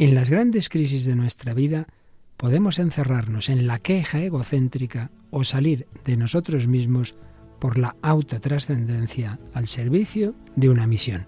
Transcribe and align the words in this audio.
En 0.00 0.14
las 0.14 0.30
grandes 0.30 0.68
crisis 0.68 1.04
de 1.06 1.16
nuestra 1.16 1.54
vida 1.54 1.88
podemos 2.36 2.78
encerrarnos 2.78 3.48
en 3.48 3.66
la 3.66 3.80
queja 3.80 4.20
egocéntrica 4.20 5.10
o 5.32 5.42
salir 5.42 5.88
de 6.04 6.16
nosotros 6.16 6.68
mismos 6.68 7.16
por 7.58 7.78
la 7.78 7.96
autotrascendencia 8.00 9.40
al 9.54 9.66
servicio 9.66 10.36
de 10.54 10.68
una 10.68 10.86
misión. 10.86 11.26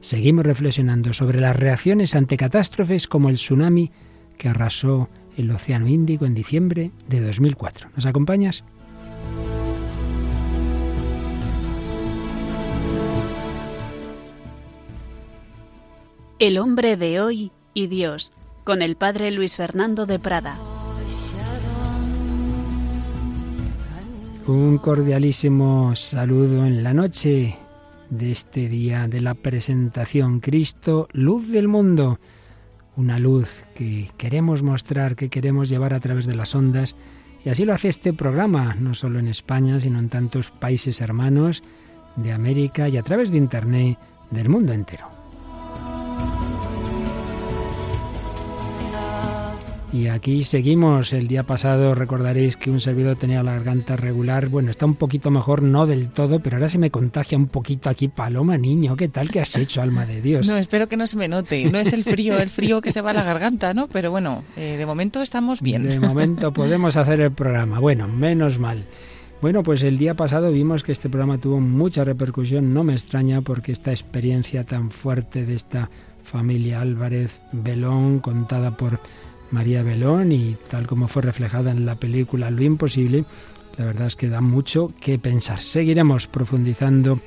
Seguimos 0.00 0.46
reflexionando 0.46 1.12
sobre 1.12 1.38
las 1.38 1.54
reacciones 1.54 2.14
ante 2.14 2.38
catástrofes 2.38 3.06
como 3.08 3.28
el 3.28 3.34
tsunami 3.34 3.90
que 4.38 4.48
arrasó 4.48 5.10
el 5.36 5.50
Océano 5.50 5.86
Índico 5.86 6.24
en 6.24 6.34
diciembre 6.34 6.92
de 7.10 7.20
2004. 7.20 7.90
¿Nos 7.94 8.06
acompañas? 8.06 8.64
El 16.38 16.56
hombre 16.56 16.96
de 16.96 17.20
hoy 17.20 17.52
y 17.78 17.86
Dios, 17.86 18.32
con 18.64 18.82
el 18.82 18.96
padre 18.96 19.30
Luis 19.30 19.54
Fernando 19.54 20.04
de 20.04 20.18
Prada. 20.18 20.58
Un 24.48 24.78
cordialísimo 24.78 25.94
saludo 25.94 26.66
en 26.66 26.82
la 26.82 26.92
noche 26.92 27.56
de 28.10 28.32
este 28.32 28.68
día 28.68 29.06
de 29.06 29.20
la 29.20 29.34
presentación. 29.34 30.40
Cristo, 30.40 31.06
luz 31.12 31.52
del 31.52 31.68
mundo. 31.68 32.18
Una 32.96 33.20
luz 33.20 33.64
que 33.76 34.10
queremos 34.16 34.64
mostrar, 34.64 35.14
que 35.14 35.28
queremos 35.28 35.68
llevar 35.68 35.94
a 35.94 36.00
través 36.00 36.26
de 36.26 36.34
las 36.34 36.56
ondas. 36.56 36.96
Y 37.44 37.50
así 37.50 37.64
lo 37.64 37.74
hace 37.74 37.86
este 37.86 38.12
programa, 38.12 38.74
no 38.74 38.94
solo 38.94 39.20
en 39.20 39.28
España, 39.28 39.78
sino 39.78 40.00
en 40.00 40.08
tantos 40.08 40.50
países 40.50 41.00
hermanos 41.00 41.62
de 42.16 42.32
América 42.32 42.88
y 42.88 42.96
a 42.96 43.04
través 43.04 43.30
de 43.30 43.38
Internet 43.38 43.98
del 44.32 44.48
mundo 44.48 44.72
entero. 44.72 45.17
Y 49.90 50.08
aquí 50.08 50.44
seguimos. 50.44 51.14
El 51.14 51.28
día 51.28 51.44
pasado 51.44 51.94
recordaréis 51.94 52.58
que 52.58 52.70
un 52.70 52.78
servidor 52.78 53.16
tenía 53.16 53.42
la 53.42 53.54
garganta 53.54 53.96
regular. 53.96 54.48
Bueno, 54.48 54.70
está 54.70 54.84
un 54.84 54.96
poquito 54.96 55.30
mejor, 55.30 55.62
no 55.62 55.86
del 55.86 56.10
todo, 56.10 56.40
pero 56.40 56.56
ahora 56.56 56.68
se 56.68 56.78
me 56.78 56.90
contagia 56.90 57.38
un 57.38 57.46
poquito 57.46 57.88
aquí. 57.88 58.08
Paloma, 58.08 58.58
niño, 58.58 58.96
¿qué 58.96 59.08
tal 59.08 59.30
que 59.30 59.40
has 59.40 59.56
hecho, 59.56 59.80
alma 59.80 60.04
de 60.04 60.20
Dios? 60.20 60.46
No, 60.46 60.58
espero 60.58 60.88
que 60.88 60.98
no 60.98 61.06
se 61.06 61.16
me 61.16 61.26
note. 61.26 61.70
No 61.70 61.78
es 61.78 61.92
el 61.94 62.04
frío, 62.04 62.38
el 62.38 62.50
frío 62.50 62.82
que 62.82 62.92
se 62.92 63.00
va 63.00 63.10
a 63.10 63.14
la 63.14 63.22
garganta, 63.22 63.72
¿no? 63.72 63.88
Pero 63.88 64.10
bueno, 64.10 64.44
eh, 64.56 64.76
de 64.76 64.84
momento 64.84 65.22
estamos 65.22 65.62
bien. 65.62 65.88
De 65.88 66.00
momento 66.00 66.52
podemos 66.52 66.96
hacer 66.96 67.20
el 67.22 67.32
programa. 67.32 67.80
Bueno, 67.80 68.08
menos 68.08 68.58
mal. 68.58 68.84
Bueno, 69.40 69.62
pues 69.62 69.82
el 69.82 69.96
día 69.96 70.14
pasado 70.14 70.52
vimos 70.52 70.82
que 70.82 70.92
este 70.92 71.08
programa 71.08 71.38
tuvo 71.38 71.60
mucha 71.60 72.04
repercusión. 72.04 72.74
No 72.74 72.84
me 72.84 72.92
extraña 72.92 73.40
porque 73.40 73.72
esta 73.72 73.90
experiencia 73.90 74.64
tan 74.64 74.90
fuerte 74.90 75.46
de 75.46 75.54
esta 75.54 75.88
familia 76.24 76.82
Álvarez 76.82 77.40
Belón, 77.52 78.18
contada 78.18 78.76
por 78.76 79.00
María 79.50 79.82
Belón 79.82 80.32
y 80.32 80.56
tal 80.70 80.86
como 80.86 81.08
fue 81.08 81.22
reflejada 81.22 81.70
en 81.70 81.86
la 81.86 81.96
película 81.96 82.50
Lo 82.50 82.62
Imposible, 82.62 83.24
la 83.76 83.84
verdad 83.84 84.08
es 84.08 84.16
que 84.16 84.28
da 84.28 84.40
mucho 84.40 84.92
que 85.00 85.18
pensar. 85.18 85.60
Seguiremos 85.60 86.26
profundizando 86.26 87.20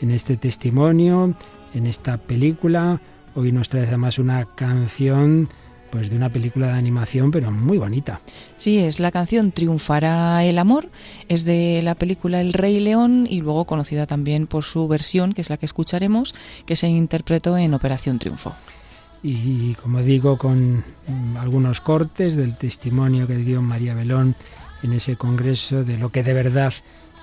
en 0.00 0.10
este 0.10 0.36
testimonio, 0.36 1.34
en 1.74 1.86
esta 1.86 2.16
película. 2.16 3.00
Hoy 3.34 3.52
nos 3.52 3.68
trae 3.68 3.86
además 3.86 4.18
una 4.18 4.44
canción 4.54 5.48
pues 5.90 6.10
de 6.10 6.16
una 6.16 6.30
película 6.30 6.68
de 6.68 6.72
animación, 6.74 7.30
pero 7.30 7.50
muy 7.50 7.78
bonita. 7.78 8.20
Sí, 8.56 8.78
es 8.78 9.00
la 9.00 9.10
canción 9.10 9.52
Triunfará 9.52 10.44
el 10.44 10.58
amor, 10.58 10.88
es 11.28 11.44
de 11.44 11.80
la 11.82 11.94
película 11.94 12.40
El 12.40 12.52
Rey 12.52 12.78
León 12.80 13.26
y 13.28 13.40
luego 13.40 13.64
conocida 13.64 14.06
también 14.06 14.46
por 14.46 14.64
su 14.64 14.86
versión, 14.86 15.32
que 15.32 15.40
es 15.40 15.50
la 15.50 15.56
que 15.56 15.66
escucharemos, 15.66 16.34
que 16.66 16.76
se 16.76 16.88
interpretó 16.88 17.56
en 17.56 17.72
Operación 17.72 18.18
Triunfo 18.18 18.54
y 19.22 19.74
como 19.74 20.00
digo 20.00 20.38
con 20.38 20.84
algunos 21.38 21.80
cortes 21.80 22.36
del 22.36 22.54
testimonio 22.54 23.26
que 23.26 23.36
dio 23.36 23.62
María 23.62 23.94
Belón 23.94 24.36
en 24.82 24.92
ese 24.92 25.16
congreso 25.16 25.84
de 25.84 25.96
lo 25.96 26.10
que 26.10 26.22
de 26.22 26.32
verdad 26.32 26.72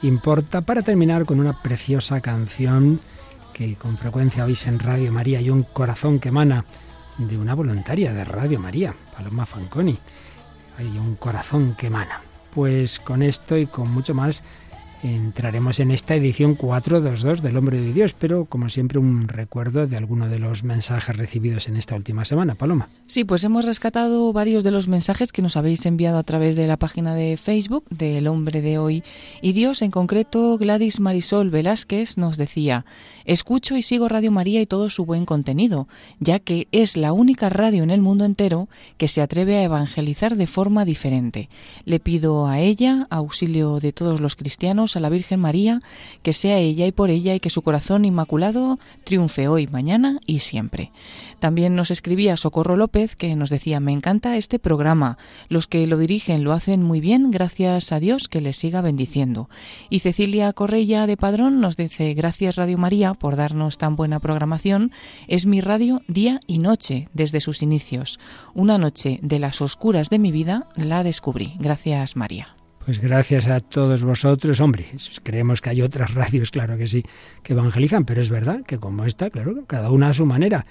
importa 0.01 0.61
para 0.61 0.81
terminar 0.81 1.25
con 1.25 1.39
una 1.39 1.61
preciosa 1.61 2.21
canción 2.21 2.99
que 3.53 3.75
con 3.75 3.97
frecuencia 3.97 4.43
oís 4.43 4.67
en 4.67 4.79
Radio 4.79 5.11
María 5.11 5.39
y 5.39 5.49
un 5.49 5.63
corazón 5.63 6.19
que 6.19 6.29
emana 6.29 6.65
de 7.17 7.37
una 7.37 7.55
voluntaria 7.55 8.11
de 8.11 8.25
Radio 8.25 8.59
María, 8.59 8.93
Paloma 9.15 9.45
Fanconi. 9.45 9.97
Hay 10.77 10.97
un 10.97 11.15
corazón 11.15 11.75
que 11.75 11.87
emana. 11.87 12.19
Pues 12.53 12.99
con 12.99 13.21
esto 13.21 13.57
y 13.57 13.65
con 13.65 13.91
mucho 13.91 14.13
más 14.13 14.43
entraremos 15.05 15.79
en 15.79 15.91
esta 15.91 16.15
edición 16.15 16.55
422 16.55 17.41
del 17.41 17.57
Hombre 17.57 17.79
de 17.79 17.93
Dios, 17.93 18.15
pero 18.17 18.45
como 18.45 18.69
siempre 18.69 18.99
un 18.99 19.27
recuerdo 19.27 19.87
de 19.87 19.97
alguno 19.97 20.27
de 20.27 20.39
los 20.39 20.63
mensajes 20.63 21.15
recibidos 21.15 21.67
en 21.67 21.77
esta 21.77 21.95
última 21.95 22.25
semana. 22.25 22.55
Paloma. 22.55 22.87
Sí, 23.05 23.23
pues 23.23 23.43
hemos 23.43 23.65
rescatado 23.65 24.33
varios 24.33 24.63
de 24.63 24.71
los 24.71 24.87
mensajes 24.87 25.31
que 25.31 25.41
nos 25.41 25.57
habéis 25.57 25.85
enviado 25.85 26.17
a 26.17 26.23
través 26.23 26.55
de 26.55 26.67
la 26.67 26.77
página 26.77 27.15
de 27.15 27.37
Facebook 27.37 27.85
del 27.89 28.27
Hombre 28.27 28.61
de 28.61 28.77
Hoy 28.77 29.03
y 29.41 29.53
Dios. 29.53 29.81
En 29.81 29.91
concreto, 29.91 30.57
Gladys 30.57 30.99
Marisol 30.99 31.49
Velázquez 31.49 32.17
nos 32.17 32.37
decía, 32.37 32.85
escucho 33.25 33.75
y 33.75 33.81
sigo 33.81 34.07
Radio 34.07 34.31
María 34.31 34.61
y 34.61 34.65
todo 34.65 34.89
su 34.89 35.05
buen 35.05 35.25
contenido, 35.25 35.87
ya 36.19 36.39
que 36.39 36.67
es 36.71 36.97
la 36.97 37.13
única 37.13 37.49
radio 37.49 37.83
en 37.83 37.89
el 37.89 38.01
mundo 38.01 38.25
entero 38.25 38.69
que 38.97 39.07
se 39.07 39.21
atreve 39.21 39.57
a 39.57 39.63
evangelizar 39.63 40.35
de 40.35 40.47
forma 40.47 40.85
diferente. 40.85 41.49
Le 41.83 41.99
pido 41.99 42.47
a 42.47 42.59
ella, 42.59 43.07
auxilio 43.09 43.79
de 43.79 43.91
todos 43.91 44.21
los 44.21 44.35
cristianos, 44.35 44.95
a 44.95 44.99
la 44.99 45.09
Virgen 45.09 45.39
María, 45.39 45.79
que 46.21 46.33
sea 46.33 46.57
ella 46.59 46.85
y 46.85 46.91
por 46.91 47.09
ella 47.09 47.33
y 47.35 47.39
que 47.39 47.49
su 47.49 47.61
corazón 47.61 48.05
inmaculado 48.05 48.79
triunfe 49.03 49.47
hoy, 49.47 49.67
mañana 49.67 50.19
y 50.25 50.39
siempre. 50.39 50.91
También 51.39 51.75
nos 51.75 51.91
escribía 51.91 52.37
Socorro 52.37 52.75
López 52.75 53.15
que 53.15 53.35
nos 53.35 53.49
decía, 53.49 53.79
me 53.79 53.91
encanta 53.91 54.37
este 54.37 54.59
programa, 54.59 55.17
los 55.49 55.67
que 55.67 55.85
lo 55.87 55.97
dirigen 55.97 56.43
lo 56.43 56.53
hacen 56.53 56.83
muy 56.83 57.01
bien, 57.01 57.31
gracias 57.31 57.91
a 57.91 57.99
Dios 57.99 58.27
que 58.27 58.41
les 58.41 58.57
siga 58.57 58.81
bendiciendo. 58.81 59.49
Y 59.89 59.99
Cecilia 59.99 60.53
Correia 60.53 61.07
de 61.07 61.17
Padrón 61.17 61.59
nos 61.59 61.77
dice, 61.77 62.13
gracias 62.13 62.55
Radio 62.55 62.77
María 62.77 63.14
por 63.15 63.35
darnos 63.35 63.77
tan 63.77 63.95
buena 63.95 64.19
programación, 64.19 64.91
es 65.27 65.45
mi 65.45 65.61
radio 65.61 66.01
día 66.07 66.39
y 66.47 66.59
noche 66.59 67.09
desde 67.13 67.39
sus 67.39 67.61
inicios. 67.61 68.19
Una 68.53 68.77
noche 68.77 69.19
de 69.21 69.39
las 69.39 69.61
oscuras 69.61 70.09
de 70.09 70.19
mi 70.19 70.31
vida 70.31 70.67
la 70.75 71.03
descubrí. 71.03 71.55
Gracias 71.59 72.15
María. 72.15 72.55
Pues 72.85 72.99
gracias 72.99 73.47
a 73.47 73.61
todos 73.61 74.03
vosotros. 74.03 74.59
Hombre, 74.59 74.85
creemos 75.23 75.59
que 75.59 75.71
hay 75.71 75.81
otras 75.81 76.13
radios, 76.13 76.51
claro 76.51 76.77
que 76.77 76.85
sí, 76.85 77.03
que 77.41 77.53
evangelizan, 77.53 78.05
pero 78.05 78.21
es 78.21 78.29
verdad 78.29 78.61
que 78.63 78.77
como 78.77 79.05
esta, 79.05 79.31
claro, 79.31 79.65
cada 79.65 79.89
una 79.89 80.09
a 80.09 80.13
su 80.13 80.27
manera, 80.27 80.67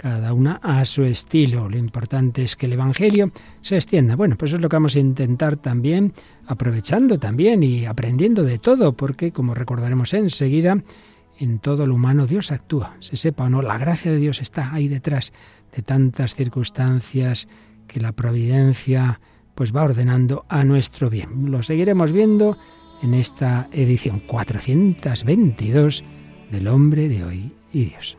cada 0.00 0.32
una 0.32 0.60
a 0.62 0.84
su 0.84 1.02
estilo. 1.02 1.68
Lo 1.68 1.76
importante 1.76 2.42
es 2.42 2.56
que 2.56 2.66
el 2.66 2.74
Evangelio 2.74 3.32
se 3.62 3.76
extienda. 3.76 4.14
Bueno, 4.14 4.36
pues 4.36 4.52
es 4.52 4.60
lo 4.60 4.68
que 4.68 4.76
vamos 4.76 4.94
a 4.94 5.00
intentar 5.00 5.56
también, 5.56 6.12
aprovechando 6.46 7.18
también 7.18 7.62
y 7.62 7.84
aprendiendo 7.84 8.44
de 8.44 8.58
todo, 8.58 8.96
porque 8.96 9.32
como 9.32 9.54
recordaremos 9.54 10.14
enseguida, 10.14 10.82
en 11.38 11.58
todo 11.58 11.86
lo 11.86 11.94
humano 11.94 12.26
Dios 12.26 12.52
actúa, 12.52 12.96
se 13.00 13.16
sepa 13.16 13.44
o 13.44 13.48
no, 13.48 13.62
la 13.62 13.78
gracia 13.78 14.10
de 14.10 14.18
Dios 14.18 14.40
está 14.40 14.72
ahí 14.72 14.88
detrás 14.88 15.32
de 15.74 15.82
tantas 15.82 16.34
circunstancias 16.34 17.48
que 17.86 18.00
la 18.00 18.12
providencia 18.12 19.20
pues 19.54 19.74
va 19.74 19.82
ordenando 19.82 20.44
a 20.48 20.64
nuestro 20.64 21.10
bien. 21.10 21.50
Lo 21.50 21.62
seguiremos 21.62 22.12
viendo 22.12 22.58
en 23.02 23.14
esta 23.14 23.68
edición 23.72 24.20
422 24.20 26.04
del 26.50 26.68
hombre 26.68 27.08
de 27.08 27.24
hoy 27.24 27.52
y 27.72 27.84
Dios. 27.86 28.16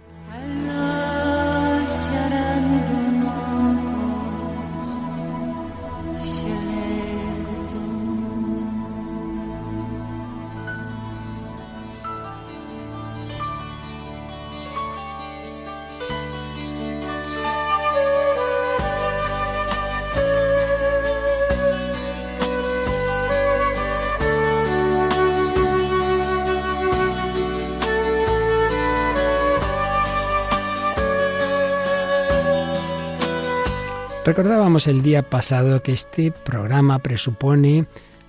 Recordábamos 34.30 34.86
el 34.86 35.02
día 35.02 35.24
pasado 35.24 35.82
que 35.82 35.92
este 35.92 36.32
programa 36.32 37.00
presupone 37.00 37.88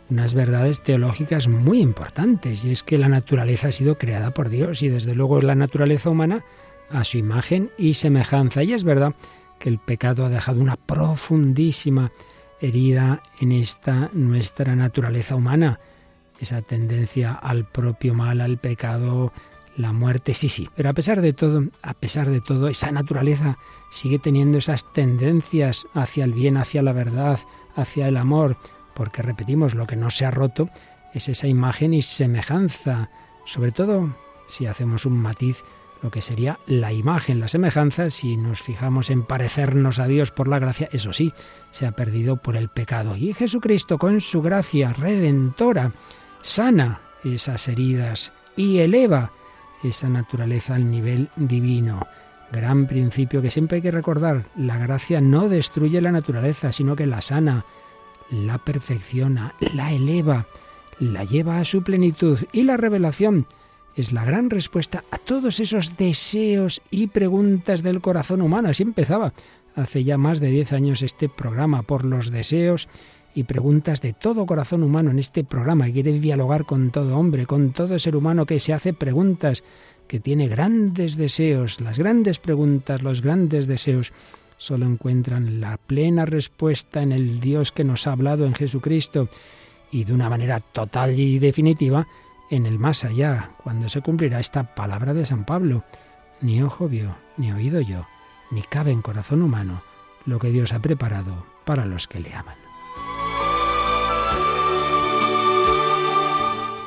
unas 0.08 0.32
verdades 0.32 0.80
teológicas 0.80 1.46
muy 1.46 1.80
importantes, 1.82 2.64
y 2.64 2.72
es 2.72 2.82
que 2.82 2.96
la 2.96 3.10
naturaleza 3.10 3.68
ha 3.68 3.72
sido 3.72 3.98
creada 3.98 4.30
por 4.30 4.48
Dios 4.48 4.80
y 4.80 4.88
desde 4.88 5.14
luego 5.14 5.42
la 5.42 5.54
naturaleza 5.54 6.08
humana 6.08 6.42
a 6.88 7.04
su 7.04 7.18
imagen 7.18 7.70
y 7.76 7.92
semejanza. 7.92 8.62
Y 8.62 8.72
es 8.72 8.82
verdad 8.82 9.12
que 9.58 9.68
el 9.68 9.78
pecado 9.78 10.24
ha 10.24 10.30
dejado 10.30 10.62
una 10.62 10.76
profundísima 10.76 12.12
herida 12.62 13.22
en 13.38 13.52
esta 13.52 14.08
nuestra 14.14 14.74
naturaleza 14.76 15.34
humana, 15.34 15.80
esa 16.40 16.62
tendencia 16.62 17.34
al 17.34 17.66
propio 17.66 18.14
mal, 18.14 18.40
al 18.40 18.56
pecado, 18.56 19.34
la 19.76 19.92
muerte, 19.92 20.34
sí, 20.34 20.48
sí, 20.48 20.68
pero 20.74 20.90
a 20.90 20.92
pesar 20.92 21.20
de 21.20 21.32
todo, 21.32 21.64
a 21.82 21.94
pesar 21.94 22.28
de 22.28 22.40
todo, 22.40 22.68
esa 22.68 22.90
naturaleza 22.90 23.58
sigue 23.90 24.18
teniendo 24.18 24.58
esas 24.58 24.90
tendencias 24.92 25.86
hacia 25.94 26.24
el 26.24 26.32
bien, 26.32 26.56
hacia 26.56 26.82
la 26.82 26.92
verdad, 26.92 27.38
hacia 27.76 28.08
el 28.08 28.16
amor, 28.16 28.56
porque 28.94 29.22
repetimos, 29.22 29.74
lo 29.74 29.86
que 29.86 29.96
no 29.96 30.10
se 30.10 30.26
ha 30.26 30.30
roto 30.30 30.68
es 31.14 31.28
esa 31.28 31.46
imagen 31.46 31.94
y 31.94 32.02
semejanza, 32.02 33.10
sobre 33.44 33.72
todo 33.72 34.14
si 34.46 34.66
hacemos 34.66 35.06
un 35.06 35.16
matiz, 35.16 35.62
lo 36.02 36.10
que 36.10 36.22
sería 36.22 36.58
la 36.66 36.92
imagen, 36.92 37.40
la 37.40 37.48
semejanza, 37.48 38.10
si 38.10 38.36
nos 38.36 38.60
fijamos 38.60 39.10
en 39.10 39.22
parecernos 39.22 39.98
a 39.98 40.06
Dios 40.06 40.30
por 40.30 40.48
la 40.48 40.58
gracia, 40.58 40.88
eso 40.92 41.12
sí, 41.12 41.32
se 41.70 41.86
ha 41.86 41.92
perdido 41.92 42.36
por 42.36 42.56
el 42.56 42.68
pecado. 42.68 43.16
Y 43.16 43.34
Jesucristo, 43.34 43.98
con 43.98 44.20
su 44.20 44.40
gracia 44.40 44.92
redentora, 44.92 45.92
sana 46.40 47.00
esas 47.22 47.68
heridas 47.68 48.32
y 48.56 48.78
eleva 48.78 49.30
esa 49.82 50.08
naturaleza 50.08 50.74
al 50.74 50.90
nivel 50.90 51.28
divino. 51.36 52.06
Gran 52.52 52.86
principio 52.86 53.42
que 53.42 53.50
siempre 53.50 53.76
hay 53.76 53.82
que 53.82 53.90
recordar, 53.90 54.46
la 54.56 54.78
gracia 54.78 55.20
no 55.20 55.48
destruye 55.48 56.00
la 56.00 56.12
naturaleza, 56.12 56.72
sino 56.72 56.96
que 56.96 57.06
la 57.06 57.20
sana, 57.20 57.64
la 58.30 58.58
perfecciona, 58.58 59.54
la 59.74 59.92
eleva, 59.92 60.46
la 60.98 61.24
lleva 61.24 61.58
a 61.58 61.64
su 61.64 61.82
plenitud 61.82 62.38
y 62.52 62.64
la 62.64 62.76
revelación 62.76 63.46
es 63.96 64.12
la 64.12 64.24
gran 64.24 64.50
respuesta 64.50 65.04
a 65.10 65.18
todos 65.18 65.60
esos 65.60 65.96
deseos 65.96 66.80
y 66.90 67.08
preguntas 67.08 67.82
del 67.82 68.00
corazón 68.00 68.40
humano. 68.42 68.68
Así 68.68 68.82
empezaba 68.82 69.32
hace 69.74 70.04
ya 70.04 70.18
más 70.18 70.40
de 70.40 70.48
diez 70.48 70.72
años 70.72 71.02
este 71.02 71.28
programa 71.28 71.82
por 71.82 72.04
los 72.04 72.30
deseos 72.30 72.88
y 73.34 73.44
preguntas 73.44 74.00
de 74.00 74.12
todo 74.12 74.46
corazón 74.46 74.82
humano 74.82 75.10
en 75.10 75.18
este 75.18 75.44
programa 75.44 75.86
que 75.86 75.92
quiere 75.92 76.18
dialogar 76.18 76.64
con 76.64 76.90
todo 76.90 77.16
hombre, 77.16 77.46
con 77.46 77.72
todo 77.72 77.98
ser 77.98 78.16
humano 78.16 78.46
que 78.46 78.60
se 78.60 78.72
hace 78.72 78.92
preguntas, 78.92 79.62
que 80.08 80.20
tiene 80.20 80.48
grandes 80.48 81.16
deseos. 81.16 81.80
Las 81.80 81.98
grandes 81.98 82.38
preguntas, 82.38 83.02
los 83.02 83.22
grandes 83.22 83.66
deseos 83.66 84.12
solo 84.56 84.84
encuentran 84.84 85.60
la 85.60 85.76
plena 85.78 86.26
respuesta 86.26 87.02
en 87.02 87.12
el 87.12 87.40
Dios 87.40 87.72
que 87.72 87.84
nos 87.84 88.06
ha 88.06 88.12
hablado 88.12 88.44
en 88.44 88.54
Jesucristo 88.54 89.28
y 89.90 90.04
de 90.04 90.12
una 90.12 90.28
manera 90.28 90.60
total 90.60 91.18
y 91.18 91.38
definitiva 91.38 92.06
en 92.50 92.66
el 92.66 92.78
más 92.78 93.04
allá, 93.04 93.52
cuando 93.62 93.88
se 93.88 94.00
cumplirá 94.00 94.40
esta 94.40 94.74
palabra 94.74 95.14
de 95.14 95.24
San 95.24 95.44
Pablo. 95.44 95.84
Ni 96.40 96.62
ojo 96.62 96.88
vio, 96.88 97.16
ni 97.36 97.52
oído 97.52 97.80
yo, 97.80 98.06
ni 98.50 98.62
cabe 98.62 98.90
en 98.90 99.02
corazón 99.02 99.42
humano 99.42 99.82
lo 100.26 100.38
que 100.38 100.50
Dios 100.50 100.72
ha 100.72 100.80
preparado 100.80 101.46
para 101.64 101.86
los 101.86 102.08
que 102.08 102.20
le 102.20 102.34
aman. 102.34 102.59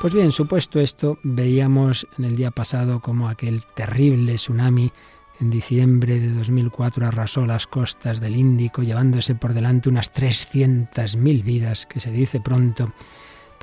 Pues 0.03 0.13
bien, 0.13 0.33
supuesto 0.33 0.81
esto, 0.81 1.17
veíamos 1.23 2.05
en 2.17 2.25
el 2.25 2.35
día 2.35 2.51
pasado 2.51 2.99
como 2.99 3.29
aquel 3.29 3.63
terrible 3.73 4.35
tsunami 4.35 4.91
en 5.39 5.49
diciembre 5.49 6.19
de 6.19 6.29
2004 6.29 7.07
arrasó 7.07 7.45
las 7.45 7.67
costas 7.67 8.19
del 8.19 8.35
Índico, 8.35 8.83
llevándose 8.83 9.33
por 9.33 9.53
delante 9.53 9.87
unas 9.87 10.13
300.000 10.13 11.43
vidas, 11.45 11.85
que 11.85 12.01
se 12.01 12.11
dice 12.11 12.41
pronto, 12.41 12.91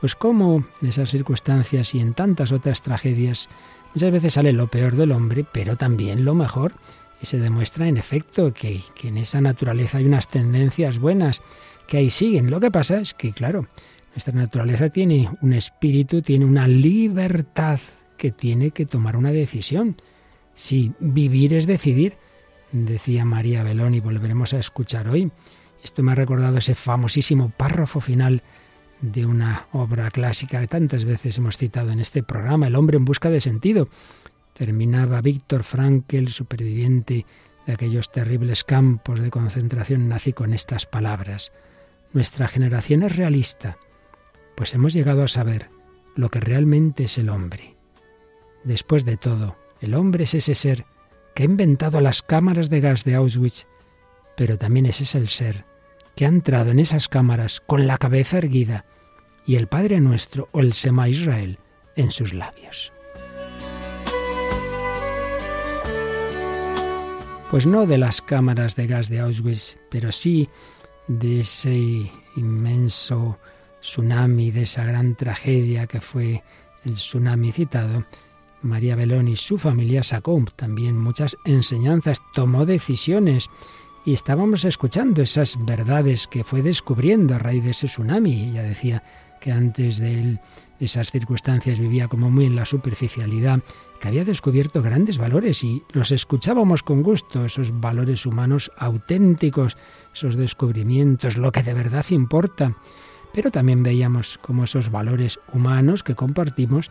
pues 0.01 0.17
como 0.17 0.65
en 0.81 0.89
esas 0.89 1.11
circunstancias 1.11 1.95
y 1.95 2.01
en 2.01 2.15
tantas 2.15 2.53
otras 2.53 2.81
tragedias, 2.81 3.51
muchas 3.93 4.11
veces 4.11 4.33
sale 4.33 4.55
lo 4.55 4.69
peor 4.69 4.97
del 4.97 5.13
hombre, 5.13 5.45
pero 5.53 5.77
también 5.77 6.25
lo 6.25 6.35
mejor, 6.35 6.73
y 7.21 7.27
se 7.27 7.39
demuestra 7.39 7.87
en 7.87 7.99
efecto 7.99 8.55
que, 8.55 8.81
que 8.95 9.09
en 9.09 9.19
esa 9.19 9.43
naturaleza 9.43 9.99
hay 9.99 10.07
unas 10.07 10.27
tendencias 10.27 11.01
buenas 11.01 11.43
que 11.87 11.99
ahí 11.99 12.11
siguen. 12.11 12.49
Lo 12.49 12.61
que 12.61 12.71
pasa 12.71 12.97
es 12.99 13.13
que, 13.13 13.35
claro, 13.35 13.67
nuestra 14.11 14.35
naturaleza 14.35 14.89
tiene 14.89 15.31
un 15.41 15.53
espíritu, 15.53 16.21
tiene 16.23 16.45
una 16.45 16.67
libertad 16.67 17.81
que 18.17 18.31
tiene 18.31 18.71
que 18.71 18.87
tomar 18.87 19.17
una 19.17 19.31
decisión. 19.31 19.97
Si 20.55 20.93
vivir 20.99 21.55
es 21.55 21.67
decidir, 21.67 22.17
decía 22.73 23.25
María 23.25 23.63
Belón 23.63 23.95
y 23.95 24.01
volveremos 24.01 24.53
a 24.53 24.59
escuchar 24.59 25.09
hoy. 25.09 25.31
Esto 25.83 26.03
me 26.03 26.13
ha 26.13 26.17
recordado 26.17 26.59
ese 26.59 26.75
famosísimo 26.75 27.51
párrafo 27.57 28.01
final 28.01 28.43
de 29.01 29.25
una 29.25 29.67
obra 29.73 30.11
clásica 30.11 30.61
que 30.61 30.67
tantas 30.67 31.05
veces 31.05 31.39
hemos 31.39 31.57
citado 31.57 31.91
en 31.91 32.01
este 32.01 32.23
programa, 32.23 32.67
El 32.67 32.77
hombre 32.77 32.99
en 32.99 33.05
busca 33.05 33.31
de 33.31 33.41
sentido. 33.41 33.89
Terminaba 34.53 35.23
Víctor 35.23 35.65
Frankl, 35.65 36.27
superviviente 36.27 37.25
de 37.67 37.73
aquellos 37.73 38.13
terribles 38.13 38.65
campos 38.65 39.21
de 39.21 39.31
concentración 39.31 40.09
nazi, 40.09 40.33
con 40.33 40.53
estas 40.53 40.85
palabras. 40.85 41.53
Nuestra 42.13 42.49
generación 42.49 43.03
es 43.03 43.17
realista, 43.17 43.79
pues 44.61 44.75
hemos 44.75 44.93
llegado 44.93 45.23
a 45.23 45.29
saber 45.29 45.71
lo 46.15 46.29
que 46.29 46.39
realmente 46.39 47.05
es 47.05 47.17
el 47.17 47.31
hombre. 47.31 47.79
Después 48.63 49.07
de 49.07 49.17
todo, 49.17 49.57
el 49.81 49.95
hombre 49.95 50.25
es 50.25 50.35
ese 50.35 50.55
ser 50.55 50.85
que 51.35 51.45
ha 51.45 51.47
inventado 51.47 52.03
las 52.03 52.21
cámaras 52.21 52.69
de 52.69 52.81
gas 52.81 53.05
de 53.05 53.15
Auschwitz, 53.15 53.67
pero 54.37 54.59
también 54.59 54.85
es 54.85 55.01
ese 55.01 55.17
el 55.17 55.29
ser 55.29 55.65
que 56.15 56.27
ha 56.27 56.29
entrado 56.29 56.73
en 56.73 56.79
esas 56.79 57.09
cámaras 57.09 57.61
con 57.61 57.87
la 57.87 57.97
cabeza 57.97 58.37
erguida 58.37 58.85
y 59.47 59.57
el 59.57 59.67
Padre 59.67 59.99
Nuestro 59.99 60.51
o 60.53 60.61
el 60.61 60.75
Sema 60.75 61.09
Israel 61.09 61.59
en 61.97 62.11
sus 62.11 62.35
labios. 62.35 62.93
Pues 67.51 67.65
no 67.65 67.87
de 67.87 67.97
las 67.97 68.21
cámaras 68.21 68.77
de 68.77 68.87
gas 68.87 69.09
de 69.09 69.21
Auschwitz, 69.21 69.79
pero 69.91 70.13
sí 70.13 70.51
de 71.09 71.41
ese 71.41 72.13
inmenso 72.37 73.39
tsunami, 73.81 74.51
de 74.51 74.63
esa 74.63 74.85
gran 74.85 75.15
tragedia 75.15 75.87
que 75.87 76.01
fue 76.01 76.43
el 76.85 76.95
tsunami 76.95 77.53
citado, 77.53 78.05
María 78.63 78.95
Belón 78.95 79.29
y 79.29 79.37
su 79.37 79.59
familia 79.59 80.03
sacó 80.03 80.43
también 80.57 80.99
muchas 80.99 81.37
enseñanzas, 81.45 82.23
tomó 82.35 82.67
decisiones 82.67 83.49
y 84.05 84.13
estábamos 84.13 84.65
escuchando 84.65 85.23
esas 85.23 85.57
verdades 85.65 86.27
que 86.27 86.45
fue 86.45 86.63
descubriendo 86.63 87.35
a 87.35 87.39
raíz 87.39 87.65
de 87.65 87.71
ese 87.71 87.87
tsunami. 87.87 88.51
Ella 88.51 88.63
decía 88.63 89.03
que 89.41 89.53
antes 89.53 89.99
de, 89.99 90.39
esas 90.79 91.11
circunstancias 91.11 91.79
vivía 91.79 92.09
como 92.09 92.31
muy 92.31 92.47
en 92.47 92.57
la 92.57 92.65
superficialidad, 92.65 93.61
que 94.01 94.09
había 94.09 94.25
descubierto 94.25 94.83
grandes 94.83 95.19
valores 95.19 95.63
y 95.63 95.83
los 95.93 96.11
escuchábamos 96.11 96.83
con 96.83 97.03
gusto, 97.03 97.45
esos 97.45 97.79
valores 97.81 98.25
humanos 98.25 98.71
auténticos, 98.79 99.77
esos 100.15 100.37
descubrimientos, 100.37 101.37
lo 101.37 101.53
que 101.53 101.63
de 101.63 101.75
verdad 101.75 102.07
importa. 102.11 102.77
Pero 103.33 103.51
también 103.51 103.83
veíamos 103.83 104.39
como 104.39 104.65
esos 104.65 104.91
valores 104.91 105.39
humanos 105.53 106.03
que 106.03 106.15
compartimos, 106.15 106.91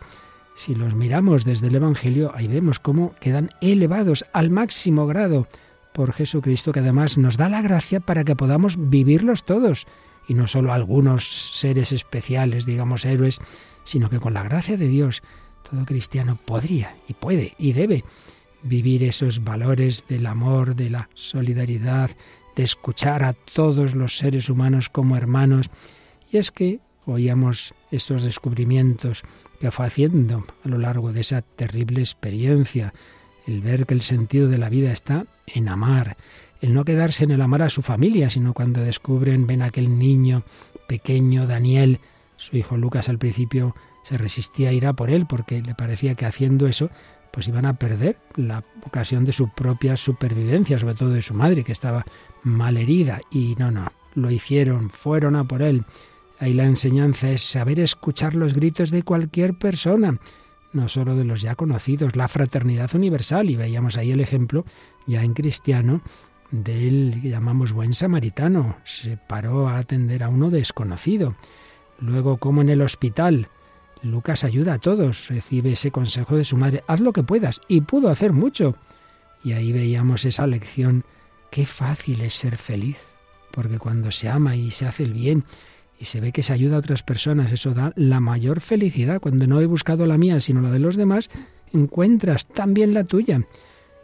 si 0.54 0.74
los 0.74 0.94
miramos 0.94 1.44
desde 1.44 1.68
el 1.68 1.76
Evangelio, 1.76 2.32
ahí 2.34 2.48
vemos 2.48 2.80
cómo 2.80 3.14
quedan 3.20 3.50
elevados 3.60 4.24
al 4.32 4.50
máximo 4.50 5.06
grado 5.06 5.46
por 5.92 6.12
Jesucristo, 6.12 6.72
que 6.72 6.80
además 6.80 7.18
nos 7.18 7.36
da 7.36 7.48
la 7.48 7.62
gracia 7.62 8.00
para 8.00 8.24
que 8.24 8.36
podamos 8.36 8.76
vivirlos 8.90 9.44
todos, 9.44 9.86
y 10.28 10.34
no 10.34 10.46
solo 10.46 10.72
algunos 10.72 11.24
seres 11.52 11.92
especiales, 11.92 12.66
digamos 12.66 13.04
héroes, 13.04 13.40
sino 13.84 14.08
que 14.08 14.20
con 14.20 14.34
la 14.34 14.42
gracia 14.42 14.76
de 14.76 14.88
Dios 14.88 15.22
todo 15.68 15.84
cristiano 15.84 16.38
podría 16.44 16.96
y 17.08 17.14
puede 17.14 17.54
y 17.58 17.72
debe 17.72 18.04
vivir 18.62 19.02
esos 19.02 19.42
valores 19.42 20.04
del 20.08 20.26
amor, 20.26 20.76
de 20.76 20.90
la 20.90 21.08
solidaridad, 21.14 22.10
de 22.56 22.62
escuchar 22.62 23.24
a 23.24 23.32
todos 23.32 23.94
los 23.94 24.18
seres 24.18 24.48
humanos 24.48 24.88
como 24.88 25.16
hermanos. 25.16 25.70
Y 26.30 26.38
es 26.38 26.50
que 26.50 26.80
oíamos 27.06 27.74
estos 27.90 28.22
descubrimientos 28.22 29.22
que 29.60 29.70
fue 29.70 29.86
haciendo 29.86 30.46
a 30.64 30.68
lo 30.68 30.78
largo 30.78 31.12
de 31.12 31.20
esa 31.20 31.42
terrible 31.42 32.00
experiencia 32.00 32.94
el 33.46 33.60
ver 33.60 33.86
que 33.86 33.94
el 33.94 34.02
sentido 34.02 34.48
de 34.48 34.58
la 34.58 34.68
vida 34.68 34.92
está 34.92 35.26
en 35.46 35.68
amar, 35.68 36.16
el 36.60 36.74
no 36.74 36.84
quedarse 36.84 37.24
en 37.24 37.32
el 37.32 37.40
amar 37.40 37.62
a 37.62 37.70
su 37.70 37.82
familia, 37.82 38.30
sino 38.30 38.54
cuando 38.54 38.80
descubren, 38.80 39.46
ven 39.46 39.62
aquel 39.62 39.98
niño 39.98 40.44
pequeño, 40.86 41.46
Daniel, 41.46 42.00
su 42.36 42.56
hijo 42.56 42.76
Lucas 42.76 43.08
al 43.08 43.18
principio 43.18 43.74
se 44.02 44.16
resistía 44.18 44.70
a 44.70 44.72
ir 44.72 44.86
a 44.86 44.92
por 44.92 45.10
él 45.10 45.26
porque 45.26 45.62
le 45.62 45.74
parecía 45.74 46.14
que 46.14 46.26
haciendo 46.26 46.66
eso 46.66 46.90
pues 47.32 47.48
iban 47.48 47.64
a 47.64 47.74
perder 47.74 48.18
la 48.36 48.64
ocasión 48.84 49.24
de 49.24 49.32
su 49.32 49.50
propia 49.50 49.96
supervivencia, 49.96 50.78
sobre 50.78 50.94
todo 50.94 51.10
de 51.10 51.22
su 51.22 51.34
madre, 51.34 51.62
que 51.62 51.72
estaba 51.72 52.04
mal 52.42 52.76
herida. 52.76 53.20
Y 53.30 53.54
no, 53.56 53.70
no, 53.70 53.92
lo 54.14 54.30
hicieron, 54.30 54.90
fueron 54.90 55.36
a 55.36 55.44
por 55.44 55.62
él. 55.62 55.84
Ahí 56.40 56.54
la 56.54 56.64
enseñanza 56.64 57.30
es 57.30 57.42
saber 57.42 57.78
escuchar 57.80 58.34
los 58.34 58.54
gritos 58.54 58.90
de 58.90 59.02
cualquier 59.02 59.52
persona, 59.52 60.18
no 60.72 60.88
solo 60.88 61.14
de 61.14 61.24
los 61.24 61.42
ya 61.42 61.54
conocidos, 61.54 62.16
la 62.16 62.28
fraternidad 62.28 62.94
universal, 62.94 63.50
y 63.50 63.56
veíamos 63.56 63.98
ahí 63.98 64.10
el 64.10 64.20
ejemplo 64.20 64.64
ya 65.06 65.22
en 65.22 65.34
cristiano 65.34 66.00
del 66.50 67.18
que 67.20 67.28
llamamos 67.28 67.72
buen 67.72 67.92
samaritano, 67.92 68.78
se 68.84 69.18
paró 69.18 69.68
a 69.68 69.76
atender 69.76 70.22
a 70.22 70.30
uno 70.30 70.48
desconocido. 70.48 71.36
Luego, 71.98 72.38
como 72.38 72.62
en 72.62 72.70
el 72.70 72.80
hospital, 72.80 73.48
Lucas 74.02 74.42
ayuda 74.42 74.74
a 74.74 74.78
todos, 74.78 75.28
recibe 75.28 75.72
ese 75.72 75.90
consejo 75.90 76.36
de 76.36 76.46
su 76.46 76.56
madre, 76.56 76.82
haz 76.86 77.00
lo 77.00 77.12
que 77.12 77.22
puedas, 77.22 77.60
y 77.68 77.82
pudo 77.82 78.08
hacer 78.08 78.32
mucho. 78.32 78.74
Y 79.44 79.52
ahí 79.52 79.72
veíamos 79.72 80.24
esa 80.24 80.46
lección, 80.46 81.04
qué 81.50 81.66
fácil 81.66 82.22
es 82.22 82.32
ser 82.32 82.56
feliz, 82.56 82.96
porque 83.50 83.78
cuando 83.78 84.10
se 84.10 84.30
ama 84.30 84.56
y 84.56 84.70
se 84.70 84.86
hace 84.86 85.04
el 85.04 85.12
bien 85.12 85.44
y 86.00 86.06
se 86.06 86.20
ve 86.20 86.32
que 86.32 86.42
se 86.42 86.54
ayuda 86.54 86.76
a 86.76 86.78
otras 86.78 87.02
personas, 87.02 87.52
eso 87.52 87.74
da 87.74 87.92
la 87.94 88.20
mayor 88.20 88.62
felicidad. 88.62 89.20
Cuando 89.20 89.46
no 89.46 89.60
he 89.60 89.66
buscado 89.66 90.06
la 90.06 90.16
mía, 90.16 90.40
sino 90.40 90.62
la 90.62 90.70
de 90.70 90.78
los 90.78 90.96
demás, 90.96 91.28
encuentras 91.74 92.46
también 92.46 92.94
la 92.94 93.04
tuya. 93.04 93.46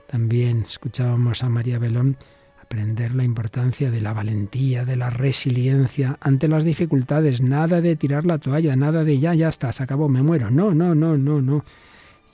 También 0.06 0.64
escuchábamos 0.68 1.42
a 1.42 1.48
María 1.48 1.78
Belón 1.78 2.18
aprender 2.60 3.14
la 3.14 3.24
importancia 3.24 3.90
de 3.90 4.02
la 4.02 4.12
valentía, 4.12 4.84
de 4.84 4.96
la 4.96 5.08
resiliencia 5.08 6.18
ante 6.20 6.48
las 6.48 6.64
dificultades, 6.64 7.40
nada 7.40 7.80
de 7.80 7.96
tirar 7.96 8.26
la 8.26 8.38
toalla, 8.38 8.76
nada 8.76 9.02
de 9.02 9.18
ya, 9.18 9.34
ya 9.34 9.48
está, 9.48 9.72
se 9.72 9.82
acabó, 9.82 10.10
me 10.10 10.22
muero. 10.22 10.50
No, 10.50 10.74
no, 10.74 10.94
no, 10.94 11.16
no, 11.16 11.40
no. 11.40 11.64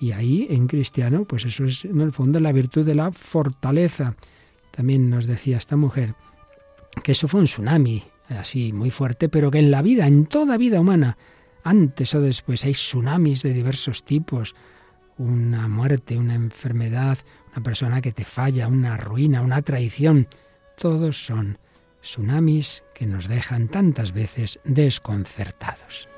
Y 0.00 0.10
ahí 0.10 0.48
en 0.50 0.66
cristiano, 0.66 1.24
pues 1.24 1.44
eso 1.44 1.66
es 1.66 1.84
en 1.84 2.00
el 2.00 2.10
fondo 2.10 2.40
la 2.40 2.50
virtud 2.50 2.84
de 2.84 2.96
la 2.96 3.12
fortaleza. 3.12 4.16
También 4.72 5.08
nos 5.08 5.26
decía 5.26 5.58
esta 5.58 5.76
mujer 5.76 6.16
que 7.04 7.12
eso 7.12 7.28
fue 7.28 7.40
un 7.40 7.46
tsunami, 7.46 8.02
así 8.28 8.72
muy 8.72 8.90
fuerte, 8.90 9.28
pero 9.28 9.50
que 9.50 9.58
en 9.58 9.70
la 9.70 9.82
vida, 9.82 10.06
en 10.06 10.26
toda 10.26 10.56
vida 10.56 10.80
humana, 10.80 11.16
antes 11.64 12.14
o 12.14 12.20
después 12.20 12.64
hay 12.64 12.72
tsunamis 12.72 13.42
de 13.42 13.52
diversos 13.52 14.04
tipos, 14.04 14.54
una 15.18 15.68
muerte, 15.68 16.16
una 16.16 16.34
enfermedad, 16.34 17.18
una 17.52 17.62
persona 17.62 18.00
que 18.00 18.12
te 18.12 18.24
falla, 18.24 18.68
una 18.68 18.96
ruina, 18.96 19.42
una 19.42 19.62
traición. 19.62 20.26
Todos 20.76 21.24
son 21.24 21.58
tsunamis 22.00 22.82
que 22.94 23.06
nos 23.06 23.28
dejan 23.28 23.68
tantas 23.68 24.12
veces 24.12 24.58
desconcertados. 24.64 26.08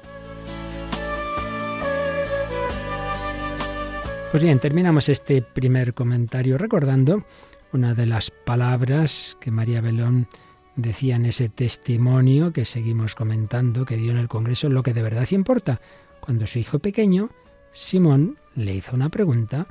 Pues 4.31 4.43
bien, 4.43 4.59
terminamos 4.59 5.09
este 5.09 5.43
primer 5.43 5.95
comentario 5.95 6.59
recordando 6.59 7.25
una 7.73 7.95
de 7.95 8.07
las 8.07 8.31
palabras 8.31 9.37
que 9.41 9.51
María 9.51 9.81
Belón 9.81 10.29
decía 10.77 11.17
en 11.17 11.27
ese 11.27 11.49
testimonio 11.49 12.53
que 12.53 12.65
seguimos 12.65 13.15
comentando 13.15 13.85
que 13.85 13.97
dio 13.97 14.13
en 14.13 14.19
el 14.19 14.29
Congreso 14.29 14.69
lo 14.69 14.83
que 14.83 14.95
de 14.95 15.03
verdad 15.03 15.29
importa. 15.31 15.81
Cuando 16.21 16.47
su 16.47 16.59
hijo 16.59 16.79
pequeño, 16.79 17.31
Simón, 17.73 18.39
le 18.55 18.75
hizo 18.75 18.95
una 18.95 19.09
pregunta 19.09 19.67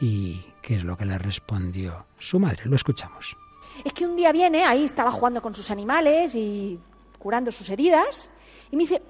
y 0.00 0.44
qué 0.60 0.76
es 0.76 0.84
lo 0.84 0.96
que 0.96 1.06
le 1.06 1.18
respondió 1.18 2.06
su 2.18 2.38
madre. 2.38 2.62
Lo 2.64 2.76
escuchamos. 2.76 3.36
Es 3.84 3.92
que 3.92 4.06
un 4.06 4.16
día 4.16 4.32
viene, 4.32 4.64
ahí 4.64 4.84
estaba 4.84 5.10
jugando 5.10 5.40
con 5.40 5.54
sus 5.54 5.70
animales 5.70 6.34
y 6.34 6.78
curando 7.18 7.50
sus 7.50 7.70
heridas, 7.70 8.30
y 8.70 8.76
me 8.76 8.82
dice, 8.82 9.02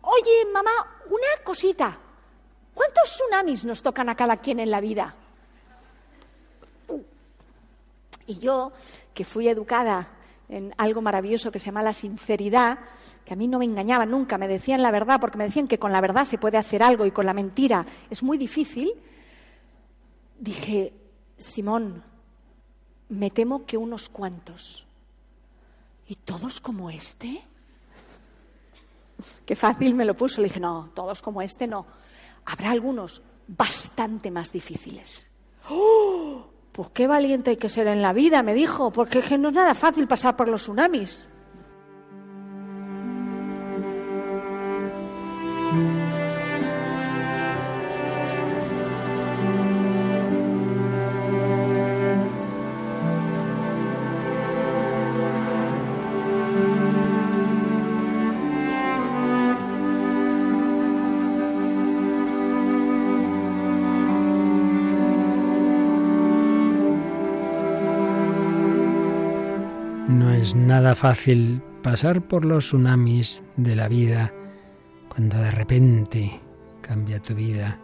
oye, 0.00 0.52
mamá, 0.52 0.70
una 1.06 1.44
cosita, 1.44 1.98
¿cuántos 2.72 3.04
tsunamis 3.04 3.66
nos 3.66 3.82
tocan 3.82 4.08
a 4.08 4.14
cada 4.14 4.38
quien 4.38 4.60
en 4.60 4.70
la 4.70 4.80
vida? 4.80 5.14
Y 8.26 8.38
yo, 8.38 8.72
que 9.12 9.24
fui 9.24 9.48
educada 9.48 10.08
en 10.50 10.74
algo 10.76 11.00
maravilloso 11.00 11.50
que 11.50 11.58
se 11.58 11.66
llama 11.66 11.82
la 11.82 11.94
sinceridad, 11.94 12.78
que 13.24 13.34
a 13.34 13.36
mí 13.36 13.46
no 13.46 13.58
me 13.58 13.64
engañaban 13.64 14.10
nunca, 14.10 14.36
me 14.36 14.48
decían 14.48 14.82
la 14.82 14.90
verdad, 14.90 15.20
porque 15.20 15.38
me 15.38 15.44
decían 15.44 15.68
que 15.68 15.78
con 15.78 15.92
la 15.92 16.00
verdad 16.00 16.24
se 16.24 16.38
puede 16.38 16.58
hacer 16.58 16.82
algo 16.82 17.06
y 17.06 17.12
con 17.12 17.24
la 17.24 17.32
mentira 17.32 17.86
es 18.10 18.22
muy 18.22 18.36
difícil, 18.36 18.92
dije, 20.38 20.92
Simón, 21.38 22.02
me 23.08 23.30
temo 23.30 23.64
que 23.64 23.76
unos 23.76 24.08
cuantos. 24.08 24.86
¿Y 26.06 26.16
todos 26.16 26.60
como 26.60 26.90
este? 26.90 27.40
Qué 29.46 29.54
fácil 29.54 29.94
me 29.94 30.04
lo 30.04 30.16
puso. 30.16 30.40
Le 30.40 30.48
dije, 30.48 30.58
no, 30.58 30.90
todos 30.94 31.22
como 31.22 31.40
este 31.40 31.68
no. 31.68 31.86
Habrá 32.46 32.70
algunos 32.70 33.22
bastante 33.46 34.30
más 34.30 34.52
difíciles. 34.52 35.30
¡Oh! 35.68 36.49
Pues 36.80 36.92
qué 36.94 37.06
valiente 37.06 37.50
hay 37.50 37.58
que 37.58 37.68
ser 37.68 37.88
en 37.88 38.00
la 38.00 38.14
vida, 38.14 38.42
me 38.42 38.54
dijo, 38.54 38.90
porque 38.90 39.36
no 39.36 39.48
es 39.48 39.54
nada 39.54 39.74
fácil 39.74 40.08
pasar 40.08 40.34
por 40.34 40.48
los 40.48 40.62
tsunamis. 40.62 41.28
Nada 70.54 70.94
fácil 70.94 71.62
pasar 71.82 72.26
por 72.26 72.46
los 72.46 72.64
tsunamis 72.64 73.44
de 73.56 73.76
la 73.76 73.88
vida 73.88 74.32
cuando 75.08 75.36
de 75.36 75.50
repente 75.50 76.40
cambia 76.80 77.20
tu 77.20 77.34
vida, 77.34 77.78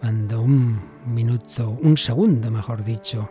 cuando 0.00 0.42
un 0.42 0.80
minuto, 1.06 1.70
un 1.70 1.96
segundo 1.96 2.50
mejor 2.50 2.82
dicho, 2.82 3.30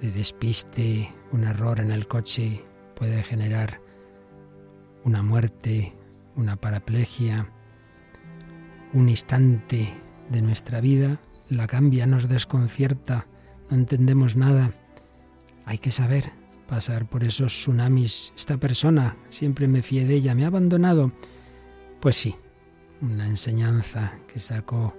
de 0.00 0.10
despiste, 0.10 1.10
un 1.32 1.44
error 1.44 1.80
en 1.80 1.90
el 1.90 2.06
coche 2.06 2.62
puede 2.94 3.22
generar 3.22 3.80
una 5.04 5.22
muerte, 5.22 5.94
una 6.36 6.56
paraplegia, 6.56 7.50
un 8.92 9.08
instante 9.08 9.94
de 10.28 10.42
nuestra 10.42 10.80
vida 10.80 11.18
la 11.48 11.66
cambia, 11.66 12.06
nos 12.06 12.28
desconcierta, 12.28 13.26
no 13.70 13.76
entendemos 13.78 14.36
nada. 14.36 14.72
Hay 15.64 15.78
que 15.78 15.92
saber 15.92 16.32
pasar 16.66 17.08
por 17.08 17.24
esos 17.24 17.52
tsunamis. 17.52 18.34
Esta 18.36 18.56
persona, 18.58 19.16
siempre 19.28 19.68
me 19.68 19.82
fié 19.82 20.06
de 20.06 20.14
ella, 20.14 20.34
me 20.34 20.44
ha 20.44 20.48
abandonado. 20.48 21.12
Pues 22.00 22.16
sí, 22.16 22.36
una 23.00 23.26
enseñanza 23.26 24.18
que 24.26 24.40
sacó 24.40 24.96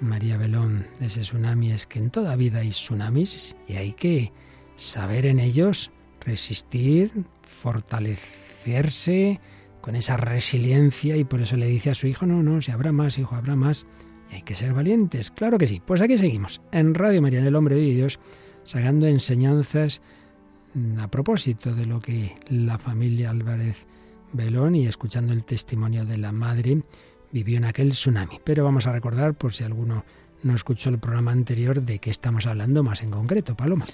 María 0.00 0.36
Belón 0.36 0.86
de 1.00 1.06
ese 1.06 1.20
tsunami 1.20 1.72
es 1.72 1.86
que 1.86 1.98
en 1.98 2.10
toda 2.10 2.36
vida 2.36 2.60
hay 2.60 2.70
tsunamis 2.70 3.56
y 3.66 3.74
hay 3.74 3.92
que 3.92 4.32
saber 4.76 5.26
en 5.26 5.40
ellos 5.40 5.90
resistir, 6.20 7.12
fortalecerse 7.42 9.40
con 9.80 9.96
esa 9.96 10.16
resiliencia 10.16 11.16
y 11.16 11.24
por 11.24 11.40
eso 11.40 11.56
le 11.56 11.66
dice 11.66 11.90
a 11.90 11.94
su 11.94 12.06
hijo, 12.06 12.26
no, 12.26 12.42
no, 12.42 12.60
si 12.62 12.70
habrá 12.70 12.92
más, 12.92 13.18
hijo, 13.18 13.34
habrá 13.34 13.56
más. 13.56 13.86
Y 14.30 14.36
hay 14.36 14.42
que 14.42 14.54
ser 14.54 14.74
valientes, 14.74 15.30
claro 15.30 15.58
que 15.58 15.66
sí. 15.66 15.80
Pues 15.84 16.00
aquí 16.00 16.18
seguimos, 16.18 16.60
en 16.70 16.94
Radio 16.94 17.22
María, 17.22 17.40
en 17.40 17.46
el 17.46 17.56
Hombre 17.56 17.76
de 17.76 17.82
Dios, 17.82 18.20
sacando 18.64 19.06
enseñanzas 19.06 20.02
a 21.00 21.08
propósito 21.08 21.74
de 21.74 21.86
lo 21.86 22.00
que 22.00 22.36
la 22.48 22.78
familia 22.78 23.30
Álvarez 23.30 23.86
Belón 24.32 24.74
y 24.74 24.86
escuchando 24.86 25.32
el 25.32 25.44
testimonio 25.44 26.04
de 26.04 26.18
la 26.18 26.32
madre 26.32 26.82
vivió 27.32 27.58
en 27.58 27.64
aquel 27.64 27.90
tsunami. 27.90 28.40
Pero 28.44 28.64
vamos 28.64 28.86
a 28.86 28.92
recordar, 28.92 29.34
por 29.34 29.54
si 29.54 29.64
alguno 29.64 30.04
no 30.42 30.54
escuchó 30.54 30.90
el 30.90 30.98
programa 30.98 31.32
anterior, 31.32 31.82
de 31.82 31.98
qué 31.98 32.10
estamos 32.10 32.46
hablando 32.46 32.82
más 32.82 33.02
en 33.02 33.10
concreto, 33.10 33.56
Paloma. 33.56 33.86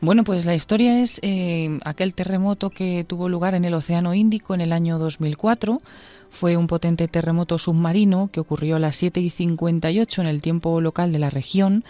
Bueno, 0.00 0.24
pues 0.24 0.44
la 0.44 0.54
historia 0.54 1.00
es 1.00 1.20
eh, 1.22 1.78
aquel 1.82 2.12
terremoto 2.12 2.68
que 2.68 3.04
tuvo 3.08 3.30
lugar 3.30 3.54
en 3.54 3.64
el 3.64 3.72
Océano 3.72 4.12
Índico 4.12 4.54
en 4.54 4.60
el 4.60 4.72
año 4.72 4.98
2004. 4.98 5.80
Fue 6.28 6.58
un 6.58 6.66
potente 6.66 7.08
terremoto 7.08 7.56
submarino 7.56 8.28
que 8.30 8.40
ocurrió 8.40 8.76
a 8.76 8.78
las 8.78 8.96
7 8.96 9.20
y 9.20 9.30
58 9.30 10.20
en 10.20 10.26
el 10.26 10.42
tiempo 10.42 10.82
local 10.82 11.12
de 11.12 11.18
la 11.18 11.30
región 11.30 11.82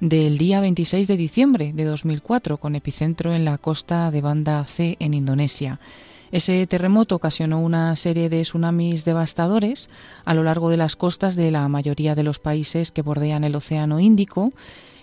del 0.00 0.38
día 0.38 0.60
26 0.60 1.06
de 1.06 1.16
diciembre 1.16 1.72
de 1.74 1.84
2004, 1.84 2.56
con 2.56 2.74
epicentro 2.74 3.34
en 3.34 3.44
la 3.44 3.58
costa 3.58 4.10
de 4.10 4.20
Banda 4.20 4.64
C 4.64 4.96
en 4.98 5.14
Indonesia. 5.14 5.78
Ese 6.32 6.66
terremoto 6.66 7.16
ocasionó 7.16 7.60
una 7.60 7.94
serie 7.96 8.28
de 8.28 8.42
tsunamis 8.42 9.04
devastadores 9.04 9.90
a 10.24 10.32
lo 10.34 10.42
largo 10.42 10.70
de 10.70 10.76
las 10.76 10.96
costas 10.96 11.36
de 11.36 11.50
la 11.50 11.68
mayoría 11.68 12.14
de 12.14 12.22
los 12.22 12.38
países 12.38 12.92
que 12.92 13.02
bordean 13.02 13.44
el 13.44 13.56
Océano 13.56 14.00
Índico 14.00 14.52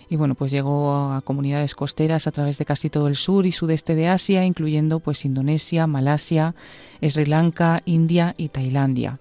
y 0.09 0.15
bueno, 0.15 0.35
pues 0.35 0.51
llegó 0.51 1.11
a 1.11 1.21
comunidades 1.21 1.75
costeras 1.75 2.27
a 2.27 2.31
través 2.31 2.57
de 2.57 2.65
casi 2.65 2.89
todo 2.89 3.07
el 3.07 3.17
sur 3.17 3.45
y 3.45 3.51
sudeste 3.51 3.93
de 3.93 4.07
Asia, 4.07 4.45
incluyendo 4.45 5.01
pues 5.01 5.25
Indonesia, 5.25 5.85
Malasia, 5.85 6.55
Sri 7.01 7.25
Lanka, 7.25 7.81
India 7.85 8.33
y 8.37 8.49
Tailandia. 8.49 9.19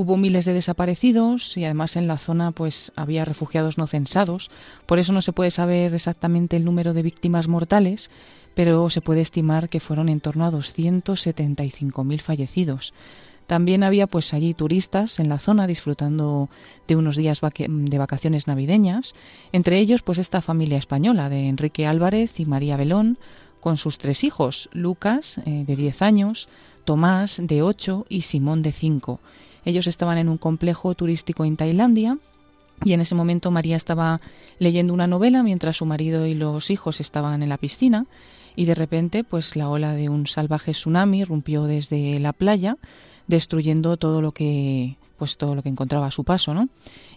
Hubo 0.00 0.16
miles 0.16 0.44
de 0.44 0.52
desaparecidos 0.52 1.56
y 1.56 1.64
además 1.64 1.96
en 1.96 2.06
la 2.06 2.18
zona 2.18 2.52
pues 2.52 2.92
había 2.94 3.24
refugiados 3.24 3.78
no 3.78 3.88
censados. 3.88 4.48
Por 4.86 5.00
eso 5.00 5.12
no 5.12 5.22
se 5.22 5.32
puede 5.32 5.50
saber 5.50 5.92
exactamente 5.92 6.56
el 6.56 6.64
número 6.64 6.94
de 6.94 7.02
víctimas 7.02 7.48
mortales, 7.48 8.08
pero 8.54 8.90
se 8.90 9.00
puede 9.00 9.22
estimar 9.22 9.68
que 9.68 9.80
fueron 9.80 10.08
en 10.08 10.20
torno 10.20 10.44
a 10.46 10.52
275.000 10.52 12.20
fallecidos. 12.20 12.94
También 13.48 13.82
había 13.82 14.06
pues 14.06 14.34
allí 14.34 14.54
turistas 14.54 15.18
en 15.18 15.28
la 15.28 15.40
zona 15.40 15.66
disfrutando 15.66 16.48
de 16.86 16.94
unos 16.94 17.16
días 17.16 17.40
de 17.40 17.98
vacaciones 17.98 18.46
navideñas, 18.46 19.16
entre 19.50 19.80
ellos 19.80 20.02
pues 20.02 20.18
esta 20.18 20.40
familia 20.40 20.78
española 20.78 21.28
de 21.28 21.48
Enrique 21.48 21.88
Álvarez 21.88 22.38
y 22.38 22.46
María 22.46 22.76
Belón, 22.76 23.18
con 23.58 23.76
sus 23.76 23.98
tres 23.98 24.22
hijos, 24.22 24.68
Lucas, 24.72 25.38
eh, 25.44 25.64
de 25.66 25.74
10 25.74 26.02
años, 26.02 26.48
Tomás, 26.84 27.40
de 27.42 27.62
8 27.62 28.06
y 28.08 28.20
Simón, 28.20 28.62
de 28.62 28.70
5. 28.70 29.18
Ellos 29.68 29.86
estaban 29.86 30.16
en 30.16 30.30
un 30.30 30.38
complejo 30.38 30.94
turístico 30.94 31.44
en 31.44 31.58
Tailandia 31.58 32.16
y 32.84 32.94
en 32.94 33.02
ese 33.02 33.14
momento 33.14 33.50
María 33.50 33.76
estaba 33.76 34.18
leyendo 34.58 34.94
una 34.94 35.06
novela 35.06 35.42
mientras 35.42 35.76
su 35.76 35.84
marido 35.84 36.24
y 36.24 36.32
los 36.32 36.70
hijos 36.70 37.00
estaban 37.00 37.42
en 37.42 37.50
la 37.50 37.58
piscina 37.58 38.06
y 38.56 38.64
de 38.64 38.74
repente 38.74 39.24
pues 39.24 39.56
la 39.56 39.68
ola 39.68 39.92
de 39.92 40.08
un 40.08 40.26
salvaje 40.26 40.72
tsunami 40.72 41.22
rompió 41.22 41.64
desde 41.64 42.18
la 42.18 42.32
playa 42.32 42.78
destruyendo 43.26 43.98
todo 43.98 44.22
lo 44.22 44.32
que 44.32 44.96
pues 45.18 45.36
todo 45.36 45.54
lo 45.54 45.62
que 45.62 45.68
encontraba 45.68 46.06
a 46.06 46.10
su 46.10 46.24
paso, 46.24 46.54
¿no? 46.54 46.68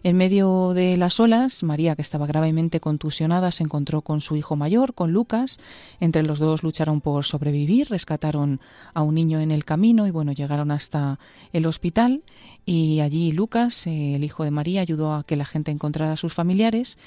En 0.03 0.17
medio 0.17 0.73
de 0.73 0.97
las 0.97 1.19
olas, 1.19 1.63
María, 1.63 1.95
que 1.95 2.01
estaba 2.01 2.25
gravemente 2.25 2.79
contusionada, 2.79 3.51
se 3.51 3.63
encontró 3.63 4.01
con 4.01 4.19
su 4.19 4.35
hijo 4.35 4.55
mayor, 4.55 4.93
con 4.93 5.11
Lucas. 5.11 5.59
Entre 5.99 6.23
los 6.23 6.39
dos 6.39 6.63
lucharon 6.63 7.01
por 7.01 7.23
sobrevivir, 7.23 7.89
rescataron 7.89 8.59
a 8.93 9.03
un 9.03 9.15
niño 9.15 9.39
en 9.39 9.51
el 9.51 9.63
camino 9.63 10.07
y 10.07 10.11
bueno, 10.11 10.31
llegaron 10.31 10.71
hasta 10.71 11.19
el 11.53 11.65
hospital 11.67 12.23
y 12.65 12.99
allí 12.99 13.31
Lucas, 13.31 13.85
eh, 13.87 14.15
el 14.15 14.23
hijo 14.23 14.43
de 14.43 14.51
María, 14.51 14.81
ayudó 14.81 15.13
a 15.13 15.23
que 15.23 15.35
la 15.35 15.45
gente 15.45 15.71
encontrara 15.71 16.13
a 16.13 16.17
sus 16.17 16.33
familiares 16.33 16.97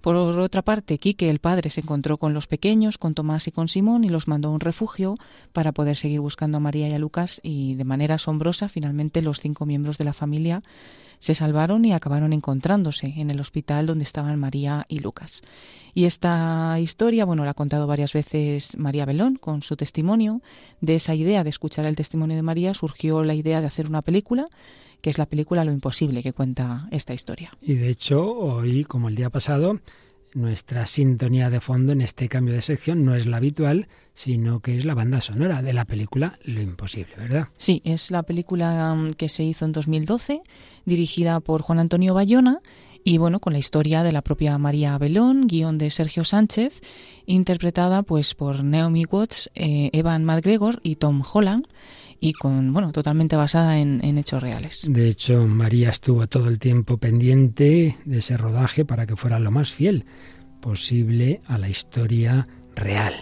por 0.00 0.16
otra 0.16 0.62
parte, 0.62 0.98
Quique, 0.98 1.28
el 1.28 1.38
padre, 1.38 1.70
se 1.70 1.80
encontró 1.80 2.18
con 2.18 2.34
los 2.34 2.46
pequeños, 2.46 2.98
con 2.98 3.14
Tomás 3.14 3.48
y 3.48 3.52
con 3.52 3.68
Simón, 3.68 4.04
y 4.04 4.08
los 4.08 4.28
mandó 4.28 4.48
a 4.48 4.52
un 4.52 4.60
refugio 4.60 5.16
para 5.52 5.72
poder 5.72 5.96
seguir 5.96 6.20
buscando 6.20 6.58
a 6.58 6.60
María 6.60 6.88
y 6.88 6.92
a 6.92 6.98
Lucas, 6.98 7.40
y 7.42 7.74
de 7.74 7.84
manera 7.84 8.16
asombrosa, 8.16 8.68
finalmente 8.68 9.22
los 9.22 9.40
cinco 9.40 9.66
miembros 9.66 9.98
de 9.98 10.04
la 10.04 10.12
familia 10.12 10.62
se 11.20 11.34
salvaron 11.34 11.84
y 11.84 11.92
acabaron 11.92 12.32
encontrándose 12.32 13.14
en 13.16 13.30
el 13.30 13.40
hospital 13.40 13.86
donde 13.86 14.04
estaban 14.04 14.38
María 14.38 14.86
y 14.88 15.00
Lucas. 15.00 15.42
Y 15.94 16.04
esta 16.04 16.78
historia, 16.80 17.24
bueno, 17.24 17.44
la 17.44 17.50
ha 17.50 17.54
contado 17.54 17.86
varias 17.86 18.12
veces 18.12 18.76
María 18.78 19.04
Belón 19.04 19.36
con 19.36 19.62
su 19.62 19.76
testimonio. 19.76 20.42
De 20.80 20.94
esa 20.94 21.14
idea 21.14 21.42
de 21.42 21.50
escuchar 21.50 21.86
el 21.86 21.96
testimonio 21.96 22.36
de 22.36 22.42
María 22.42 22.74
surgió 22.74 23.24
la 23.24 23.34
idea 23.34 23.60
de 23.60 23.66
hacer 23.66 23.88
una 23.88 24.02
película 24.02 24.48
que 25.00 25.10
es 25.10 25.18
la 25.18 25.26
película 25.26 25.64
Lo 25.64 25.72
Imposible 25.72 26.22
que 26.22 26.32
cuenta 26.32 26.88
esta 26.90 27.14
historia. 27.14 27.52
Y 27.60 27.74
de 27.74 27.88
hecho, 27.88 28.24
hoy, 28.26 28.84
como 28.84 29.08
el 29.08 29.14
día 29.14 29.30
pasado, 29.30 29.80
nuestra 30.34 30.86
sintonía 30.86 31.50
de 31.50 31.60
fondo 31.60 31.92
en 31.92 32.00
este 32.00 32.28
cambio 32.28 32.54
de 32.54 32.62
sección 32.62 33.04
no 33.04 33.14
es 33.14 33.26
la 33.26 33.38
habitual, 33.38 33.88
sino 34.14 34.60
que 34.60 34.76
es 34.76 34.84
la 34.84 34.94
banda 34.94 35.20
sonora 35.20 35.62
de 35.62 35.72
la 35.72 35.84
película 35.84 36.38
Lo 36.42 36.60
Imposible, 36.60 37.14
¿verdad? 37.16 37.48
Sí, 37.56 37.80
es 37.84 38.10
la 38.10 38.22
película 38.22 38.92
um, 38.92 39.10
que 39.10 39.28
se 39.28 39.44
hizo 39.44 39.64
en 39.64 39.72
2012, 39.72 40.42
dirigida 40.84 41.40
por 41.40 41.62
Juan 41.62 41.78
Antonio 41.78 42.14
Bayona 42.14 42.60
y 43.04 43.18
bueno, 43.18 43.40
con 43.40 43.52
la 43.52 43.58
historia 43.58 44.02
de 44.02 44.12
la 44.12 44.22
propia 44.22 44.58
María 44.58 44.96
Belón, 44.98 45.46
guion 45.46 45.78
de 45.78 45.90
Sergio 45.90 46.24
Sánchez, 46.24 46.80
interpretada 47.26 48.02
pues 48.02 48.34
por 48.34 48.64
Naomi 48.64 49.04
Watts, 49.04 49.50
eh, 49.54 49.90
Evan 49.92 50.24
McGregor 50.24 50.80
y 50.82 50.96
Tom 50.96 51.22
Holland 51.32 51.66
y 52.20 52.32
con 52.32 52.72
bueno 52.72 52.92
totalmente 52.92 53.36
basada 53.36 53.78
en, 53.78 54.04
en, 54.04 54.18
hechos 54.18 54.42
reales. 54.42 54.86
De 54.88 55.08
hecho, 55.08 55.46
María 55.46 55.90
estuvo 55.90 56.26
todo 56.26 56.48
el 56.48 56.58
tiempo 56.58 56.98
pendiente 56.98 57.96
de 58.04 58.18
ese 58.18 58.36
rodaje 58.36 58.84
para 58.84 59.06
que 59.06 59.16
fuera 59.16 59.38
lo 59.38 59.50
más 59.50 59.72
fiel 59.72 60.04
posible 60.60 61.40
a 61.46 61.58
la 61.58 61.68
historia 61.68 62.48
real. 62.74 63.14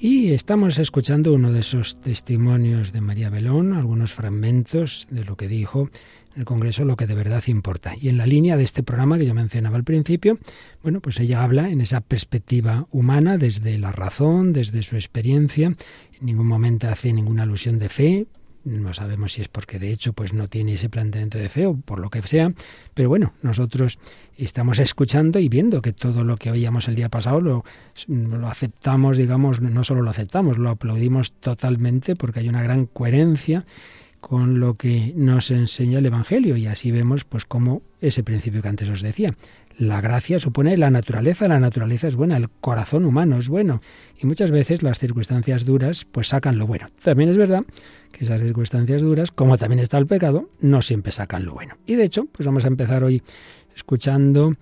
Y 0.00 0.30
estamos 0.30 0.78
escuchando 0.78 1.32
uno 1.32 1.50
de 1.50 1.58
esos 1.60 2.00
testimonios 2.00 2.92
de 2.92 3.00
María 3.00 3.30
Belón, 3.30 3.72
algunos 3.72 4.12
fragmentos 4.12 5.08
de 5.10 5.24
lo 5.24 5.36
que 5.36 5.48
dijo 5.48 5.90
el 6.38 6.44
Congreso, 6.44 6.84
lo 6.84 6.96
que 6.96 7.06
de 7.06 7.14
verdad 7.14 7.42
importa. 7.48 7.94
Y 8.00 8.08
en 8.08 8.16
la 8.16 8.26
línea 8.26 8.56
de 8.56 8.62
este 8.62 8.82
programa 8.82 9.18
que 9.18 9.26
yo 9.26 9.34
mencionaba 9.34 9.76
al 9.76 9.84
principio, 9.84 10.38
bueno, 10.82 11.00
pues 11.00 11.18
ella 11.20 11.42
habla 11.42 11.68
en 11.70 11.80
esa 11.80 12.00
perspectiva 12.00 12.86
humana, 12.90 13.38
desde 13.38 13.76
la 13.78 13.92
razón, 13.92 14.52
desde 14.52 14.82
su 14.82 14.96
experiencia, 14.96 15.66
en 15.66 16.26
ningún 16.26 16.46
momento 16.46 16.88
hace 16.88 17.12
ninguna 17.12 17.42
alusión 17.42 17.78
de 17.78 17.88
fe, 17.88 18.26
no 18.64 18.92
sabemos 18.92 19.32
si 19.32 19.40
es 19.40 19.48
porque 19.48 19.78
de 19.78 19.90
hecho 19.90 20.12
pues 20.12 20.32
no 20.32 20.48
tiene 20.48 20.74
ese 20.74 20.88
planteamiento 20.88 21.38
de 21.38 21.48
fe 21.48 21.66
o 21.66 21.74
por 21.74 22.00
lo 22.00 22.10
que 22.10 22.20
sea, 22.22 22.52
pero 22.94 23.08
bueno, 23.08 23.32
nosotros 23.42 23.98
estamos 24.36 24.78
escuchando 24.78 25.38
y 25.38 25.48
viendo 25.48 25.80
que 25.80 25.92
todo 25.92 26.24
lo 26.24 26.36
que 26.36 26.50
oíamos 26.50 26.88
el 26.88 26.94
día 26.94 27.08
pasado 27.08 27.40
lo, 27.40 27.64
lo 28.08 28.48
aceptamos, 28.48 29.16
digamos, 29.16 29.60
no 29.60 29.84
solo 29.84 30.02
lo 30.02 30.10
aceptamos, 30.10 30.58
lo 30.58 30.70
aplaudimos 30.70 31.32
totalmente 31.32 32.14
porque 32.14 32.40
hay 32.40 32.48
una 32.48 32.62
gran 32.62 32.86
coherencia 32.86 33.64
con 34.20 34.60
lo 34.60 34.74
que 34.74 35.12
nos 35.16 35.50
enseña 35.50 35.98
el 35.98 36.06
Evangelio 36.06 36.56
y 36.56 36.66
así 36.66 36.90
vemos 36.90 37.24
pues 37.24 37.44
cómo 37.44 37.82
ese 38.00 38.22
principio 38.22 38.62
que 38.62 38.68
antes 38.68 38.88
os 38.88 39.02
decía, 39.02 39.34
la 39.78 40.00
gracia 40.00 40.40
supone 40.40 40.76
la 40.76 40.90
naturaleza, 40.90 41.46
la 41.46 41.60
naturaleza 41.60 42.08
es 42.08 42.16
buena, 42.16 42.36
el 42.36 42.50
corazón 42.50 43.04
humano 43.04 43.38
es 43.38 43.48
bueno 43.48 43.80
y 44.20 44.26
muchas 44.26 44.50
veces 44.50 44.82
las 44.82 44.98
circunstancias 44.98 45.64
duras 45.64 46.04
pues 46.04 46.28
sacan 46.28 46.58
lo 46.58 46.66
bueno. 46.66 46.88
También 47.02 47.30
es 47.30 47.36
verdad 47.36 47.64
que 48.12 48.24
esas 48.24 48.40
circunstancias 48.40 49.02
duras, 49.02 49.30
como 49.30 49.56
también 49.56 49.78
está 49.78 49.98
el 49.98 50.06
pecado, 50.06 50.50
no 50.60 50.82
siempre 50.82 51.12
sacan 51.12 51.44
lo 51.44 51.54
bueno. 51.54 51.76
Y 51.86 51.94
de 51.94 52.04
hecho, 52.04 52.26
pues 52.26 52.46
vamos 52.46 52.64
a 52.64 52.68
empezar 52.68 53.04
hoy 53.04 53.22
escuchando 53.76 54.54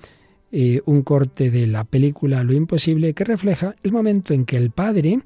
eh, 0.53 0.83
un 0.85 1.03
corte 1.03 1.51
de 1.51 1.67
la 1.67 1.85
película 1.85 2.45
Lo 2.45 2.53
Imposible 2.53 3.15
que 3.15 3.25
refleja 3.25 3.75
el 3.83 3.93
momento 3.93 4.35
en 4.35 4.45
que 4.45 4.57
el 4.57 4.71
padre, 4.71 5.21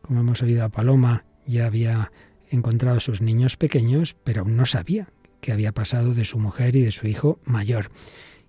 como 0.00 0.20
hemos 0.20 0.42
oído 0.42 0.64
a 0.64 0.68
Paloma, 0.68 1.24
ya 1.46 1.66
había 1.66 2.10
encontrado 2.54 2.98
a 2.98 3.00
sus 3.00 3.20
niños 3.20 3.56
pequeños, 3.56 4.16
pero 4.24 4.42
aún 4.42 4.56
no 4.56 4.66
sabía 4.66 5.08
qué 5.40 5.52
había 5.52 5.72
pasado 5.72 6.14
de 6.14 6.24
su 6.24 6.38
mujer 6.38 6.76
y 6.76 6.82
de 6.82 6.90
su 6.90 7.06
hijo 7.06 7.38
mayor 7.44 7.90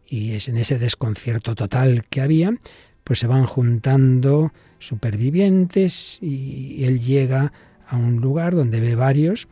y 0.07 0.33
es 0.33 0.47
en 0.47 0.57
ese 0.57 0.77
desconcierto 0.77 1.55
total 1.55 2.05
que 2.09 2.21
había, 2.21 2.53
pues 3.03 3.19
se 3.19 3.27
van 3.27 3.45
juntando 3.45 4.51
supervivientes 4.79 6.19
y 6.21 6.83
él 6.83 7.01
llega 7.01 7.53
a 7.87 7.97
un 7.97 8.17
lugar 8.17 8.55
donde 8.55 8.79
ve 8.79 8.95
varios 8.95 9.47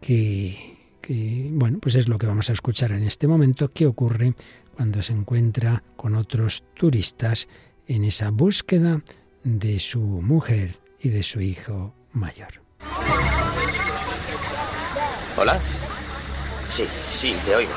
que, 0.00 0.76
que, 1.00 1.48
bueno, 1.52 1.78
pues 1.80 1.94
es 1.94 2.08
lo 2.08 2.18
que 2.18 2.26
vamos 2.26 2.50
a 2.50 2.52
escuchar 2.52 2.92
en 2.92 3.02
este 3.02 3.26
momento, 3.26 3.70
qué 3.70 3.86
ocurre 3.86 4.34
cuando 4.74 5.02
se 5.02 5.12
encuentra 5.12 5.82
con 5.96 6.14
otros 6.14 6.64
turistas 6.74 7.48
en 7.86 8.04
esa 8.04 8.30
búsqueda 8.30 9.02
de 9.42 9.78
su 9.78 10.00
mujer 10.00 10.78
y 11.00 11.10
de 11.10 11.22
su 11.22 11.40
hijo 11.40 11.94
mayor. 12.12 12.62
Hola. 15.36 15.58
Sí, 16.68 16.84
sí, 17.12 17.34
te 17.44 17.54
oigo. 17.56 17.72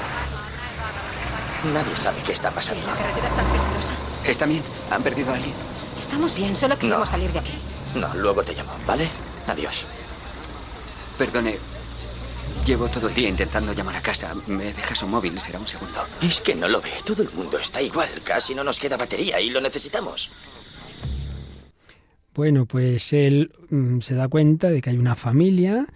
Nadie 1.74 1.96
sabe 1.96 2.18
qué 2.26 2.34
está 2.34 2.52
pasando. 2.52 2.86
La 2.88 2.94
carretera 2.96 3.28
es 3.28 3.36
tan 3.36 3.46
peligrosa. 3.48 3.94
Está 4.26 4.46
bien. 4.46 4.64
¿Han 4.92 5.04
perdido 5.04 5.32
a 5.32 5.36
alguien? 5.36 5.54
Estamos 6.00 6.36
bien, 6.36 6.56
solo 6.56 6.78
queremos 6.78 7.00
No. 7.00 7.06
salir 7.06 7.32
de 7.32 7.40
aquí. 7.40 7.54
No, 7.96 8.14
luego 8.16 8.44
te 8.44 8.54
llamo, 8.54 8.72
¿vale? 8.86 9.10
Adiós. 9.48 9.86
Perdone. 11.18 11.58
Llevo 12.66 12.88
todo 12.90 13.08
el 13.08 13.16
día 13.16 13.30
intentando 13.30 13.74
llamar 13.74 13.96
a 13.96 14.02
casa. 14.02 14.34
¿Me 14.48 14.66
dejas 14.74 15.02
un 15.04 15.12
móvil? 15.12 15.40
Será 15.40 15.60
un 15.60 15.68
segundo. 15.68 16.00
Es 16.22 16.42
que 16.42 16.54
no 16.54 16.68
lo 16.68 16.82
ve. 16.82 16.92
Todo 17.06 17.24
el 17.24 17.30
mundo 17.32 17.58
está 17.58 17.82
igual. 17.82 18.10
Casi 18.24 18.54
no 18.54 18.64
nos 18.64 18.80
queda 18.80 18.98
batería 18.98 19.40
y 19.40 19.50
lo 19.50 19.62
necesitamos. 19.62 20.30
Bueno, 22.36 22.66
pues 22.66 23.14
él 23.14 23.52
mm, 23.70 24.02
se 24.02 24.14
da 24.16 24.28
cuenta 24.28 24.68
de 24.70 24.82
que 24.82 24.92
hay 24.92 24.98
una 24.98 25.16
familia 25.16 25.88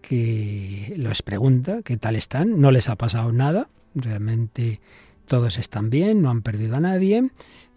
que 0.00 0.94
los 0.96 1.22
pregunta 1.22 1.82
qué 1.82 1.96
tal 1.96 2.16
están, 2.16 2.60
no 2.60 2.70
les 2.70 2.88
ha 2.88 2.96
pasado 2.96 3.32
nada, 3.32 3.68
realmente 3.94 4.80
todos 5.26 5.58
están 5.58 5.90
bien, 5.90 6.22
no 6.22 6.30
han 6.30 6.42
perdido 6.42 6.76
a 6.76 6.80
nadie 6.80 7.30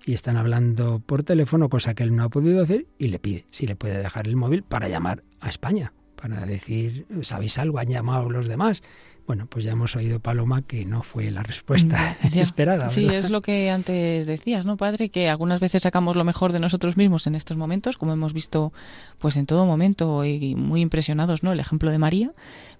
y 0.05 0.13
están 0.13 0.37
hablando 0.37 0.99
por 0.99 1.23
teléfono, 1.23 1.69
cosa 1.69 1.93
que 1.93 2.03
él 2.03 2.15
no 2.15 2.23
ha 2.23 2.29
podido 2.29 2.63
hacer, 2.63 2.87
y 2.97 3.09
le 3.09 3.19
pide 3.19 3.45
si 3.49 3.67
le 3.67 3.75
puede 3.75 3.97
dejar 3.97 4.27
el 4.27 4.35
móvil 4.35 4.63
para 4.63 4.87
llamar 4.87 5.23
a 5.39 5.49
España, 5.49 5.93
para 6.15 6.45
decir, 6.45 7.05
¿sabéis 7.21 7.57
algo? 7.57 7.79
¿Han 7.79 7.89
llamado 7.89 8.29
los 8.29 8.47
demás? 8.47 8.81
Bueno, 9.27 9.45
pues 9.49 9.63
ya 9.63 9.71
hemos 9.71 9.95
oído, 9.95 10.19
Paloma, 10.19 10.61
que 10.63 10.83
no 10.85 11.03
fue 11.03 11.31
la 11.31 11.41
respuesta 11.43 12.17
Ya. 12.31 12.41
esperada. 12.41 12.89
Sí, 12.89 13.05
es 13.07 13.29
lo 13.29 13.41
que 13.41 13.69
antes 13.69 14.25
decías, 14.27 14.65
¿no, 14.65 14.75
padre? 14.77 15.09
Que 15.09 15.29
algunas 15.29 15.59
veces 15.59 15.83
sacamos 15.83 16.15
lo 16.17 16.23
mejor 16.23 16.51
de 16.51 16.59
nosotros 16.59 16.97
mismos 16.97 17.27
en 17.27 17.35
estos 17.35 17.55
momentos, 17.55 17.97
como 17.97 18.11
hemos 18.13 18.33
visto 18.33 18.73
pues 19.19 19.37
en 19.37 19.45
todo 19.45 19.65
momento 19.65 20.25
y 20.25 20.55
muy 20.55 20.81
impresionados, 20.81 21.43
¿no? 21.43 21.53
El 21.53 21.59
ejemplo 21.59 21.91
de 21.91 21.99
María, 21.99 22.31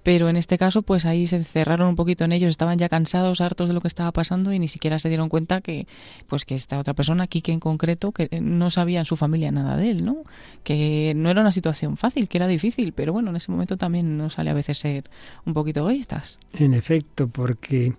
pero 0.04 0.30
en 0.30 0.38
este 0.38 0.58
caso 0.58 0.82
pues 0.82 1.06
ahí 1.06 1.28
se 1.28 1.44
cerraron 1.44 1.88
un 1.88 1.96
poquito 1.96 2.24
en 2.24 2.32
ellos, 2.32 2.50
estaban 2.50 2.78
ya 2.78 2.90
cansados, 2.90 3.42
hartos 3.42 3.68
de 3.68 3.74
lo 3.74 3.82
que 3.82 3.88
estaba 3.88 4.12
pasando 4.12 4.52
y 4.54 4.60
ni 4.60 4.68
siquiera 4.68 5.00
se 5.00 5.10
dieron 5.10 5.30
cuenta 5.30 5.62
que 5.62 5.88
pues 6.28 6.46
que 6.46 6.56
esta 6.56 6.80
otra 6.80 6.94
persona, 6.94 7.28
Quique 7.28 7.52
en 7.52 7.60
concreto, 7.60 8.12
que 8.12 8.30
no 8.42 8.70
sabía 8.70 9.00
en 9.00 9.06
su 9.06 9.16
familia 9.16 9.52
nada 9.52 9.78
de 9.78 9.92
él, 9.92 10.04
¿no? 10.04 10.24
Que 10.64 11.14
no 11.16 11.30
era 11.30 11.42
una 11.42 11.52
situación 11.52 11.98
fácil, 11.98 12.28
que 12.28 12.38
era 12.38 12.48
difícil, 12.48 12.94
pero 12.94 13.14
bueno, 13.14 13.30
en 13.30 13.36
ese 13.36 13.52
momento 13.52 13.78
también 13.78 14.18
nos 14.18 14.34
sale 14.34 14.50
a 14.50 14.54
veces 14.54 14.78
ser 14.78 15.10
un 15.46 15.54
poquito 15.54 15.82
egoístas. 15.82 16.40
En 16.54 16.74
efecto, 16.74 17.28
porque, 17.28 17.94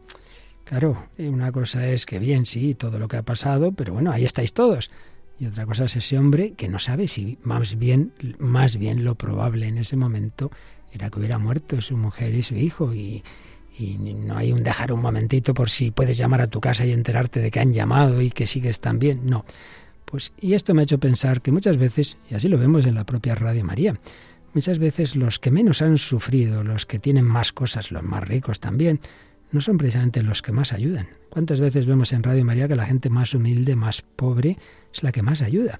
claro, 0.64 1.04
eh, 1.18 1.28
una 1.28 1.52
cosa 1.52 1.86
es 1.86 2.06
que 2.06 2.18
bien, 2.18 2.46
sí, 2.46 2.74
todo 2.74 2.98
lo 2.98 3.08
que 3.08 3.16
ha 3.16 3.22
pasado, 3.22 3.72
pero 3.72 3.94
bueno, 3.94 4.12
ahí 4.12 4.24
estáis 4.24 4.52
todos. 4.52 4.90
Y 5.42 5.46
otra 5.46 5.66
cosa 5.66 5.86
es 5.86 5.96
ese 5.96 6.16
hombre 6.18 6.52
que 6.52 6.68
no 6.68 6.78
sabe 6.78 7.08
si 7.08 7.36
más 7.42 7.76
bien, 7.76 8.12
más 8.38 8.76
bien 8.76 9.02
lo 9.02 9.16
probable 9.16 9.66
en 9.66 9.76
ese 9.76 9.96
momento 9.96 10.52
era 10.92 11.10
que 11.10 11.18
hubiera 11.18 11.36
muerto 11.38 11.80
su 11.80 11.96
mujer 11.96 12.32
y 12.36 12.44
su 12.44 12.54
hijo 12.54 12.94
y, 12.94 13.24
y 13.76 13.98
no 13.98 14.36
hay 14.36 14.52
un 14.52 14.62
dejar 14.62 14.92
un 14.92 15.02
momentito 15.02 15.52
por 15.52 15.68
si 15.68 15.90
puedes 15.90 16.16
llamar 16.16 16.42
a 16.42 16.46
tu 16.46 16.60
casa 16.60 16.86
y 16.86 16.92
enterarte 16.92 17.40
de 17.40 17.50
que 17.50 17.58
han 17.58 17.72
llamado 17.72 18.22
y 18.22 18.30
que 18.30 18.46
sigues 18.46 18.78
tan 18.78 19.00
bien. 19.00 19.22
No. 19.24 19.44
Pues, 20.04 20.32
y 20.40 20.52
esto 20.52 20.74
me 20.74 20.82
ha 20.82 20.84
hecho 20.84 20.98
pensar 20.98 21.42
que 21.42 21.50
muchas 21.50 21.76
veces, 21.76 22.18
y 22.30 22.36
así 22.36 22.48
lo 22.48 22.56
vemos 22.56 22.86
en 22.86 22.94
la 22.94 23.02
propia 23.02 23.34
Radio 23.34 23.64
María, 23.64 23.98
muchas 24.54 24.78
veces 24.78 25.16
los 25.16 25.40
que 25.40 25.50
menos 25.50 25.82
han 25.82 25.98
sufrido, 25.98 26.62
los 26.62 26.86
que 26.86 27.00
tienen 27.00 27.24
más 27.24 27.52
cosas, 27.52 27.90
los 27.90 28.04
más 28.04 28.22
ricos 28.22 28.60
también, 28.60 29.00
no 29.52 29.60
son 29.60 29.78
precisamente 29.78 30.22
los 30.22 30.42
que 30.42 30.52
más 30.52 30.72
ayudan. 30.72 31.08
¿Cuántas 31.30 31.60
veces 31.60 31.86
vemos 31.86 32.12
en 32.12 32.22
Radio 32.22 32.44
María 32.44 32.68
que 32.68 32.76
la 32.76 32.86
gente 32.86 33.10
más 33.10 33.34
humilde, 33.34 33.76
más 33.76 34.02
pobre, 34.02 34.58
es 34.92 35.02
la 35.02 35.12
que 35.12 35.22
más 35.22 35.42
ayuda? 35.42 35.78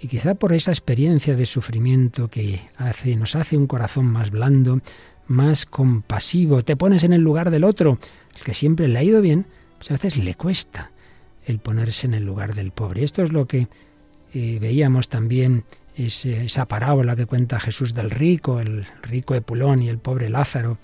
Y 0.00 0.08
quizá 0.08 0.34
por 0.34 0.52
esa 0.52 0.72
experiencia 0.72 1.36
de 1.36 1.46
sufrimiento 1.46 2.28
que 2.28 2.60
hace, 2.76 3.16
nos 3.16 3.36
hace 3.36 3.56
un 3.56 3.68
corazón 3.68 4.06
más 4.06 4.30
blando, 4.30 4.80
más 5.28 5.64
compasivo, 5.64 6.62
te 6.62 6.76
pones 6.76 7.04
en 7.04 7.12
el 7.12 7.20
lugar 7.20 7.50
del 7.50 7.64
otro, 7.64 7.98
el 8.36 8.42
que 8.42 8.54
siempre 8.54 8.88
le 8.88 8.98
ha 8.98 9.04
ido 9.04 9.20
bien, 9.20 9.46
pues 9.78 9.90
a 9.90 9.94
veces 9.94 10.16
le 10.16 10.34
cuesta 10.34 10.90
el 11.46 11.58
ponerse 11.58 12.06
en 12.06 12.14
el 12.14 12.24
lugar 12.24 12.54
del 12.54 12.72
pobre. 12.72 13.04
Esto 13.04 13.22
es 13.22 13.32
lo 13.32 13.46
que 13.46 13.68
eh, 14.34 14.58
veíamos 14.60 15.08
también 15.08 15.64
esa 15.96 16.66
parábola 16.66 17.16
que 17.16 17.26
cuenta 17.26 17.60
Jesús 17.60 17.94
del 17.94 18.10
rico, 18.10 18.60
el 18.60 18.86
rico 19.02 19.34
Epulón 19.34 19.82
y 19.82 19.88
el 19.88 19.98
pobre 19.98 20.30
Lázaro. 20.30 20.78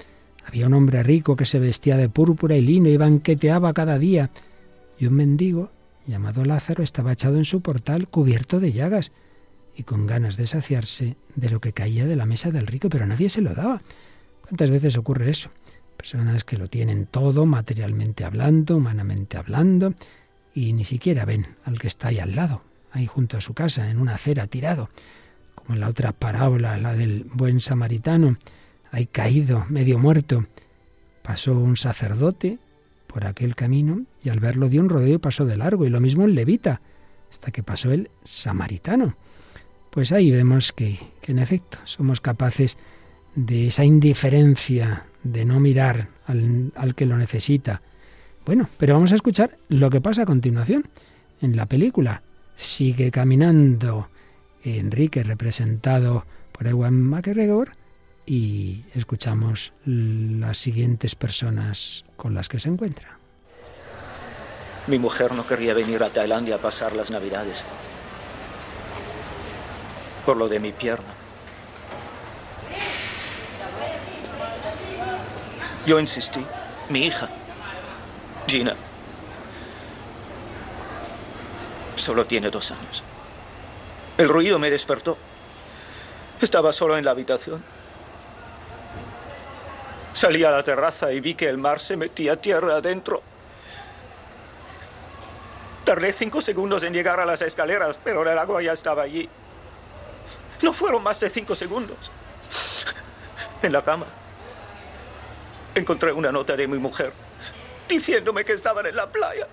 Había 0.48 0.66
un 0.66 0.72
hombre 0.72 1.02
rico 1.02 1.36
que 1.36 1.44
se 1.44 1.58
vestía 1.58 1.98
de 1.98 2.08
púrpura 2.08 2.56
y 2.56 2.62
lino 2.62 2.88
y 2.88 2.96
banqueteaba 2.96 3.74
cada 3.74 3.98
día, 3.98 4.30
y 4.98 5.04
un 5.04 5.12
mendigo 5.12 5.70
llamado 6.06 6.42
Lázaro 6.42 6.82
estaba 6.82 7.12
echado 7.12 7.36
en 7.36 7.44
su 7.44 7.60
portal 7.60 8.08
cubierto 8.08 8.58
de 8.58 8.72
llagas 8.72 9.12
y 9.76 9.82
con 9.82 10.06
ganas 10.06 10.38
de 10.38 10.46
saciarse 10.46 11.18
de 11.36 11.50
lo 11.50 11.60
que 11.60 11.74
caía 11.74 12.06
de 12.06 12.16
la 12.16 12.24
mesa 12.24 12.50
del 12.50 12.66
rico, 12.66 12.88
pero 12.88 13.06
nadie 13.06 13.28
se 13.28 13.42
lo 13.42 13.52
daba. 13.52 13.82
¿Cuántas 14.40 14.70
veces 14.70 14.96
ocurre 14.96 15.28
eso? 15.28 15.50
Personas 15.98 16.44
que 16.44 16.56
lo 16.56 16.66
tienen 16.68 17.04
todo, 17.04 17.44
materialmente 17.44 18.24
hablando, 18.24 18.78
humanamente 18.78 19.36
hablando, 19.36 19.92
y 20.54 20.72
ni 20.72 20.86
siquiera 20.86 21.26
ven 21.26 21.56
al 21.64 21.78
que 21.78 21.88
está 21.88 22.08
ahí 22.08 22.20
al 22.20 22.34
lado, 22.34 22.62
ahí 22.90 23.04
junto 23.04 23.36
a 23.36 23.42
su 23.42 23.52
casa, 23.52 23.90
en 23.90 23.98
una 23.98 24.14
acera, 24.14 24.46
tirado, 24.46 24.88
como 25.54 25.74
en 25.74 25.80
la 25.80 25.90
otra 25.90 26.12
parábola, 26.12 26.78
la 26.78 26.94
del 26.94 27.24
buen 27.24 27.60
samaritano, 27.60 28.38
ahí 28.90 29.06
caído, 29.06 29.64
medio 29.68 29.98
muerto. 29.98 30.46
Pasó 31.22 31.52
un 31.52 31.76
sacerdote 31.76 32.58
por 33.06 33.26
aquel 33.26 33.54
camino 33.54 34.02
y 34.22 34.28
al 34.28 34.40
verlo 34.40 34.68
dio 34.68 34.80
un 34.80 34.88
rodeo 34.88 35.14
y 35.14 35.18
pasó 35.18 35.44
de 35.44 35.56
largo, 35.56 35.86
y 35.86 35.90
lo 35.90 36.00
mismo 36.00 36.24
el 36.24 36.34
levita, 36.34 36.80
hasta 37.30 37.50
que 37.50 37.62
pasó 37.62 37.90
el 37.92 38.10
samaritano. 38.24 39.16
Pues 39.90 40.12
ahí 40.12 40.30
vemos 40.30 40.72
que, 40.72 40.98
que 41.20 41.32
en 41.32 41.38
efecto 41.38 41.78
somos 41.84 42.20
capaces 42.20 42.76
de 43.34 43.68
esa 43.68 43.84
indiferencia, 43.84 45.06
de 45.22 45.44
no 45.44 45.60
mirar 45.60 46.08
al, 46.26 46.72
al 46.76 46.94
que 46.94 47.06
lo 47.06 47.16
necesita. 47.16 47.82
Bueno, 48.44 48.68
pero 48.78 48.94
vamos 48.94 49.12
a 49.12 49.16
escuchar 49.16 49.56
lo 49.68 49.90
que 49.90 50.00
pasa 50.00 50.22
a 50.22 50.26
continuación 50.26 50.88
en 51.40 51.56
la 51.56 51.66
película. 51.66 52.22
Sigue 52.56 53.10
caminando 53.10 54.08
Enrique, 54.62 55.22
representado 55.22 56.24
por 56.52 56.66
Ewan 56.66 57.00
McGregor, 57.00 57.72
y 58.30 58.84
escuchamos 58.94 59.72
las 59.86 60.58
siguientes 60.58 61.14
personas 61.14 62.04
con 62.18 62.34
las 62.34 62.50
que 62.50 62.60
se 62.60 62.68
encuentra. 62.68 63.16
Mi 64.86 64.98
mujer 64.98 65.32
no 65.32 65.46
querría 65.46 65.72
venir 65.72 66.02
a 66.02 66.10
Tailandia 66.10 66.56
a 66.56 66.58
pasar 66.58 66.94
las 66.94 67.10
navidades. 67.10 67.64
Por 70.26 70.36
lo 70.36 70.46
de 70.46 70.60
mi 70.60 70.72
pierna. 70.72 71.06
Yo 75.86 75.98
insistí. 75.98 76.44
Mi 76.90 77.06
hija, 77.06 77.30
Gina, 78.46 78.74
solo 81.96 82.26
tiene 82.26 82.50
dos 82.50 82.72
años. 82.72 83.02
El 84.18 84.28
ruido 84.28 84.58
me 84.58 84.70
despertó. 84.70 85.16
Estaba 86.42 86.74
solo 86.74 86.98
en 86.98 87.06
la 87.06 87.12
habitación. 87.12 87.77
Salí 90.18 90.42
a 90.42 90.50
la 90.50 90.64
terraza 90.64 91.12
y 91.12 91.20
vi 91.20 91.36
que 91.36 91.48
el 91.48 91.58
mar 91.58 91.78
se 91.78 91.96
metía 91.96 92.40
tierra 92.40 92.74
adentro. 92.74 93.22
Tardé 95.84 96.12
cinco 96.12 96.42
segundos 96.42 96.82
en 96.82 96.92
llegar 96.92 97.20
a 97.20 97.24
las 97.24 97.40
escaleras, 97.40 98.00
pero 98.02 98.28
el 98.28 98.36
agua 98.36 98.60
ya 98.60 98.72
estaba 98.72 99.04
allí. 99.04 99.28
No 100.60 100.72
fueron 100.72 101.04
más 101.04 101.20
de 101.20 101.30
cinco 101.30 101.54
segundos. 101.54 102.10
En 103.62 103.72
la 103.72 103.84
cama 103.84 104.06
encontré 105.76 106.10
una 106.10 106.32
nota 106.32 106.56
de 106.56 106.66
mi 106.66 106.78
mujer 106.78 107.12
diciéndome 107.88 108.44
que 108.44 108.54
estaban 108.54 108.86
en 108.86 108.96
la 108.96 109.06
playa. 109.06 109.46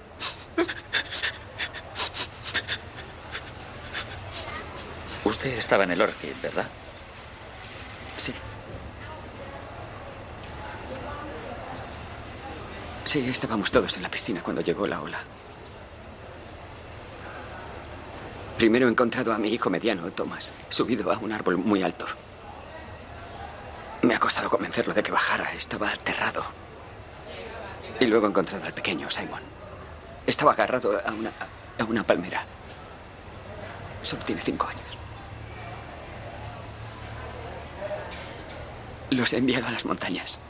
Usted 5.25 5.51
estaba 5.51 5.84
en 5.84 5.91
el 5.91 6.01
Orchid, 6.01 6.34
¿verdad? 6.41 6.65
Sí, 13.15 13.30
estábamos 13.30 13.71
todos 13.71 13.95
en 13.95 14.04
la 14.04 14.10
piscina 14.10 14.43
cuando 14.43 14.62
llegó 14.62 14.86
la 14.86 15.01
ola. 15.01 15.17
Primero 18.58 18.89
he 18.89 18.91
encontrado 18.91 19.34
a 19.34 19.38
mi 19.38 19.47
hijo 19.54 19.69
mediano, 19.69 20.12
Thomas, 20.12 20.54
subido 20.67 21.10
a 21.10 21.17
un 21.19 21.32
árbol 21.32 21.56
muy 21.58 21.82
alto. 21.82 22.06
Me 24.01 24.15
ha 24.15 24.19
costado 24.19 24.49
convencerlo 24.49 24.93
de 24.93 25.01
que 25.01 25.13
bajara. 25.13 25.49
Estaba 25.54 25.91
aterrado. 25.91 26.43
Y 28.01 28.06
luego 28.08 28.25
he 28.25 28.30
encontrado 28.32 28.65
al 28.65 28.73
pequeño 28.73 29.10
Simon. 29.10 29.43
Estaba 30.28 30.51
agarrado 30.51 30.99
a 30.99 31.12
una, 31.13 31.32
a 31.80 31.84
una 31.86 32.06
palmera. 32.06 32.43
Solo 34.01 34.25
tiene 34.25 34.41
cinco 34.41 34.67
años. 34.67 34.97
Los 39.10 39.32
he 39.32 39.38
enviado 39.38 39.67
a 39.67 39.71
las 39.71 39.86
montañas. 39.86 40.41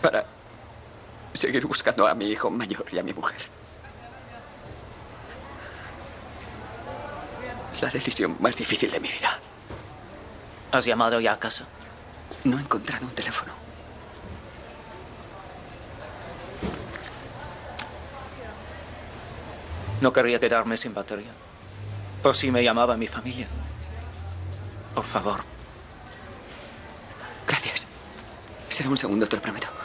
Para 0.00 0.26
seguir 1.32 1.66
buscando 1.66 2.06
a 2.06 2.14
mi 2.14 2.26
hijo 2.26 2.50
mayor 2.50 2.86
y 2.92 2.98
a 2.98 3.02
mi 3.02 3.12
mujer. 3.12 3.38
La 7.80 7.90
decisión 7.90 8.36
más 8.40 8.56
difícil 8.56 8.90
de 8.90 9.00
mi 9.00 9.08
vida. 9.08 9.38
¿Has 10.72 10.84
llamado 10.84 11.20
ya 11.20 11.32
a 11.32 11.38
casa? 11.38 11.64
No 12.44 12.58
he 12.58 12.62
encontrado 12.62 13.06
un 13.06 13.12
teléfono. 13.12 13.52
No 20.00 20.12
querría 20.12 20.38
quedarme 20.40 20.76
sin 20.76 20.94
batería. 20.94 21.32
Por 22.22 22.34
si 22.36 22.50
me 22.50 22.62
llamaba 22.62 22.96
mi 22.96 23.06
familia. 23.06 23.46
Por 24.94 25.04
favor. 25.04 25.40
Gracias. 27.46 27.86
Será 28.68 28.90
un 28.90 28.96
segundo, 28.96 29.26
te 29.26 29.36
lo 29.36 29.42
prometo. 29.42 29.75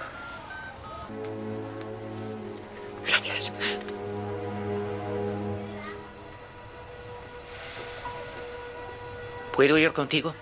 ¿Puedo 9.62 9.78
ir 9.78 9.94
contigo? 9.94 10.34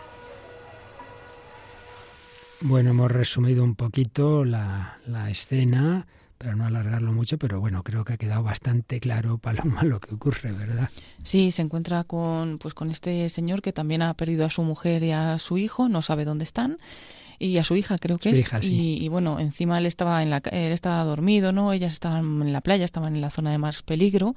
Bueno, 2.62 2.92
hemos 2.92 3.12
resumido 3.12 3.66
un 3.66 3.76
poquito 3.76 4.46
la, 4.46 4.98
la 5.08 5.30
escena 5.30 6.08
para 6.38 6.56
no 6.56 6.66
alargarlo 6.66 7.12
mucho, 7.12 7.38
pero 7.38 7.60
bueno, 7.60 7.84
creo 7.84 8.06
que 8.06 8.14
ha 8.14 8.18
quedado 8.18 8.44
bastante 8.44 9.02
claro, 9.02 9.38
Paloma, 9.42 9.84
lo 9.84 10.00
que 10.00 10.16
ocurre, 10.16 10.54
¿verdad? 10.54 10.90
Sí, 11.22 11.52
se 11.52 11.62
encuentra 11.62 12.06
con, 12.06 12.60
pues, 12.60 12.74
con 12.74 12.92
este 12.92 13.28
señor 13.28 13.62
que 13.62 13.74
también 13.74 14.04
ha 14.04 14.14
perdido 14.14 14.46
a 14.46 14.50
su 14.50 14.64
mujer 14.64 15.04
y 15.04 15.12
a 15.12 15.38
su 15.38 15.58
hijo, 15.58 15.90
no 15.90 16.02
sabe 16.02 16.24
dónde 16.24 16.46
están, 16.46 16.78
y 17.40 17.58
a 17.58 17.64
su 17.64 17.76
hija 17.78 17.98
creo 17.98 18.18
que 18.18 18.32
es. 18.32 18.52
y, 18.64 19.08
bueno 19.08 19.40
encima 19.40 19.78
él 19.78 19.86
estaba 19.86 20.22
en 20.22 20.30
la 20.30 20.42
él 20.52 20.74
estaba 20.74 21.04
dormido 21.06 21.54
no 21.54 21.72
ellas 21.72 21.94
estaban 21.94 22.42
en 22.42 22.52
la 22.52 22.60
playa 22.60 22.84
estaban 22.84 23.16
en 23.16 23.22
la 23.22 23.30
zona 23.30 23.52
de 23.52 23.58
más 23.58 23.82
peligro. 23.82 24.36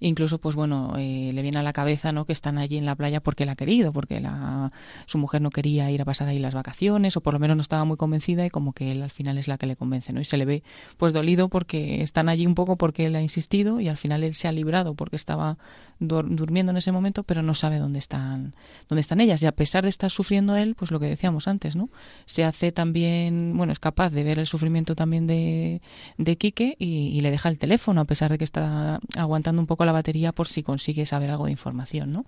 Incluso 0.00 0.38
pues 0.38 0.54
bueno 0.54 0.94
eh, 0.96 1.32
le 1.34 1.42
viene 1.42 1.58
a 1.58 1.62
la 1.62 1.72
cabeza 1.72 2.12
no 2.12 2.24
que 2.24 2.32
están 2.32 2.58
allí 2.58 2.78
en 2.78 2.86
la 2.86 2.94
playa 2.94 3.20
porque 3.20 3.42
él 3.42 3.48
ha 3.48 3.56
querido 3.56 3.92
porque 3.92 4.20
la, 4.20 4.72
su 5.06 5.18
mujer 5.18 5.42
no 5.42 5.50
quería 5.50 5.90
ir 5.90 6.00
a 6.00 6.04
pasar 6.04 6.28
ahí 6.28 6.38
las 6.38 6.54
vacaciones 6.54 7.16
o 7.16 7.20
por 7.20 7.34
lo 7.34 7.40
menos 7.40 7.56
no 7.56 7.60
estaba 7.60 7.84
muy 7.84 7.96
convencida 7.96 8.46
y 8.46 8.50
como 8.50 8.72
que 8.72 8.92
él 8.92 9.02
al 9.02 9.10
final 9.10 9.36
es 9.36 9.48
la 9.48 9.58
que 9.58 9.66
le 9.66 9.74
convence 9.74 10.12
no 10.12 10.20
y 10.20 10.24
se 10.24 10.36
le 10.36 10.44
ve 10.44 10.62
pues 10.96 11.12
dolido 11.12 11.48
porque 11.48 12.02
están 12.02 12.28
allí 12.28 12.46
un 12.46 12.54
poco 12.54 12.76
porque 12.76 13.06
él 13.06 13.16
ha 13.16 13.22
insistido 13.22 13.80
y 13.80 13.88
al 13.88 13.96
final 13.96 14.22
él 14.22 14.34
se 14.34 14.46
ha 14.46 14.52
librado 14.52 14.94
porque 14.94 15.16
estaba 15.16 15.58
durmiendo 15.98 16.70
en 16.70 16.76
ese 16.76 16.92
momento 16.92 17.24
pero 17.24 17.42
no 17.42 17.54
sabe 17.54 17.78
dónde 17.78 17.98
están 17.98 18.54
dónde 18.88 19.00
están 19.00 19.20
ellas. 19.20 19.42
Y 19.42 19.46
a 19.46 19.52
pesar 19.52 19.82
de 19.82 19.88
estar 19.88 20.10
sufriendo 20.10 20.54
él 20.56 20.76
pues 20.76 20.92
lo 20.92 21.00
que 21.00 21.06
decíamos 21.06 21.48
antes 21.48 21.74
no 21.74 21.88
se 22.26 22.43
hace 22.44 22.72
también, 22.72 23.56
bueno, 23.56 23.72
es 23.72 23.78
capaz 23.78 24.10
de 24.10 24.22
ver 24.22 24.38
el 24.38 24.46
sufrimiento 24.46 24.94
también 24.94 25.26
de, 25.26 25.80
de 26.18 26.36
Quique 26.36 26.76
y, 26.78 27.20
le 27.20 27.30
deja 27.30 27.48
el 27.48 27.58
teléfono, 27.58 28.00
a 28.00 28.04
pesar 28.04 28.30
de 28.30 28.38
que 28.38 28.44
está 28.44 29.00
aguantando 29.16 29.60
un 29.60 29.66
poco 29.66 29.84
la 29.84 29.92
batería 29.92 30.32
por 30.32 30.46
si 30.46 30.62
consigue 30.62 31.06
saber 31.06 31.30
algo 31.30 31.46
de 31.46 31.52
información, 31.52 32.12
¿no? 32.12 32.26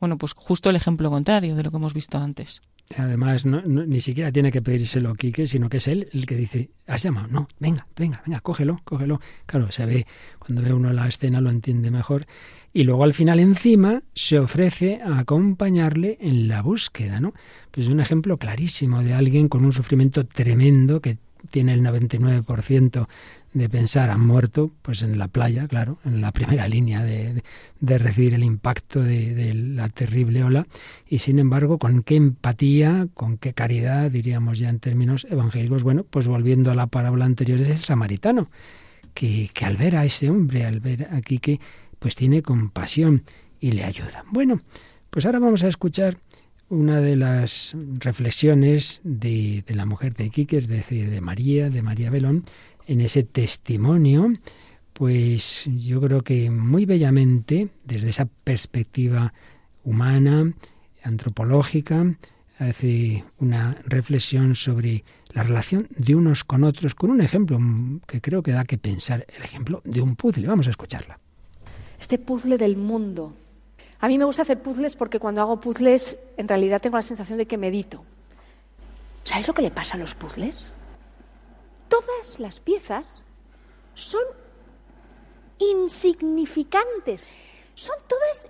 Bueno, 0.00 0.16
pues 0.16 0.32
justo 0.32 0.70
el 0.70 0.76
ejemplo 0.76 1.10
contrario 1.10 1.54
de 1.54 1.62
lo 1.62 1.70
que 1.70 1.76
hemos 1.76 1.94
visto 1.94 2.18
antes. 2.18 2.62
Además, 2.96 3.44
ni 3.44 4.00
siquiera 4.00 4.32
tiene 4.32 4.50
que 4.50 4.62
pedírselo 4.62 5.10
a 5.10 5.16
Quique, 5.16 5.46
sino 5.46 5.68
que 5.68 5.76
es 5.76 5.88
él 5.88 6.08
el 6.12 6.24
que 6.24 6.36
dice, 6.36 6.70
¿has 6.86 7.02
llamado? 7.02 7.28
No, 7.28 7.48
venga, 7.58 7.86
venga, 7.96 8.22
venga, 8.24 8.40
cógelo, 8.40 8.80
cógelo. 8.84 9.20
Claro, 9.44 9.70
se 9.70 9.84
ve, 9.84 10.06
cuando 10.38 10.62
ve 10.62 10.72
uno 10.72 10.92
la 10.92 11.06
escena 11.06 11.42
lo 11.42 11.50
entiende 11.50 11.90
mejor. 11.90 12.26
Y 12.72 12.84
luego 12.84 13.04
al 13.04 13.12
final 13.12 13.40
encima 13.40 14.02
se 14.14 14.38
ofrece 14.38 15.00
a 15.02 15.18
acompañarle 15.18 16.16
en 16.20 16.48
la 16.48 16.62
búsqueda, 16.62 17.20
¿no? 17.20 17.34
Pues 17.70 17.86
es 17.86 17.92
un 17.92 18.00
ejemplo 18.00 18.38
clarísimo 18.38 19.02
de 19.02 19.12
alguien 19.12 19.48
con 19.48 19.66
un 19.66 19.72
sufrimiento 19.72 20.26
tremendo 20.26 21.00
que 21.02 21.18
tiene 21.50 21.74
el 21.74 21.82
99% 21.82 23.06
de 23.58 23.68
pensar, 23.68 24.10
han 24.10 24.26
muerto 24.26 24.70
pues 24.82 25.02
en 25.02 25.18
la 25.18 25.28
playa, 25.28 25.68
claro, 25.68 25.98
en 26.04 26.20
la 26.20 26.32
primera 26.38 26.68
línea 26.68 27.02
de, 27.02 27.42
de 27.80 27.98
recibir 27.98 28.34
el 28.34 28.44
impacto 28.44 29.02
de, 29.02 29.34
de, 29.34 29.54
la 29.54 29.88
terrible 29.88 30.44
ola, 30.44 30.66
y 31.08 31.18
sin 31.18 31.38
embargo, 31.38 31.78
con 31.78 32.02
qué 32.02 32.16
empatía, 32.16 33.08
con 33.14 33.38
qué 33.38 33.52
caridad, 33.52 34.10
diríamos 34.10 34.58
ya 34.58 34.68
en 34.68 34.80
términos 34.80 35.26
evangélicos, 35.30 35.82
bueno, 35.82 36.04
pues 36.04 36.26
volviendo 36.26 36.70
a 36.70 36.74
la 36.74 36.86
parábola 36.86 37.24
anterior, 37.24 37.60
es 37.60 37.68
el 37.68 37.78
samaritano, 37.78 38.50
que, 39.14 39.50
que 39.52 39.64
al 39.64 39.76
ver 39.76 39.96
a 39.96 40.04
ese 40.04 40.30
hombre, 40.30 40.64
al 40.64 40.80
ver 40.80 41.08
aquí 41.12 41.38
que 41.38 41.60
pues 41.98 42.14
tiene 42.14 42.42
compasión 42.42 43.24
y 43.60 43.72
le 43.72 43.84
ayuda. 43.84 44.24
Bueno, 44.30 44.60
pues 45.10 45.26
ahora 45.26 45.38
vamos 45.40 45.64
a 45.64 45.68
escuchar 45.68 46.18
una 46.68 47.00
de 47.00 47.16
las 47.16 47.74
reflexiones 47.98 49.00
de, 49.04 49.64
de 49.66 49.74
la 49.74 49.86
mujer 49.86 50.14
de 50.14 50.26
Iquique, 50.26 50.58
es 50.58 50.68
decir, 50.68 51.10
de 51.10 51.20
María, 51.20 51.70
de 51.70 51.82
María 51.82 52.10
Belón, 52.10 52.44
en 52.88 53.00
ese 53.02 53.22
testimonio, 53.22 54.32
pues 54.92 55.68
yo 55.76 56.00
creo 56.00 56.22
que 56.22 56.50
muy 56.50 56.86
bellamente, 56.86 57.68
desde 57.84 58.08
esa 58.08 58.24
perspectiva 58.24 59.32
humana, 59.84 60.52
antropológica, 61.04 62.16
hace 62.58 63.24
una 63.38 63.76
reflexión 63.84 64.56
sobre 64.56 65.04
la 65.32 65.44
relación 65.44 65.86
de 65.90 66.16
unos 66.16 66.42
con 66.42 66.64
otros, 66.64 66.94
con 66.94 67.10
un 67.10 67.20
ejemplo 67.20 67.60
que 68.06 68.20
creo 68.20 68.42
que 68.42 68.52
da 68.52 68.64
que 68.64 68.78
pensar, 68.78 69.24
el 69.36 69.44
ejemplo 69.44 69.82
de 69.84 70.00
un 70.00 70.16
puzzle. 70.16 70.48
Vamos 70.48 70.66
a 70.66 70.70
escucharla. 70.70 71.20
Este 72.00 72.18
puzzle 72.18 72.58
del 72.58 72.76
mundo, 72.76 73.34
a 74.00 74.08
mí 74.08 74.16
me 74.18 74.24
gusta 74.24 74.42
hacer 74.42 74.62
puzzles 74.62 74.96
porque 74.96 75.18
cuando 75.18 75.42
hago 75.42 75.60
puzzles 75.60 76.18
en 76.36 76.48
realidad 76.48 76.80
tengo 76.80 76.96
la 76.96 77.02
sensación 77.02 77.36
de 77.38 77.46
que 77.46 77.58
medito. 77.58 78.04
¿Sabes 79.24 79.46
lo 79.46 79.54
que 79.54 79.62
le 79.62 79.70
pasa 79.70 79.94
a 79.94 79.98
los 79.98 80.14
puzzles? 80.14 80.72
Todas 81.88 82.38
las 82.38 82.60
piezas 82.60 83.24
son 83.94 84.22
insignificantes. 85.58 87.22
Son 87.74 87.96
todas 88.06 88.48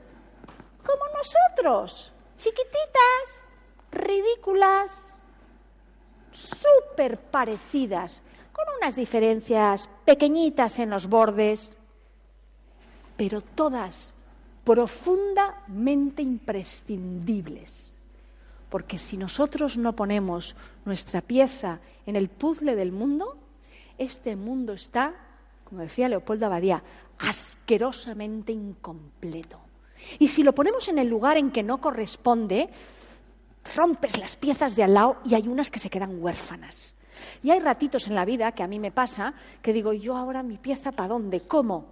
como 0.85 1.05
nosotros, 1.17 2.13
chiquititas, 2.37 3.45
ridículas, 3.91 5.23
súper 6.33 7.19
parecidas, 7.19 8.23
con 8.53 8.65
unas 8.79 8.97
diferencias 8.97 9.89
pequeñitas 10.05 10.79
en 10.79 10.91
los 10.91 11.09
bordes, 11.09 11.77
pero 13.17 13.41
todas 13.41 14.15
profundamente 14.65 16.23
imprescindibles. 16.23 17.98
Porque 18.69 18.99
si 18.99 19.17
nosotros 19.17 19.77
no 19.77 19.95
ponemos 19.95 20.57
nuestra 20.85 21.21
pieza 21.21 21.81
en 22.07 22.17
el 22.17 22.29
puzzle 22.29 22.75
del 22.75 22.93
mundo, 22.93 23.37
este 23.97 24.37
mundo 24.37 24.73
está, 24.73 25.15
como 25.65 25.81
decía 25.81 26.09
Leopoldo 26.09 26.47
Abadía, 26.47 26.83
asquerosamente 27.19 28.53
incompleto. 28.53 29.59
Y 30.19 30.29
si 30.29 30.43
lo 30.43 30.55
ponemos 30.55 30.89
en 30.89 30.99
el 30.99 31.09
lugar 31.09 31.37
en 31.37 31.51
que 31.51 31.63
no 31.63 31.81
corresponde, 31.81 32.69
rompes 33.75 34.19
las 34.19 34.37
piezas 34.37 34.77
de 34.77 34.85
al 34.85 34.95
lado 34.95 35.17
y 35.25 35.35
hay 35.35 35.49
unas 35.49 35.71
que 35.71 35.79
se 35.79 35.91
quedan 35.91 36.23
huérfanas. 36.23 36.95
Y 37.43 37.51
hay 37.51 37.61
ratitos 37.61 38.07
en 38.07 38.15
la 38.15 38.25
vida 38.25 38.53
que 38.53 38.63
a 38.63 38.69
mí 38.69 38.79
me 38.79 38.93
pasa 38.93 39.35
que 39.63 39.73
digo, 39.73 39.93
yo 39.93 40.17
ahora 40.17 40.43
mi 40.43 40.57
pieza 40.57 40.93
para 40.93 41.09
dónde, 41.09 41.41
cómo. 41.41 41.87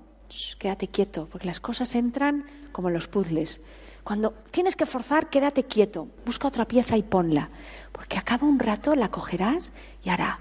quédate 0.59 0.89
quieto, 0.89 1.29
porque 1.31 1.47
las 1.47 1.61
cosas 1.61 1.95
entran 1.95 2.47
como 2.73 2.91
los 2.91 3.09
puzzles. 3.09 3.61
Cuando 4.07 4.35
tienes 4.53 4.77
que 4.77 4.87
forzar, 4.87 5.31
quédate 5.31 5.65
quieto, 5.65 6.07
busca 6.25 6.47
otra 6.47 6.65
pieza 6.65 6.97
y 6.97 7.03
ponla, 7.03 7.51
porque 7.91 8.19
acaba 8.19 8.47
un 8.47 8.61
rato 8.61 8.95
la 8.95 9.11
cogerás 9.11 9.73
y 10.05 10.11
hará 10.11 10.39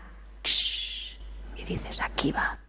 y 1.57 1.63
dices, 1.63 1.99
aquí 1.99 2.31
va. 2.31 2.59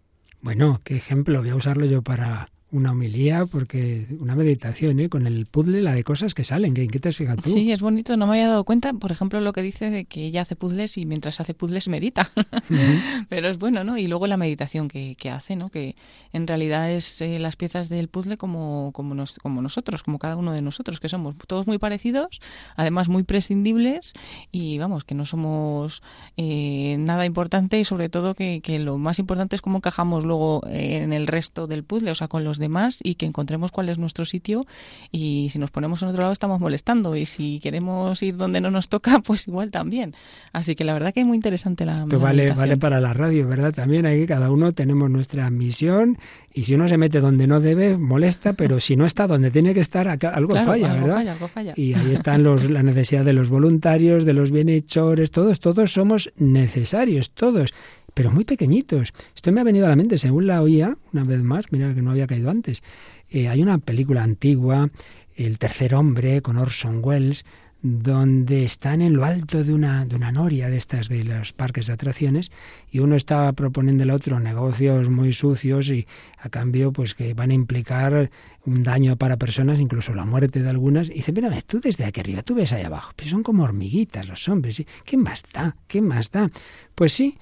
Bueno, 0.41 0.81
qué 0.83 0.95
ejemplo, 0.95 1.41
voy 1.41 1.51
a 1.51 1.55
usarlo 1.55 1.85
yo 1.85 2.01
para 2.01 2.49
una 2.69 2.91
homilía, 2.91 3.45
porque 3.45 4.07
una 4.19 4.35
meditación, 4.35 4.99
¿eh? 4.99 5.07
con 5.07 5.25
el 5.25 5.45
puzzle, 5.45 5.81
la 5.81 5.93
de 5.93 6.03
cosas 6.03 6.33
que 6.33 6.43
salen. 6.43 6.75
¿En 6.75 6.89
qué 6.89 6.99
te 6.99 7.09
has 7.09 7.15
fijado 7.15 7.41
tú? 7.41 7.49
Sí, 7.49 7.71
es 7.71 7.79
bonito, 7.79 8.17
no 8.17 8.27
me 8.27 8.33
había 8.33 8.49
dado 8.49 8.65
cuenta, 8.65 8.91
por 8.93 9.11
ejemplo, 9.11 9.39
lo 9.39 9.53
que 9.53 9.61
dice 9.61 9.89
de 9.89 10.03
que 10.03 10.25
ella 10.25 10.41
hace 10.41 10.57
puzzles 10.57 10.97
y 10.97 11.05
mientras 11.05 11.39
hace 11.39 11.53
puzzles 11.53 11.87
medita. 11.87 12.29
Pero 13.29 13.47
es 13.47 13.57
bueno, 13.57 13.85
¿no? 13.85 13.97
Y 13.97 14.07
luego 14.07 14.27
la 14.27 14.35
meditación 14.35 14.89
que, 14.89 15.15
que 15.15 15.29
hace, 15.29 15.55
¿no? 15.55 15.69
Que 15.69 15.95
en 16.33 16.45
realidad 16.45 16.91
es 16.91 17.21
eh, 17.21 17.39
las 17.39 17.55
piezas 17.55 17.87
del 17.87 18.09
puzzle 18.09 18.37
como, 18.37 18.91
como, 18.93 19.15
nos, 19.15 19.37
como 19.37 19.61
nosotros, 19.61 20.03
como 20.03 20.19
cada 20.19 20.35
uno 20.35 20.51
de 20.51 20.61
nosotros, 20.61 20.99
que 20.99 21.07
somos 21.07 21.37
todos 21.47 21.67
muy 21.67 21.77
parecidos, 21.77 22.41
además 22.75 23.07
muy 23.07 23.23
prescindibles 23.23 24.13
y 24.51 24.77
vamos, 24.77 25.05
que 25.05 25.15
no 25.15 25.25
somos 25.25 26.01
eh, 26.35 26.97
nada 26.99 27.25
importante 27.25 27.79
y 27.79 27.85
sobre 27.85 28.09
todo 28.09 28.35
que, 28.35 28.59
que, 28.61 28.77
lo 28.79 28.97
más 28.97 29.19
importante 29.19 29.55
es 29.55 29.61
cómo 29.61 29.77
encajamos 29.77 30.25
luego 30.25 30.61
en 30.69 31.13
el 31.13 31.27
resto 31.27 31.65
del 31.65 31.83
puzzle, 31.83 32.11
o 32.11 32.15
sea, 32.15 32.27
con 32.27 32.43
los 32.43 32.56
demás 32.57 32.99
y 33.03 33.15
que 33.15 33.25
encontremos 33.25 33.71
cuál 33.71 33.89
es 33.89 33.97
nuestro 33.97 34.25
sitio 34.25 34.65
y 35.11 35.49
si 35.51 35.59
nos 35.59 35.71
ponemos 35.71 36.01
en 36.01 36.09
otro 36.09 36.21
lado 36.21 36.33
estamos 36.33 36.59
molestando 36.59 37.15
y 37.15 37.25
si 37.25 37.59
queremos 37.59 38.21
ir 38.23 38.37
donde 38.37 38.61
no 38.61 38.71
nos 38.71 38.89
toca, 38.89 39.19
pues 39.25 39.47
igual 39.47 39.71
también. 39.71 40.15
Así 40.53 40.75
que 40.75 40.83
la 40.83 40.93
verdad 40.93 41.13
que 41.13 41.21
es 41.21 41.25
muy 41.25 41.35
interesante 41.35 41.85
la... 41.85 41.95
Esto 41.95 42.19
vale, 42.19 42.51
vale 42.51 42.77
para 42.77 42.99
la 42.99 43.13
radio, 43.13 43.47
¿verdad? 43.47 43.73
También 43.73 44.05
ahí 44.05 44.25
cada 44.25 44.51
uno 44.51 44.73
tenemos 44.73 45.09
nuestra 45.09 45.49
misión 45.49 46.17
y 46.53 46.63
si 46.63 46.73
uno 46.73 46.87
se 46.87 46.97
mete 46.97 47.19
donde 47.19 47.45
no 47.45 47.59
debe, 47.59 47.97
molesta, 47.97 48.53
pero 48.53 48.79
si 48.79 48.95
no 48.95 49.05
está 49.05 49.27
donde 49.27 49.51
tiene 49.51 49.73
que 49.73 49.81
estar, 49.81 50.07
algo 50.07 50.53
claro, 50.53 50.71
falla, 50.71 50.91
algo 50.91 51.01
¿verdad? 51.01 51.17
Falla, 51.17 51.31
algo 51.33 51.47
falla. 51.47 51.73
Y 51.75 51.93
ahí 51.93 52.13
están 52.13 52.43
los, 52.43 52.69
la 52.69 52.83
necesidad 52.83 53.25
de 53.25 53.33
los 53.33 53.49
voluntarios, 53.49 54.25
de 54.25 54.33
los 54.33 54.51
bienhechores, 54.51 55.31
todos, 55.31 55.59
todos 55.59 55.91
somos 55.91 56.31
necesarios, 56.37 57.31
todos 57.31 57.73
pero 58.17 58.31
muy 58.31 58.45
pequeñitos. 58.45 59.13
Esto 59.35 59.51
me 59.51 59.61
ha 59.61 59.63
venido 59.63 59.85
a 59.85 59.89
la 59.89 59.95
mente, 59.95 60.17
según 60.17 60.47
la 60.47 60.63
oía, 60.63 60.97
una 61.13 61.23
vez 61.23 61.43
más, 61.43 61.71
mira 61.71 61.93
que 61.93 62.01
no 62.01 62.09
había 62.09 62.25
caído 62.25 62.49
antes. 62.49 62.81
Eh, 63.29 63.47
hay 63.47 63.61
una 63.61 63.77
película 63.77 64.23
antigua, 64.23 64.89
El 65.35 65.59
tercer 65.59 65.93
hombre, 65.93 66.41
con 66.41 66.57
Orson 66.57 67.01
Welles, 67.03 67.45
donde 67.83 68.63
están 68.63 69.03
en 69.03 69.13
lo 69.13 69.23
alto 69.23 69.63
de 69.63 69.71
una, 69.71 70.03
de 70.05 70.15
una 70.15 70.31
noria 70.31 70.67
de 70.67 70.77
estas 70.77 71.09
de 71.09 71.23
los 71.25 71.53
parques 71.53 71.85
de 71.85 71.93
atracciones 71.93 72.51
y 72.89 72.99
uno 72.99 73.15
está 73.15 73.53
proponiendo 73.53 74.01
al 74.01 74.09
otro 74.09 74.39
negocios 74.39 75.11
muy 75.11 75.31
sucios 75.31 75.91
y 75.91 76.07
a 76.39 76.49
cambio 76.49 76.91
pues 76.91 77.13
que 77.13 77.35
van 77.35 77.51
a 77.51 77.53
implicar 77.53 78.31
un 78.65 78.81
daño 78.81 79.15
para 79.17 79.37
personas, 79.37 79.79
incluso 79.79 80.15
la 80.15 80.25
muerte 80.25 80.63
de 80.63 80.69
algunas. 80.71 81.07
Y 81.07 81.13
dice, 81.13 81.31
mira, 81.31 81.51
tú 81.61 81.79
desde 81.79 82.05
aquí 82.05 82.19
arriba, 82.19 82.41
tú 82.41 82.55
ves 82.55 82.73
ahí 82.73 82.81
abajo, 82.81 83.13
pero 83.15 83.29
son 83.29 83.43
como 83.43 83.61
hormiguitas 83.61 84.27
los 84.27 84.49
hombres. 84.49 84.83
¿Qué 85.05 85.17
más 85.17 85.43
da? 85.53 85.75
¿Qué 85.85 86.01
más 86.01 86.31
da? 86.31 86.49
Pues 86.95 87.13
sí, 87.13 87.37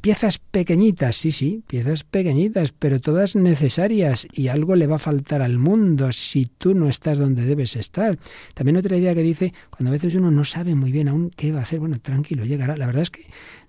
Piezas 0.00 0.38
pequeñitas, 0.38 1.14
sí, 1.14 1.30
sí, 1.30 1.62
piezas 1.68 2.02
pequeñitas, 2.02 2.72
pero 2.72 3.00
todas 3.00 3.36
necesarias 3.36 4.26
y 4.32 4.48
algo 4.48 4.74
le 4.74 4.88
va 4.88 4.96
a 4.96 4.98
faltar 4.98 5.42
al 5.42 5.58
mundo 5.58 6.10
si 6.10 6.46
tú 6.46 6.74
no 6.74 6.88
estás 6.88 7.18
donde 7.18 7.44
debes 7.44 7.76
estar. 7.76 8.18
También 8.54 8.76
otra 8.76 8.96
idea 8.96 9.14
que 9.14 9.22
dice, 9.22 9.54
cuando 9.70 9.90
a 9.90 9.92
veces 9.92 10.16
uno 10.16 10.32
no 10.32 10.44
sabe 10.44 10.74
muy 10.74 10.90
bien 10.90 11.06
aún 11.06 11.30
qué 11.30 11.52
va 11.52 11.60
a 11.60 11.62
hacer, 11.62 11.78
bueno, 11.78 12.00
tranquilo, 12.00 12.44
llegará. 12.44 12.76
La 12.76 12.86
verdad 12.86 13.02
es 13.02 13.10
que 13.10 13.26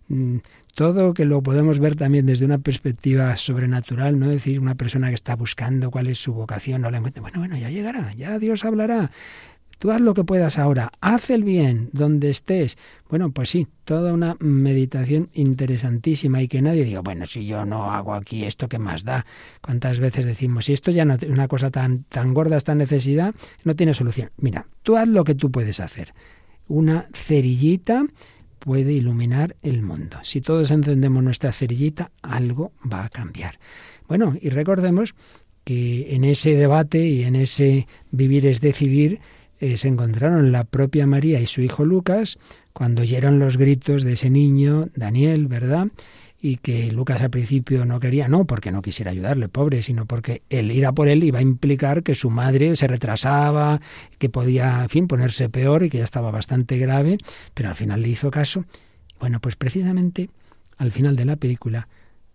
mmm, 0.08 0.38
todo 0.74 1.14
que 1.14 1.26
lo 1.26 1.44
podemos 1.44 1.78
ver 1.80 1.96
también 1.96 2.26
desde 2.26 2.46
una 2.46 2.58
perspectiva 2.58 3.36
sobrenatural, 3.38 4.20
no 4.20 4.28
decir 4.28 4.60
una 4.60 4.74
persona 4.74 5.10
que 5.10 5.16
está 5.16 5.36
buscando 5.36 5.92
cuál 5.92 6.08
es 6.08 6.18
su 6.18 6.34
vocación, 6.34 6.82
no 6.82 6.90
la 6.90 6.98
encuentra. 6.98 7.22
Bueno, 7.22 7.40
bueno, 7.40 7.58
ya 7.58 7.70
llegará, 7.70 8.14
ya 8.14 8.40
Dios 8.40 8.66
hablará. 8.66 9.12
Tú 9.80 9.92
haz 9.92 10.02
lo 10.02 10.16
que 10.16 10.24
puedas 10.24 10.58
ahora, 10.58 10.92
haz 11.02 11.30
el 11.30 11.44
bien 11.44 11.90
donde 11.94 12.32
estés. 12.32 12.78
Bueno, 13.10 13.32
pues 13.32 13.50
sí, 13.50 13.68
toda 13.86 14.12
una 14.12 14.36
meditación 14.40 15.30
interesantísima 15.34 16.42
y 16.42 16.48
que 16.48 16.64
nadie 16.64 16.84
diga, 16.84 17.02
bueno, 17.02 17.28
si 17.28 17.46
yo 17.46 17.64
no 17.64 17.92
hago 17.92 18.16
aquí 18.16 18.44
esto, 18.46 18.68
¿qué 18.68 18.80
más 18.80 19.04
da? 19.04 19.26
¿Cuántas 19.62 20.00
veces 20.00 20.26
decimos, 20.26 20.66
si 20.66 20.74
esto 20.74 20.90
ya 20.90 21.06
no 21.06 21.14
es 21.14 21.24
una 21.24 21.48
cosa 21.48 21.70
tan, 21.70 22.06
tan 22.06 22.34
gorda, 22.34 22.58
esta 22.58 22.74
necesidad, 22.74 23.36
no 23.64 23.76
tiene 23.76 23.94
solución? 23.94 24.32
Mira, 24.38 24.68
tú 24.82 24.98
haz 24.98 25.08
lo 25.08 25.24
que 25.24 25.36
tú 25.36 25.52
puedes 25.52 25.80
hacer. 25.80 26.14
Una 26.68 27.08
cerillita 27.14 28.06
puede 28.60 28.94
iluminar 28.94 29.56
el 29.62 29.84
mundo. 29.84 30.18
Si 30.24 30.42
todos 30.42 30.72
encendemos 30.72 31.24
nuestra 31.24 31.52
cerillita, 31.52 32.12
algo 32.24 32.72
va 32.92 33.06
a 33.06 33.10
cambiar. 33.10 33.60
Bueno, 34.08 34.36
y 34.42 34.50
recordemos 34.50 35.14
que 35.64 36.16
en 36.16 36.24
ese 36.24 36.56
debate 36.56 37.06
y 37.06 37.24
en 37.24 37.36
ese 37.36 37.88
vivir 38.10 38.46
es 38.46 38.60
decidir, 38.62 39.20
eh, 39.60 39.78
se 39.78 39.88
encontraron 39.88 40.52
la 40.52 40.64
propia 40.64 41.08
María 41.08 41.40
y 41.40 41.48
su 41.48 41.62
hijo 41.62 41.86
Lucas 41.86 42.38
cuando 42.74 43.02
oyeron 43.02 43.40
los 43.40 43.58
gritos 43.58 44.04
de 44.04 44.14
ese 44.14 44.30
niño, 44.30 44.90
Daniel, 44.96 45.48
¿verdad? 45.48 45.88
Y 46.40 46.58
que 46.58 46.92
Lucas 46.92 47.22
al 47.22 47.32
principio 47.32 47.86
no 47.86 48.00
quería, 48.00 48.28
no 48.28 48.46
porque 48.46 48.72
no 48.72 48.84
quisiera 48.84 49.10
ayudarle, 49.10 49.50
pobre, 49.50 49.82
sino 49.82 50.06
porque 50.06 50.44
el 50.52 50.72
ir 50.72 50.86
a 50.86 50.92
por 50.92 51.08
él 51.08 51.24
iba 51.24 51.40
a 51.40 51.42
implicar 51.42 52.04
que 52.04 52.14
su 52.14 52.30
madre 52.30 52.76
se 52.76 52.86
retrasaba, 52.86 53.82
que 54.20 54.30
podía, 54.30 54.84
en 54.84 54.90
fin, 54.90 55.08
ponerse 55.08 55.50
peor 55.50 55.84
y 55.84 55.90
que 55.90 55.98
ya 55.98 56.04
estaba 56.04 56.30
bastante 56.30 56.78
grave, 56.78 57.18
pero 57.56 57.70
al 57.70 57.76
final 57.76 58.04
le 58.04 58.10
hizo 58.10 58.30
caso. 58.30 58.66
Bueno, 59.20 59.40
pues 59.40 59.56
precisamente 59.56 60.30
al 60.78 60.92
final 60.92 61.16
de 61.16 61.26
la 61.26 61.38
película, 61.38 61.88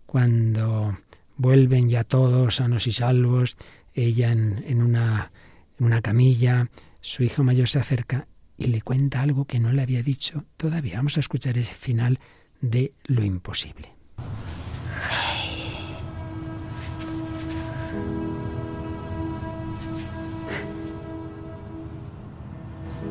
cuando 0.05 0.97
vuelven 1.37 1.87
ya 1.87 2.03
todos 2.03 2.55
sanos 2.55 2.85
y 2.87 2.91
salvos, 2.91 3.55
ella 3.93 4.33
en, 4.33 4.63
en 4.67 4.81
una, 4.81 5.31
en 5.79 5.85
una 5.85 6.01
camilla, 6.01 6.67
su 7.03 7.21
hijo 7.21 7.43
mayor 7.43 7.67
se 7.67 7.79
acerca 7.79 8.29
y 8.57 8.67
le 8.67 8.81
cuenta 8.81 9.21
algo 9.21 9.43
que 9.43 9.59
no 9.59 9.73
le 9.73 9.81
había 9.81 10.01
dicho 10.01 10.45
todavía. 10.55 10.95
Vamos 10.95 11.17
a 11.17 11.19
escuchar 11.19 11.57
ese 11.57 11.73
final 11.73 12.17
de 12.61 12.93
Lo 13.03 13.25
imposible. 13.25 13.93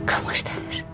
¿Cómo 0.07 0.31
estás? 0.31 0.87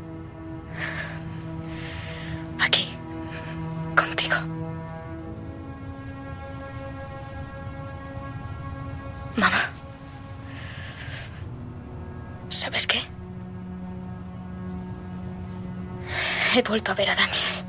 He 16.59 16.63
vuelto 16.63 16.91
a 16.91 16.95
ver 16.97 17.09
a 17.09 17.15
Daniel. 17.15 17.65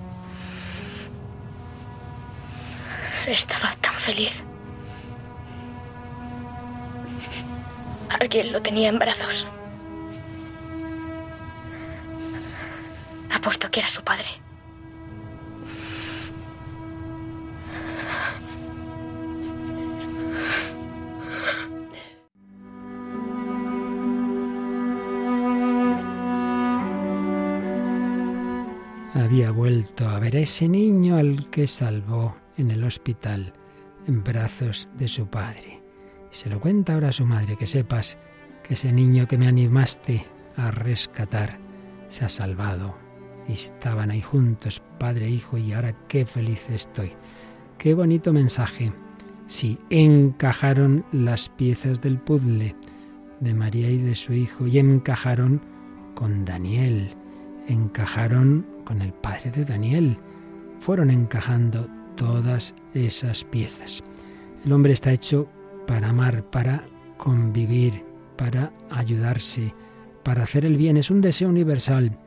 Estaba 3.27 3.71
tan 3.79 3.93
feliz. 3.93 4.43
Alguien 8.09 8.51
lo 8.51 8.63
tenía 8.63 8.89
en 8.89 8.97
brazos. 8.97 9.45
Apuesto 13.31 13.69
que 13.69 13.81
era 13.81 13.89
su 13.89 14.03
padre. 14.03 14.48
A 30.07 30.17
ver 30.17 30.37
ese 30.37 30.69
niño 30.69 31.17
al 31.17 31.49
que 31.49 31.67
salvó 31.67 32.37
en 32.57 32.71
el 32.71 32.85
hospital 32.85 33.51
en 34.07 34.23
brazos 34.23 34.87
de 34.97 35.09
su 35.09 35.27
padre. 35.27 35.81
Y 36.31 36.35
se 36.35 36.49
lo 36.49 36.61
cuenta 36.61 36.93
ahora 36.93 37.09
a 37.09 37.13
su 37.13 37.25
madre, 37.25 37.57
que 37.57 37.67
sepas 37.67 38.17
que 38.63 38.75
ese 38.75 38.93
niño 38.93 39.27
que 39.27 39.37
me 39.37 39.47
animaste 39.47 40.25
a 40.55 40.71
rescatar 40.71 41.57
se 42.07 42.23
ha 42.23 42.29
salvado. 42.29 42.95
Estaban 43.49 44.09
ahí 44.09 44.21
juntos, 44.21 44.81
padre 44.99 45.25
e 45.25 45.31
hijo, 45.31 45.57
y 45.57 45.73
ahora 45.73 45.93
qué 46.07 46.25
feliz 46.25 46.69
estoy. 46.69 47.11
Qué 47.77 47.93
bonito 47.93 48.31
mensaje. 48.31 48.93
Sí, 49.47 49.79
encajaron 49.89 51.03
las 51.11 51.49
piezas 51.49 51.99
del 51.99 52.19
puzzle 52.19 52.73
de 53.41 53.53
María 53.53 53.89
y 53.89 53.97
de 53.97 54.15
su 54.15 54.31
hijo, 54.31 54.65
y 54.65 54.79
encajaron 54.79 55.61
con 56.15 56.45
Daniel, 56.45 57.09
encajaron 57.67 58.65
con 58.89 59.03
el 59.03 59.13
padre 59.13 59.51
de 59.51 59.65
Daniel. 59.65 60.17
Fueron 60.79 61.11
encajando 61.11 61.87
todas 62.15 62.73
esas 62.95 63.43
piezas. 63.43 64.03
El 64.65 64.71
hombre 64.71 64.93
está 64.93 65.11
hecho 65.11 65.47
para 65.85 66.09
amar, 66.09 66.43
para 66.49 66.83
convivir, 67.17 68.03
para 68.35 68.73
ayudarse, 68.89 69.75
para 70.23 70.41
hacer 70.41 70.65
el 70.65 70.75
bien. 70.75 70.97
Es 70.97 71.11
un 71.11 71.21
deseo 71.21 71.49
universal, 71.49 72.17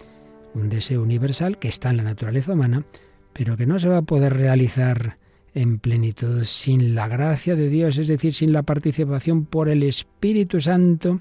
un 0.55 0.68
deseo 0.68 1.03
universal 1.03 1.59
que 1.59 1.66
está 1.66 1.90
en 1.90 1.96
la 1.96 2.05
naturaleza 2.05 2.53
humana, 2.53 2.85
pero 3.33 3.57
que 3.57 3.66
no 3.66 3.81
se 3.81 3.88
va 3.88 3.98
a 3.98 4.03
poder 4.03 4.33
realizar 4.35 5.18
en 5.55 5.81
plenitud 5.81 6.44
sin 6.44 6.94
la 6.94 7.09
gracia 7.09 7.57
de 7.57 7.68
Dios, 7.68 7.98
es 7.98 8.07
decir, 8.07 8.35
sin 8.35 8.53
la 8.53 8.62
participación 8.62 9.46
por 9.46 9.68
el 9.68 9.83
Espíritu 9.83 10.61
Santo 10.61 11.18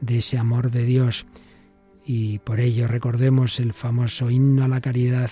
de 0.00 0.18
ese 0.18 0.38
amor 0.38 0.70
de 0.70 0.84
Dios. 0.84 1.26
Y 2.10 2.38
por 2.38 2.58
ello 2.58 2.88
recordemos 2.88 3.60
el 3.60 3.74
famoso 3.74 4.30
himno 4.30 4.64
a 4.64 4.68
la 4.68 4.80
caridad 4.80 5.30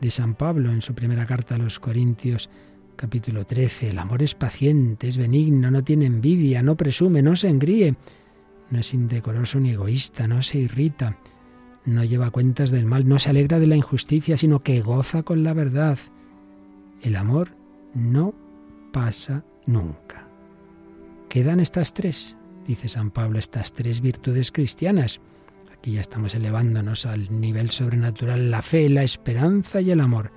de 0.00 0.12
San 0.12 0.36
Pablo 0.36 0.70
en 0.70 0.80
su 0.80 0.94
primera 0.94 1.26
carta 1.26 1.56
a 1.56 1.58
los 1.58 1.80
Corintios 1.80 2.50
capítulo 2.94 3.44
13. 3.44 3.90
El 3.90 3.98
amor 3.98 4.22
es 4.22 4.36
paciente, 4.36 5.08
es 5.08 5.16
benigno, 5.16 5.72
no 5.72 5.82
tiene 5.82 6.06
envidia, 6.06 6.62
no 6.62 6.76
presume, 6.76 7.20
no 7.20 7.34
se 7.34 7.48
engríe, 7.48 7.96
no 8.70 8.78
es 8.78 8.94
indecoroso 8.94 9.58
ni 9.58 9.70
egoísta, 9.70 10.28
no 10.28 10.40
se 10.42 10.58
irrita, 10.58 11.18
no 11.84 12.04
lleva 12.04 12.30
cuentas 12.30 12.70
del 12.70 12.86
mal, 12.86 13.08
no 13.08 13.18
se 13.18 13.30
alegra 13.30 13.58
de 13.58 13.66
la 13.66 13.74
injusticia, 13.74 14.38
sino 14.38 14.62
que 14.62 14.82
goza 14.82 15.24
con 15.24 15.42
la 15.42 15.52
verdad. 15.52 15.98
El 17.02 17.16
amor 17.16 17.56
no 17.92 18.34
pasa 18.92 19.44
nunca. 19.66 20.28
Quedan 21.28 21.58
estas 21.58 21.92
tres, 21.92 22.36
dice 22.64 22.86
San 22.86 23.10
Pablo, 23.10 23.40
estas 23.40 23.72
tres 23.72 24.00
virtudes 24.00 24.52
cristianas. 24.52 25.20
Aquí 25.84 25.92
ya 25.92 26.00
estamos 26.00 26.34
elevándonos 26.34 27.04
al 27.04 27.28
nivel 27.42 27.68
sobrenatural, 27.68 28.50
la 28.50 28.62
fe, 28.62 28.88
la 28.88 29.02
esperanza 29.02 29.82
y 29.82 29.90
el 29.90 30.00
amor. 30.00 30.30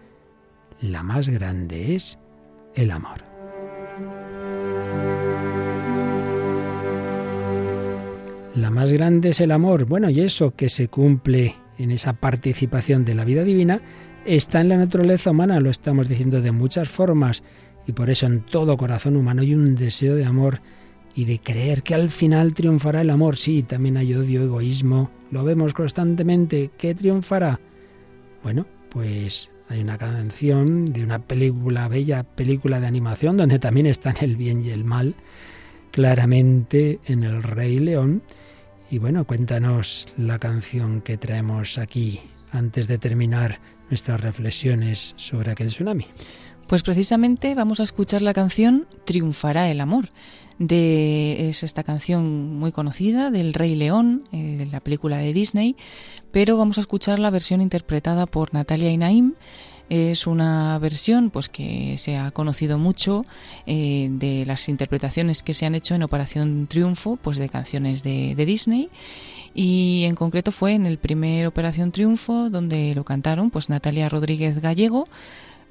La 0.82 1.04
más 1.04 1.30
grande 1.30 1.96
es 1.96 2.20
el 2.76 2.92
amor. 2.92 3.24
La 8.56 8.70
más 8.72 8.92
grande 8.92 9.30
es 9.30 9.40
el 9.40 9.52
amor. 9.52 9.86
Bueno, 9.86 10.10
y 10.10 10.20
eso 10.20 10.54
que 10.54 10.68
se 10.68 10.90
cumple 10.90 11.56
en 11.78 11.92
esa 11.92 12.12
participación 12.12 13.06
de 13.06 13.16
la 13.16 13.24
vida 13.24 13.46
divina 13.46 13.80
está 14.26 14.60
en 14.60 14.68
la 14.68 14.76
naturaleza 14.76 15.32
humana, 15.32 15.62
lo 15.62 15.70
estamos 15.70 16.10
diciendo 16.10 16.42
de 16.42 16.52
muchas 16.52 16.90
formas, 16.90 17.42
y 17.86 17.94
por 17.94 18.10
eso 18.10 18.26
en 18.26 18.42
todo 18.42 18.76
corazón 18.76 19.16
humano 19.16 19.44
hay 19.44 19.56
un 19.56 19.76
deseo 19.78 20.16
de 20.16 20.26
amor 20.26 20.60
y 21.18 21.26
de 21.26 21.40
creer 21.40 21.82
que 21.82 21.96
al 21.96 22.12
final 22.12 22.54
triunfará 22.54 23.02
el 23.02 23.10
amor. 23.10 23.38
Sí, 23.38 23.64
también 23.64 23.98
hay 23.98 24.14
odio, 24.14 24.44
egoísmo, 24.44 25.10
lo 25.32 25.44
vemos 25.44 25.74
constantemente. 25.74 26.70
¿Qué 26.78 26.94
triunfará? 26.94 27.60
Bueno, 28.44 28.68
pues 28.92 29.50
hay 29.68 29.82
una 29.82 29.98
canción 29.98 30.86
de 30.86 31.04
una 31.04 31.18
película, 31.18 31.88
bella 31.88 32.22
película 32.22 32.80
de 32.80 32.86
animación, 32.86 33.36
donde 33.36 33.58
también 33.58 33.88
están 33.88 34.18
el 34.22 34.36
bien 34.36 34.64
y 34.64 34.70
el 34.70 34.84
mal, 34.84 35.16
claramente 35.90 37.00
en 37.08 37.24
el 37.24 37.42
Rey 37.42 37.80
León. 37.80 38.22
Y 38.92 39.00
bueno, 39.00 39.26
cuéntanos 39.26 40.08
la 40.18 40.38
canción 40.38 41.02
que 41.02 41.18
traemos 41.18 41.80
aquí 41.80 42.22
antes 42.52 42.88
de 42.88 43.00
terminar 43.00 43.60
nuestras 43.90 44.22
reflexiones 44.22 45.16
sobre 45.18 45.52
aquel 45.52 45.70
tsunami. 45.70 46.06
Pues 46.68 46.84
precisamente 46.84 47.56
vamos 47.56 47.80
a 47.80 47.84
escuchar 47.84 48.22
la 48.22 48.36
canción 48.36 48.86
Triunfará 49.06 49.72
el 49.72 49.82
amor. 49.82 50.10
De, 50.60 51.50
es 51.50 51.62
esta 51.62 51.84
canción 51.84 52.56
muy 52.58 52.72
conocida 52.72 53.30
del 53.30 53.54
Rey 53.54 53.76
León, 53.76 54.24
eh, 54.32 54.56
de 54.58 54.66
la 54.66 54.80
película 54.80 55.18
de 55.18 55.32
Disney, 55.34 55.76
pero 56.32 56.58
vamos 56.58 56.78
a 56.78 56.82
escuchar 56.82 57.20
la 57.20 57.30
versión 57.30 57.62
interpretada 57.62 58.26
por 58.26 58.54
Natalia 58.54 58.92
Inaim. 58.92 59.36
Es 59.90 60.28
una 60.28 60.78
versión 60.80 61.30
pues 61.30 61.48
que 61.48 61.98
se 61.98 62.18
ha 62.18 62.32
conocido 62.32 62.78
mucho 62.78 63.24
eh, 63.66 64.10
de 64.12 64.46
las 64.46 64.68
interpretaciones 64.68 65.44
que 65.44 65.54
se 65.54 65.66
han 65.66 65.76
hecho 65.76 65.96
en 65.96 66.04
Operación 66.04 66.68
Triunfo, 66.68 67.16
pues 67.16 67.38
de 67.38 67.48
canciones 67.48 68.04
de, 68.04 68.36
de 68.36 68.46
Disney 68.46 68.90
y 69.58 70.04
en 70.04 70.14
concreto 70.14 70.52
fue 70.52 70.74
en 70.74 70.86
el 70.86 71.00
primer 71.00 71.48
Operación 71.48 71.92
Triunfo 71.92 72.52
donde 72.52 72.94
lo 72.94 73.04
cantaron 73.04 73.50
pues 73.50 73.70
Natalia 73.70 74.08
Rodríguez 74.08 74.62
Gallego, 74.62 75.08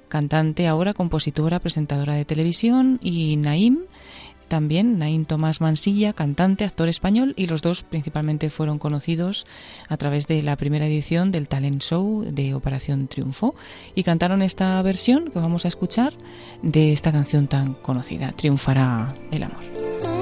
cantante 0.09 0.67
ahora, 0.67 0.93
compositora, 0.93 1.61
presentadora 1.61 2.15
de 2.15 2.25
televisión 2.25 2.99
y 3.01 3.37
Naim 3.37 3.85
también 4.49 4.99
Naim 4.99 5.25
Tomás 5.25 5.61
Mansilla, 5.61 6.13
cantante, 6.13 6.65
actor 6.65 6.89
español, 6.89 7.35
y 7.37 7.47
los 7.47 7.63
dos 7.63 7.83
principalmente 7.83 8.51
fueron 8.51 8.79
conocidos 8.79 9.47
a 9.89 9.97
través 9.97 10.27
de 10.27 10.43
la 10.43 10.57
primera 10.57 10.87
edición 10.87 11.31
del 11.31 11.49
talent 11.49 11.83
show 11.83 12.25
de 12.25 12.55
Operación 12.55 13.09
Triunfo 13.09 13.55
y 13.95 14.03
cantaron 14.03 14.43
esta 14.43 14.81
versión 14.83 15.31
que 15.31 15.39
vamos 15.39 15.65
a 15.65 15.69
escuchar 15.69 16.15
de 16.63 16.93
esta 16.93 17.13
canción 17.13 17.49
tan 17.49 17.75
conocida, 17.75 18.33
Triunfará 18.33 19.15
el 19.31 19.43
amor. 19.43 20.16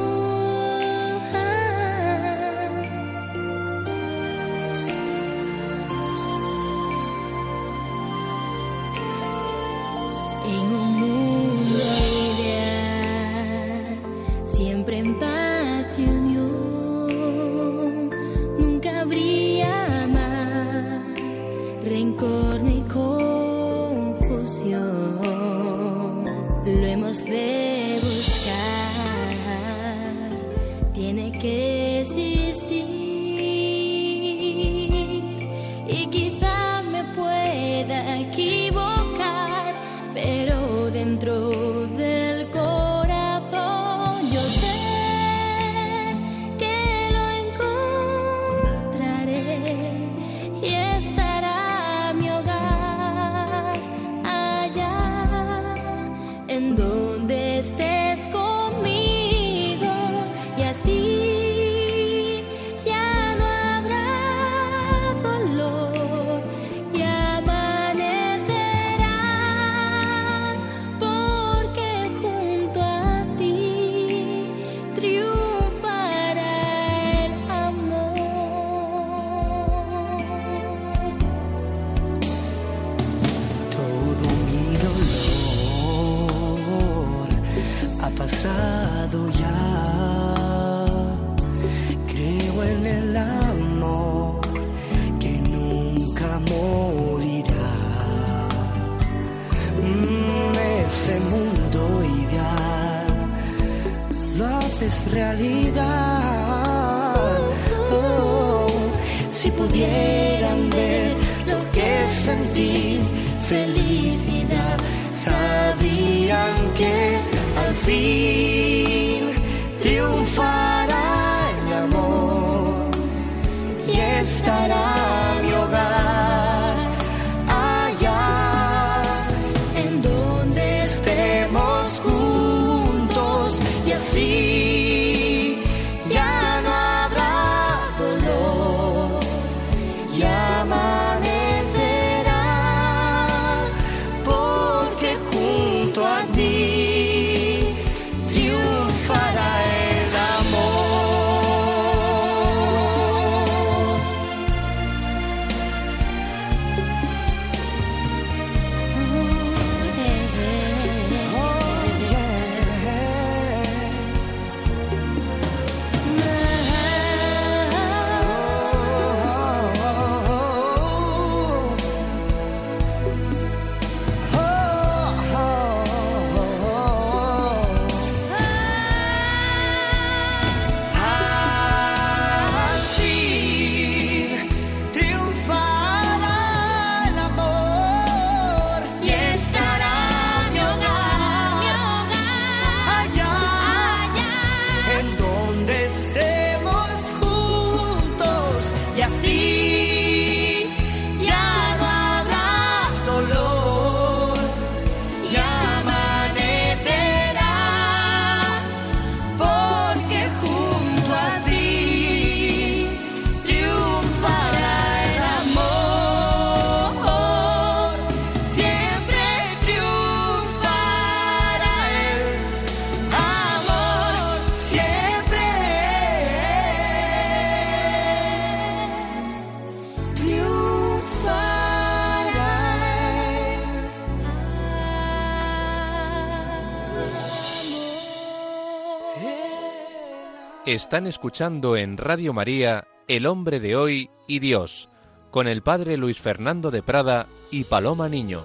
Están 240.74 241.06
escuchando 241.06 241.76
en 241.76 241.96
Radio 241.96 242.32
María 242.32 242.88
El 243.06 243.26
hombre 243.26 243.60
de 243.60 243.76
hoy 243.76 244.10
y 244.26 244.40
Dios, 244.40 244.88
con 245.30 245.46
el 245.46 245.62
padre 245.62 245.96
Luis 245.96 246.18
Fernando 246.18 246.72
de 246.72 246.82
Prada 246.82 247.28
y 247.52 247.62
Paloma 247.62 248.08
Niño. 248.08 248.42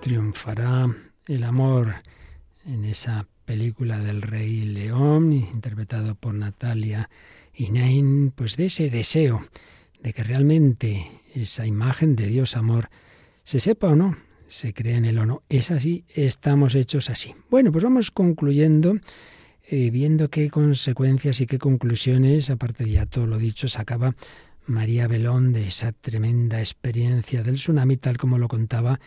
triunfará 0.00 0.86
el 1.26 1.44
amor 1.44 1.96
en 2.64 2.86
esa 2.86 3.26
película 3.44 3.98
del 3.98 4.22
Rey 4.22 4.62
León, 4.62 5.34
interpretado 5.34 6.14
por 6.14 6.32
Natalia 6.32 7.10
Inain, 7.52 8.30
pues 8.30 8.56
de 8.56 8.66
ese 8.66 8.88
deseo 8.88 9.42
de 10.00 10.14
que 10.14 10.24
realmente 10.24 11.20
esa 11.34 11.66
imagen 11.66 12.16
de 12.16 12.28
Dios 12.28 12.56
amor 12.56 12.88
se 13.44 13.60
sepa 13.60 13.88
o 13.88 13.96
no, 13.96 14.16
se 14.48 14.72
cree 14.72 14.96
en 14.96 15.04
él 15.04 15.18
o 15.18 15.26
no. 15.26 15.42
Es 15.48 15.70
así, 15.70 16.04
estamos 16.08 16.74
hechos 16.74 17.10
así. 17.10 17.34
Bueno, 17.50 17.72
pues 17.72 17.84
vamos 17.84 18.10
concluyendo, 18.10 18.96
eh, 19.68 19.90
viendo 19.90 20.28
qué 20.30 20.50
consecuencias 20.50 21.40
y 21.40 21.46
qué 21.46 21.58
conclusiones, 21.58 22.50
aparte 22.50 22.84
de 22.84 22.90
ya 22.90 23.06
todo 23.06 23.26
lo 23.26 23.38
dicho, 23.38 23.68
sacaba 23.68 24.14
María 24.66 25.06
Belón 25.06 25.52
de 25.52 25.68
esa 25.68 25.92
tremenda 25.92 26.58
experiencia 26.58 27.42
del 27.42 27.54
tsunami, 27.54 27.96
tal 27.96 28.16
como 28.16 28.38
lo 28.38 28.48
contaba 28.48 29.00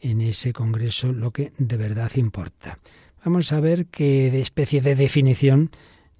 en 0.00 0.20
ese 0.20 0.52
congreso, 0.52 1.12
lo 1.12 1.30
que 1.30 1.52
de 1.58 1.76
verdad 1.76 2.12
importa. 2.16 2.78
Vamos 3.24 3.50
a 3.52 3.60
ver 3.60 3.86
qué 3.86 4.40
especie 4.40 4.80
de 4.80 4.94
definición 4.94 5.70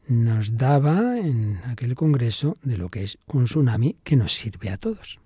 nos 0.08 0.56
daba 0.56 1.18
en 1.18 1.60
aquel 1.64 1.94
congreso 1.94 2.56
de 2.62 2.78
lo 2.78 2.88
que 2.88 3.02
es 3.02 3.18
un 3.26 3.44
tsunami 3.44 3.96
que 4.02 4.16
nos 4.16 4.32
sirve 4.32 4.70
a 4.70 4.76
todos. 4.76 5.18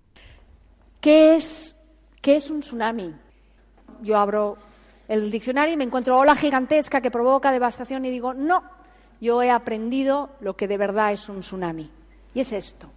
¿Qué 1.01 1.35
es, 1.35 1.77
qué 2.21 2.37
es 2.37 2.51
un 2.51 2.61
tsunami? 2.61 3.15
Yo 4.03 4.19
abro 4.19 4.57
el 5.09 5.31
diccionario 5.31 5.75
y 5.75 5.77
me 5.77 5.85
encuentro 5.85 6.19
ola 6.19 6.37
gigantesca 6.37 7.01
que 7.01 7.11
provoca 7.11 7.53
devastación 7.53 8.05
y 8.05 8.11
digo, 8.11 8.33
no, 8.33 8.63
yo 9.21 9.43
he 9.43 9.51
aprendido 9.51 10.31
lo 10.41 10.57
que 10.57 10.69
de 10.69 10.79
verdad 10.79 11.13
es 11.13 11.29
un 11.29 11.41
tsunami. 11.41 11.91
Y 12.33 12.41
es 12.41 12.53
esto. 12.53 12.91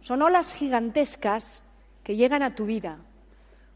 Son 0.00 0.22
olas 0.22 0.54
gigantescas 0.54 1.64
que 2.02 2.16
llegan 2.16 2.42
a 2.42 2.54
tu 2.54 2.66
vida, 2.66 2.98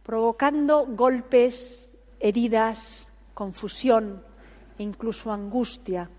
provocando 0.02 0.86
golpes, 0.86 1.94
heridas, 2.20 3.12
confusión 3.34 4.22
e 4.78 4.82
incluso 4.82 5.32
angustia, 5.32 6.10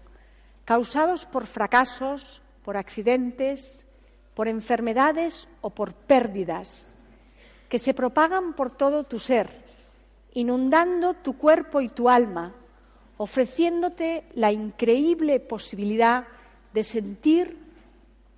causados 0.66 1.26
por 1.26 1.46
fracasos, 1.46 2.42
por 2.64 2.78
accidentes, 2.78 3.86
por 4.34 4.48
enfermedades 4.48 5.48
o 5.62 5.70
por 5.72 5.94
pérdidas, 5.94 6.94
que 7.68 7.80
se 7.80 7.94
propagan 7.94 8.54
por 8.54 8.72
todo 8.72 9.04
tu 9.04 9.20
ser, 9.20 9.69
inundando 10.34 11.14
tu 11.14 11.38
cuerpo 11.38 11.82
y 11.82 11.90
tu 11.90 12.10
alma, 12.10 12.54
ofreciéndote 13.18 14.26
la 14.36 14.52
increíble 14.52 15.40
posibilidad 15.40 16.28
de 16.74 16.84
sentir 16.84 17.58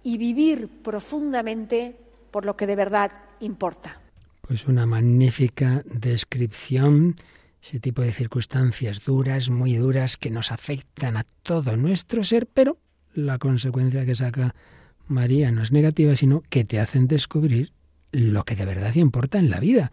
y 0.03 0.17
vivir 0.17 0.67
profundamente 0.83 1.95
por 2.31 2.45
lo 2.45 2.55
que 2.55 2.67
de 2.67 2.75
verdad 2.75 3.11
importa. 3.39 3.99
Pues 4.41 4.67
una 4.67 4.85
magnífica 4.85 5.83
descripción, 5.85 7.15
ese 7.61 7.79
tipo 7.79 8.01
de 8.01 8.11
circunstancias 8.11 9.03
duras, 9.05 9.49
muy 9.49 9.75
duras, 9.75 10.17
que 10.17 10.31
nos 10.31 10.51
afectan 10.51 11.17
a 11.17 11.25
todo 11.43 11.77
nuestro 11.77 12.23
ser, 12.23 12.47
pero 12.47 12.77
la 13.13 13.37
consecuencia 13.37 14.05
que 14.05 14.15
saca 14.15 14.55
María 15.07 15.51
no 15.51 15.61
es 15.61 15.71
negativa, 15.71 16.15
sino 16.15 16.41
que 16.49 16.63
te 16.63 16.79
hacen 16.79 17.07
descubrir 17.07 17.73
lo 18.11 18.43
que 18.43 18.55
de 18.55 18.65
verdad 18.65 18.95
importa 18.95 19.37
en 19.37 19.49
la 19.49 19.59
vida, 19.59 19.91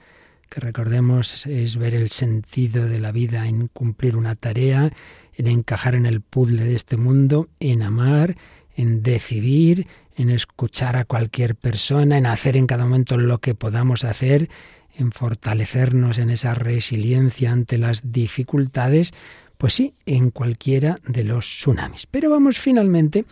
que 0.49 0.61
recordemos 0.61 1.47
es 1.47 1.77
ver 1.77 1.95
el 1.95 2.11
sentido 2.11 2.87
de 2.87 3.01
la 3.01 3.13
vida 3.13 3.47
en 3.47 3.69
cumplir 3.69 4.17
una 4.17 4.35
tarea, 4.35 4.93
en 5.35 5.47
encajar 5.47 5.95
en 5.95 6.07
el 6.07 6.21
puzzle 6.21 6.65
de 6.65 6.75
este 6.75 6.97
mundo, 6.97 7.49
en 7.61 7.83
amar, 7.83 8.37
en 8.75 9.03
decidir, 9.03 9.87
en 10.17 10.31
escuchar 10.31 10.97
a 10.97 11.05
cualquier 11.05 11.55
persona, 11.55 12.19
en 12.19 12.27
hacer 12.27 12.57
en 12.57 12.67
cada 12.67 12.85
momento 12.85 13.17
lo 13.17 13.39
que 13.39 13.55
podamos 13.55 14.05
hacer, 14.05 14.49
en 14.97 15.13
fortalecernos 15.13 16.19
en 16.19 16.31
esa 16.31 16.55
resiliencia 16.55 17.53
ante 17.53 17.79
las 17.79 18.13
dificultades, 18.13 19.13
pues 19.59 19.75
sí, 19.75 19.95
en 20.07 20.31
cualquiera 20.31 20.99
de 21.07 21.25
los 21.25 21.47
tsunamis. 21.47 22.07
Pero 22.07 22.31
vamos 22.31 22.59
finalmente 22.59 23.25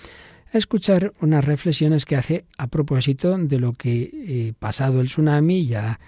a 0.52 0.58
escuchar 0.58 1.12
unas 1.20 1.44
reflexiones 1.44 2.04
que 2.04 2.16
hace 2.16 2.44
a 2.56 2.68
propósito 2.68 3.36
de 3.36 3.58
lo 3.58 3.72
que, 3.72 4.10
eh, 4.12 4.52
pasado 4.58 5.00
el 5.00 5.06
tsunami, 5.06 5.66
ya 5.66 5.98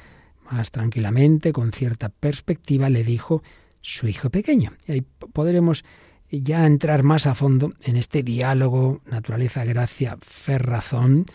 más 0.50 0.70
tranquilamente, 0.70 1.52
con 1.52 1.72
cierta 1.72 2.08
perspectiva, 2.08 2.88
le 2.90 3.04
dijo 3.04 3.42
su 3.80 4.08
hijo 4.08 4.30
pequeño. 4.30 4.72
Y 4.86 4.92
ahí 4.92 5.00
podremos 5.32 5.84
ya 6.30 6.66
entrar 6.66 7.02
más 7.02 7.26
a 7.26 7.34
fondo 7.34 7.72
en 7.82 7.96
este 7.96 8.22
diálogo 8.22 9.00
naturaleza, 9.06 9.64
gracia, 9.64 10.18
fe, 10.20 10.58
razón, 10.58 11.26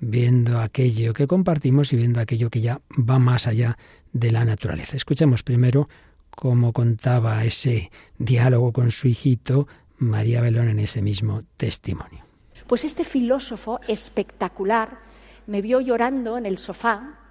viendo 0.00 0.60
aquello 0.60 1.14
que 1.14 1.26
compartimos 1.26 1.92
y 1.92 1.96
viendo 1.96 2.20
aquello 2.20 2.50
que 2.50 2.60
ya 2.60 2.80
va 2.98 3.18
más 3.18 3.46
allá 3.46 3.78
de 4.12 4.30
la 4.30 4.44
naturaleza. 4.44 4.96
Escuchemos 4.96 5.42
primero 5.42 5.88
cómo 6.30 6.72
contaba 6.72 7.44
ese 7.44 7.90
diálogo 8.18 8.72
con 8.72 8.90
su 8.90 9.08
hijito 9.08 9.68
María 9.98 10.40
Belón 10.40 10.68
en 10.68 10.80
ese 10.80 11.02
mismo 11.02 11.42
testimonio. 11.56 12.24
Pues 12.66 12.84
este 12.84 13.04
filósofo 13.04 13.80
espectacular 13.86 14.98
me 15.46 15.62
vio 15.62 15.80
llorando 15.80 16.36
en 16.36 16.46
el 16.46 16.58
sofá 16.58 17.21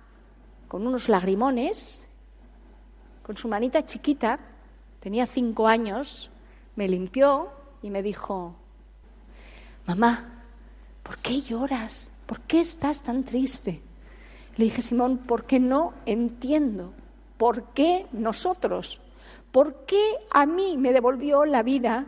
con 0.71 0.87
unos 0.87 1.09
lagrimones, 1.09 2.07
con 3.23 3.35
su 3.35 3.49
manita 3.49 3.85
chiquita, 3.85 4.39
tenía 5.01 5.27
cinco 5.27 5.67
años, 5.67 6.31
me 6.77 6.87
limpió 6.87 7.49
y 7.81 7.89
me 7.89 8.01
dijo, 8.01 8.55
mamá, 9.85 10.45
¿por 11.03 11.17
qué 11.17 11.41
lloras? 11.41 12.09
¿Por 12.25 12.39
qué 12.43 12.61
estás 12.61 13.01
tan 13.01 13.25
triste? 13.25 13.81
Le 14.55 14.63
dije, 14.63 14.81
Simón, 14.81 15.17
porque 15.27 15.59
no 15.59 15.93
entiendo. 16.05 16.93
¿Por 17.35 17.73
qué 17.73 18.07
nosotros? 18.13 19.01
¿Por 19.51 19.83
qué 19.85 20.01
a 20.29 20.45
mí 20.45 20.77
me 20.77 20.93
devolvió 20.93 21.43
la 21.43 21.63
vida 21.63 22.05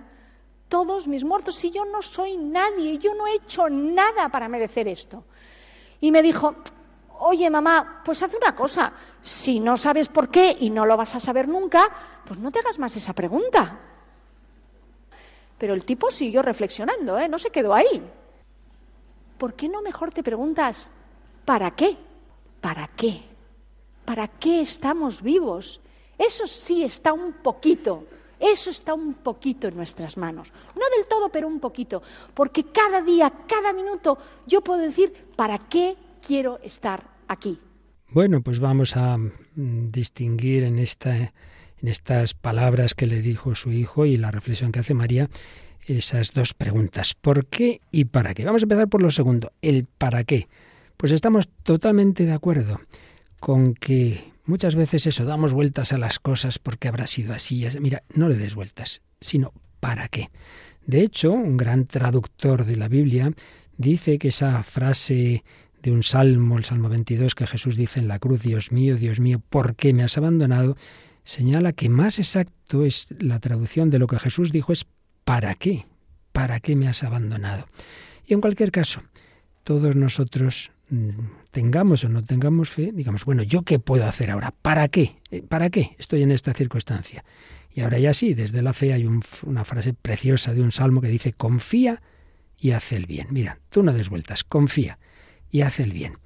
todos 0.70 1.09
mis 1.09 1.26
muertos 1.26 1.55
si 1.55 1.70
yo 1.70 1.84
no 1.84 2.01
soy 2.01 2.38
nadie? 2.38 2.97
Yo 2.97 3.14
no 3.14 3.28
he 3.28 3.36
hecho 3.36 3.70
nada 3.70 4.30
para 4.30 4.47
merecer 4.47 4.88
esto. 4.88 5.26
Y 5.99 6.11
me 6.11 6.22
dijo, 6.22 6.55
oye 7.24 7.49
mamá, 7.49 8.01
pues 8.03 8.21
haz 8.24 8.34
una 8.34 8.53
cosa, 8.53 8.91
si 9.21 9.59
no 9.59 9.78
sabes 9.78 10.09
por 10.09 10.30
qué 10.30 10.55
y 10.59 10.69
no 10.69 10.86
lo 10.86 10.97
vas 10.97 11.15
a 11.15 11.19
saber 11.19 11.47
nunca, 11.47 11.89
pues 12.26 12.39
no 12.39 12.51
te 12.51 12.59
hagas 12.59 12.80
más 12.80 12.95
esa 12.95 13.13
pregunta. 13.13 13.80
Pero 15.57 15.74
el 15.74 15.86
tipo 15.86 16.11
siguió 16.11 16.41
reflexionando, 16.41 17.17
¿eh? 17.17 17.30
no 17.30 17.38
se 17.38 17.49
quedó 17.49 17.74
ahí. 17.74 18.03
¿Por 19.38 19.53
qué 19.53 19.69
no 19.69 19.82
mejor 19.82 20.11
te 20.11 20.24
preguntas, 20.24 20.91
¿para 21.45 21.71
qué? 21.71 21.97
¿Para 22.59 22.88
qué? 22.89 23.21
¿Para 24.05 24.28
qué 24.28 24.61
estamos 24.61 25.21
vivos? 25.21 25.80
Eso 26.17 26.45
sí 26.45 26.84
está 26.84 27.13
un 27.13 27.34
poquito, 27.34 28.05
eso 28.39 28.69
está 28.69 28.93
un 28.93 29.13
poquito 29.15 29.67
en 29.67 29.78
nuestras 29.78 30.17
manos. 30.17 30.51
No 30.76 30.86
del 30.95 31.07
todo, 31.07 31.30
pero 31.30 31.47
un 31.47 31.59
poquito. 31.59 32.01
Porque 32.34 32.65
cada 32.65 33.01
día, 33.01 33.32
cada 33.47 33.71
minuto, 33.71 34.17
yo 34.45 34.61
puedo 34.61 34.82
decir, 34.82 35.32
¿para 35.36 35.57
qué 35.57 35.95
quiero 36.21 36.59
estar 36.61 37.12
Bueno, 38.09 38.41
pues 38.41 38.59
vamos 38.59 38.95
a 38.95 39.17
mm, 39.17 39.91
distinguir 39.91 40.63
en, 40.63 40.77
esta, 40.79 41.15
en 41.15 41.88
estas 41.88 42.34
palabras 42.34 42.93
que 42.93 43.07
le 43.07 43.21
dijo 43.21 43.55
su 43.55 43.71
hijo 43.71 44.05
y 44.05 44.17
la 44.17 44.31
reflexión 44.31 44.71
que 44.71 44.79
hace 44.79 44.93
María 44.93 45.29
esas 45.86 46.31
dos 46.34 46.53
preguntas. 46.53 47.13
¿Por 47.13 47.45
qué 47.47 47.81
y 47.91 48.05
para 48.05 48.34
qué? 48.34 48.45
Vamos 48.45 48.61
a 48.61 48.65
empezar 48.65 48.88
por 48.88 49.01
lo 49.01 49.11
segundo, 49.11 49.51
el 49.61 49.86
para 49.86 50.23
qué. 50.23 50.47
Pues 50.97 51.11
estamos 51.11 51.49
totalmente 51.63 52.25
de 52.25 52.34
acuerdo 52.34 52.79
con 53.39 53.73
que 53.73 54.31
muchas 54.45 54.75
veces 54.75 55.07
eso, 55.07 55.25
damos 55.25 55.53
vueltas 55.53 55.91
a 55.91 55.97
las 55.97 56.19
cosas 56.19 56.59
porque 56.59 56.88
habrá 56.88 57.07
sido 57.07 57.34
así. 57.34 57.65
Mira, 57.81 58.03
no 58.15 58.29
le 58.29 58.36
des 58.36 58.55
vueltas, 58.55 59.01
sino 59.19 59.53
para 59.79 60.07
qué. 60.07 60.29
De 60.86 61.01
hecho, 61.01 61.31
un 61.31 61.57
gran 61.57 61.86
traductor 61.86 62.65
de 62.65 62.77
la 62.77 62.88
Biblia 62.88 63.34
dice 63.77 64.17
que 64.17 64.29
esa 64.29 64.63
frase 64.63 65.43
de 65.84 65.91
un 65.91 66.01
salmo, 66.01 66.57
el 66.57 66.65
Salmo 66.65 66.89
22, 66.89 67.36
que 67.36 67.45
Jesús 67.45 67.75
dice 67.75 67.99
en 67.99 68.07
la 68.07 68.17
cruz, 68.17 68.41
Dios 68.41 68.71
mío, 68.71 68.95
Dios 68.95 69.19
mío, 69.19 69.41
¿por 69.49 69.75
qué 69.75 69.93
me 69.93 70.03
has 70.03 70.17
abandonado? 70.17 70.75
señala 71.23 71.73
que 71.73 71.89
más 71.89 72.19
exacto 72.19 72.84
es 72.84 73.07
la 73.19 73.39
traducción 73.39 73.89
de 73.89 73.99
lo 73.99 74.07
que 74.07 74.19
Jesús 74.19 74.51
dijo 74.51 74.73
es 74.73 74.86
¿para 75.23 75.55
qué? 75.55 75.86
¿Para 76.31 76.59
qué 76.59 76.75
me 76.75 76.88
has 76.88 77.03
abandonado? 77.03 77.67
Y 78.25 78.34
en 78.34 78.41
cualquier 78.41 78.71
caso, 78.71 79.01
todos 79.63 79.95
nosotros 79.95 80.71
mm, 80.89 81.09
tengamos 81.51 82.03
o 82.03 82.09
no 82.09 82.23
tengamos 82.23 82.69
fe, 82.69 82.91
digamos, 82.93 83.25
bueno, 83.25 83.43
¿yo 83.43 83.63
qué 83.63 83.79
puedo 83.79 84.05
hacer 84.05 84.31
ahora? 84.31 84.53
¿Para 84.61 84.88
qué? 84.88 85.17
Eh, 85.31 85.41
¿Para 85.41 85.69
qué 85.69 85.95
estoy 85.97 86.23
en 86.23 86.31
esta 86.31 86.53
circunstancia? 86.53 87.23
Y 87.71 87.81
ahora 87.81 87.99
ya 87.99 88.13
sí, 88.13 88.34
desde 88.34 88.61
la 88.61 88.73
fe 88.73 88.93
hay 88.93 89.09
una 89.43 89.63
frase 89.63 89.93
preciosa 89.93 90.53
de 90.53 90.61
un 90.61 90.71
salmo 90.71 91.01
que 91.01 91.07
dice, 91.07 91.34
confía 91.34 92.01
y 92.59 92.71
haz 92.71 92.91
el 92.91 93.07
bien. 93.07 93.27
Mira, 93.31 93.59
tú 93.69 93.81
no 93.81 93.93
des 93.93 94.09
vueltas, 94.09 94.43
confía 94.43 94.99
y 95.53 95.61
haz 95.61 95.79
el 95.79 95.93
bien. 95.93 96.17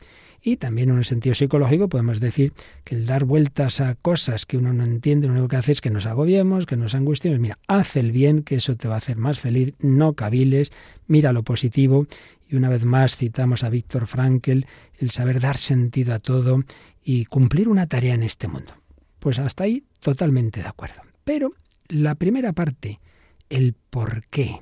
Y 0.42 0.56
también 0.56 0.90
en 0.90 0.96
un 0.96 1.04
sentido 1.04 1.36
psicológico 1.36 1.90
podemos 1.90 2.22
decir 2.22 2.54
que 2.86 2.96
el 2.96 3.06
dar 3.06 3.26
vueltas 3.26 3.82
a 3.82 3.96
cosas 3.96 4.46
que 4.46 4.58
uno 4.58 4.72
no 4.72 4.86
entiende, 4.86 5.28
lo 5.28 5.34
único 5.34 5.50
que 5.50 5.58
hace 5.58 5.74
es 5.74 5.82
que 5.82 5.90
nos 5.90 6.06
agobiemos, 6.06 6.66
que 6.66 6.78
nos 6.78 6.96
angustiemos. 6.96 7.40
Mira, 7.40 7.60
haz 7.68 7.98
el 7.98 8.14
bien, 8.14 8.44
que 8.44 8.56
eso 8.56 8.78
te 8.78 8.88
va 8.88 8.96
a 8.96 9.00
hacer 9.00 9.18
más 9.18 9.40
feliz, 9.40 9.74
no 9.80 10.14
caviles, 10.14 10.72
mira 11.06 11.34
lo 11.34 11.44
positivo. 11.44 12.08
Y 12.48 12.56
una 12.56 12.70
vez 12.70 12.86
más 12.86 13.18
citamos 13.18 13.66
a 13.66 13.70
Víctor 13.70 14.08
Frankel, 14.08 14.66
el 14.98 15.12
saber 15.12 15.42
dar 15.42 15.58
sentido 15.58 16.14
a 16.14 16.20
todo 16.20 16.64
y 17.04 17.26
cumplir 17.26 17.68
una 17.68 17.88
tarea 17.88 18.14
en 18.14 18.24
este 18.24 18.48
mundo. 18.48 18.74
Pues 19.20 19.40
hasta 19.40 19.66
ahí 19.66 19.84
totalmente 20.00 20.62
de 20.62 20.68
acuerdo. 20.68 21.02
Pero 21.26 21.52
la 21.90 22.16
primera 22.16 22.54
parte, 22.54 23.02
el 23.50 23.76
por 23.90 24.26
qué, 24.28 24.62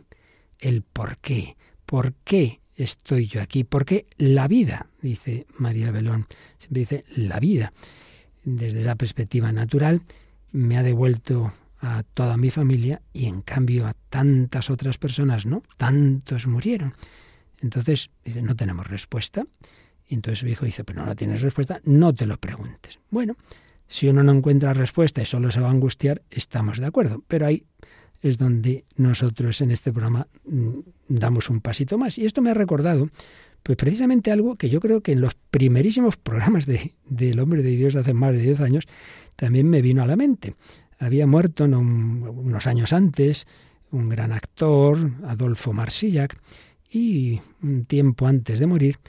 el 0.57 0.81
por 0.81 1.19
qué, 1.19 1.55
por 1.85 2.13
qué 2.23 2.61
estoy 2.75 3.27
yo 3.27 3.41
aquí? 3.41 3.63
Porque 3.63 4.05
la 4.17 4.47
vida, 4.47 4.87
dice 5.01 5.45
María 5.57 5.91
Belón, 5.91 6.27
siempre 6.57 6.79
dice 6.81 7.05
la 7.15 7.39
vida, 7.39 7.73
desde 8.43 8.81
esa 8.81 8.95
perspectiva 8.95 9.51
natural, 9.51 10.01
me 10.51 10.77
ha 10.77 10.83
devuelto 10.83 11.53
a 11.81 12.03
toda 12.13 12.37
mi 12.37 12.49
familia 12.49 13.01
y 13.13 13.25
en 13.25 13.41
cambio 13.41 13.85
a 13.87 13.93
tantas 14.09 14.69
otras 14.69 14.97
personas 14.97 15.45
no, 15.45 15.63
tantos 15.77 16.47
murieron. 16.47 16.93
Entonces 17.61 18.09
dice, 18.23 18.41
no 18.41 18.55
tenemos 18.55 18.87
respuesta. 18.87 19.45
Y 20.07 20.15
entonces 20.15 20.39
su 20.39 20.47
hijo 20.47 20.65
dice, 20.65 20.83
pero 20.83 21.01
no, 21.01 21.07
no 21.07 21.15
tienes 21.15 21.41
respuesta, 21.41 21.81
no 21.83 22.13
te 22.13 22.25
lo 22.25 22.37
preguntes. 22.37 22.99
Bueno, 23.09 23.35
si 23.87 24.07
uno 24.07 24.23
no 24.23 24.31
encuentra 24.31 24.73
respuesta 24.73 25.21
y 25.21 25.25
solo 25.25 25.51
se 25.51 25.59
va 25.59 25.67
a 25.67 25.71
angustiar, 25.71 26.21
estamos 26.29 26.79
de 26.79 26.85
acuerdo. 26.85 27.23
Pero 27.27 27.47
hay 27.47 27.63
es 28.21 28.37
donde 28.37 28.85
nosotros 28.97 29.61
en 29.61 29.71
este 29.71 29.91
programa 29.91 30.27
mm, 30.45 30.69
damos 31.07 31.49
un 31.49 31.61
pasito 31.61 31.97
más. 31.97 32.17
Y 32.17 32.25
esto 32.25 32.41
me 32.41 32.51
ha 32.51 32.53
recordado, 32.53 33.09
pues 33.63 33.77
precisamente 33.77 34.31
algo 34.31 34.55
que 34.55 34.69
yo 34.69 34.79
creo 34.79 35.01
que 35.01 35.11
en 35.13 35.21
los 35.21 35.35
primerísimos 35.51 36.17
programas 36.17 36.65
de, 36.65 36.93
del 37.07 37.39
Hombre 37.39 37.63
de 37.63 37.71
Dios 37.71 37.95
hace 37.95 38.13
más 38.13 38.33
de 38.33 38.41
10 38.41 38.59
años 38.61 38.85
también 39.35 39.69
me 39.69 39.81
vino 39.81 40.01
a 40.01 40.07
la 40.07 40.15
mente. 40.15 40.55
Había 40.97 41.27
muerto 41.27 41.65
unos 41.65 42.67
años 42.67 42.93
antes 42.93 43.47
un 43.91 44.09
gran 44.09 44.31
actor, 44.31 45.11
Adolfo 45.25 45.73
Marsillac, 45.73 46.37
y 46.89 47.39
un 47.61 47.85
tiempo 47.85 48.27
antes 48.27 48.59
de 48.59 48.67
morir 48.67 48.99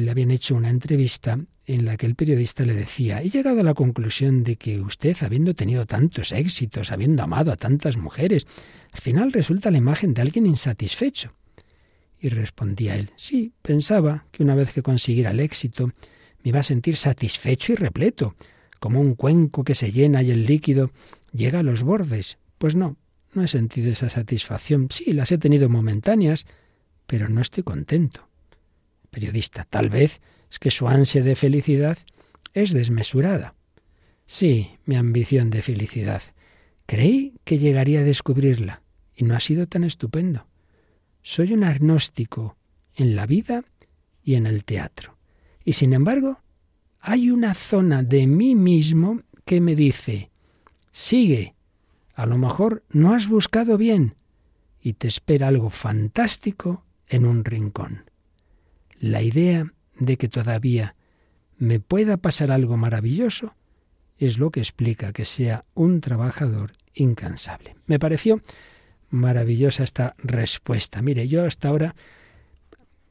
le 0.00 0.10
habían 0.10 0.30
hecho 0.30 0.54
una 0.54 0.70
entrevista 0.70 1.38
en 1.66 1.84
la 1.84 1.96
que 1.96 2.06
el 2.06 2.14
periodista 2.14 2.64
le 2.64 2.74
decía, 2.74 3.20
he 3.20 3.28
llegado 3.28 3.60
a 3.60 3.64
la 3.64 3.74
conclusión 3.74 4.42
de 4.42 4.56
que 4.56 4.80
usted, 4.80 5.16
habiendo 5.20 5.54
tenido 5.54 5.84
tantos 5.86 6.32
éxitos, 6.32 6.92
habiendo 6.92 7.22
amado 7.22 7.52
a 7.52 7.56
tantas 7.56 7.96
mujeres, 7.96 8.46
al 8.92 9.00
final 9.00 9.32
resulta 9.32 9.70
la 9.70 9.78
imagen 9.78 10.14
de 10.14 10.22
alguien 10.22 10.46
insatisfecho. 10.46 11.34
Y 12.20 12.30
respondía 12.30 12.96
él, 12.96 13.10
sí, 13.16 13.52
pensaba 13.62 14.24
que 14.32 14.42
una 14.42 14.54
vez 14.54 14.72
que 14.72 14.82
consiguiera 14.82 15.30
el 15.30 15.40
éxito, 15.40 15.88
me 16.42 16.50
iba 16.50 16.60
a 16.60 16.64
sentir 16.64 16.96
satisfecho 16.96 17.72
y 17.72 17.76
repleto, 17.76 18.34
como 18.80 19.00
un 19.00 19.14
cuenco 19.14 19.62
que 19.62 19.74
se 19.74 19.92
llena 19.92 20.22
y 20.22 20.30
el 20.30 20.46
líquido 20.46 20.90
llega 21.32 21.60
a 21.60 21.62
los 21.62 21.82
bordes. 21.82 22.38
Pues 22.58 22.74
no, 22.74 22.96
no 23.34 23.42
he 23.42 23.48
sentido 23.48 23.90
esa 23.90 24.08
satisfacción. 24.08 24.88
Sí, 24.90 25.12
las 25.12 25.32
he 25.32 25.38
tenido 25.38 25.68
momentáneas, 25.68 26.46
pero 27.06 27.28
no 27.28 27.40
estoy 27.40 27.62
contento. 27.62 28.27
Periodista, 29.10 29.64
tal 29.64 29.88
vez 29.88 30.20
es 30.50 30.58
que 30.58 30.70
su 30.70 30.88
ansia 30.88 31.22
de 31.22 31.36
felicidad 31.36 31.98
es 32.54 32.72
desmesurada. 32.72 33.54
Sí, 34.26 34.78
mi 34.84 34.96
ambición 34.96 35.50
de 35.50 35.62
felicidad. 35.62 36.22
Creí 36.86 37.38
que 37.44 37.58
llegaría 37.58 38.00
a 38.00 38.04
descubrirla, 38.04 38.82
y 39.14 39.24
no 39.24 39.34
ha 39.34 39.40
sido 39.40 39.66
tan 39.66 39.84
estupendo. 39.84 40.46
Soy 41.22 41.52
un 41.52 41.64
agnóstico 41.64 42.56
en 42.94 43.16
la 43.16 43.26
vida 43.26 43.64
y 44.22 44.34
en 44.34 44.46
el 44.46 44.64
teatro. 44.64 45.18
Y 45.64 45.74
sin 45.74 45.92
embargo, 45.92 46.40
hay 47.00 47.30
una 47.30 47.54
zona 47.54 48.02
de 48.02 48.26
mí 48.26 48.54
mismo 48.54 49.22
que 49.44 49.60
me 49.60 49.74
dice, 49.76 50.30
sigue, 50.92 51.54
a 52.14 52.26
lo 52.26 52.38
mejor 52.38 52.84
no 52.90 53.14
has 53.14 53.28
buscado 53.28 53.78
bien, 53.78 54.14
y 54.80 54.94
te 54.94 55.08
espera 55.08 55.48
algo 55.48 55.70
fantástico 55.70 56.84
en 57.06 57.24
un 57.24 57.44
rincón. 57.44 58.07
La 58.98 59.22
idea 59.22 59.72
de 59.98 60.16
que 60.16 60.28
todavía 60.28 60.94
me 61.56 61.80
pueda 61.80 62.16
pasar 62.16 62.50
algo 62.50 62.76
maravilloso 62.76 63.54
es 64.16 64.38
lo 64.38 64.50
que 64.50 64.60
explica 64.60 65.12
que 65.12 65.24
sea 65.24 65.64
un 65.74 66.00
trabajador 66.00 66.72
incansable. 66.94 67.76
Me 67.86 67.98
pareció 67.98 68.42
maravillosa 69.10 69.84
esta 69.84 70.14
respuesta. 70.18 71.02
Mire, 71.02 71.28
yo 71.28 71.44
hasta 71.44 71.68
ahora 71.68 71.94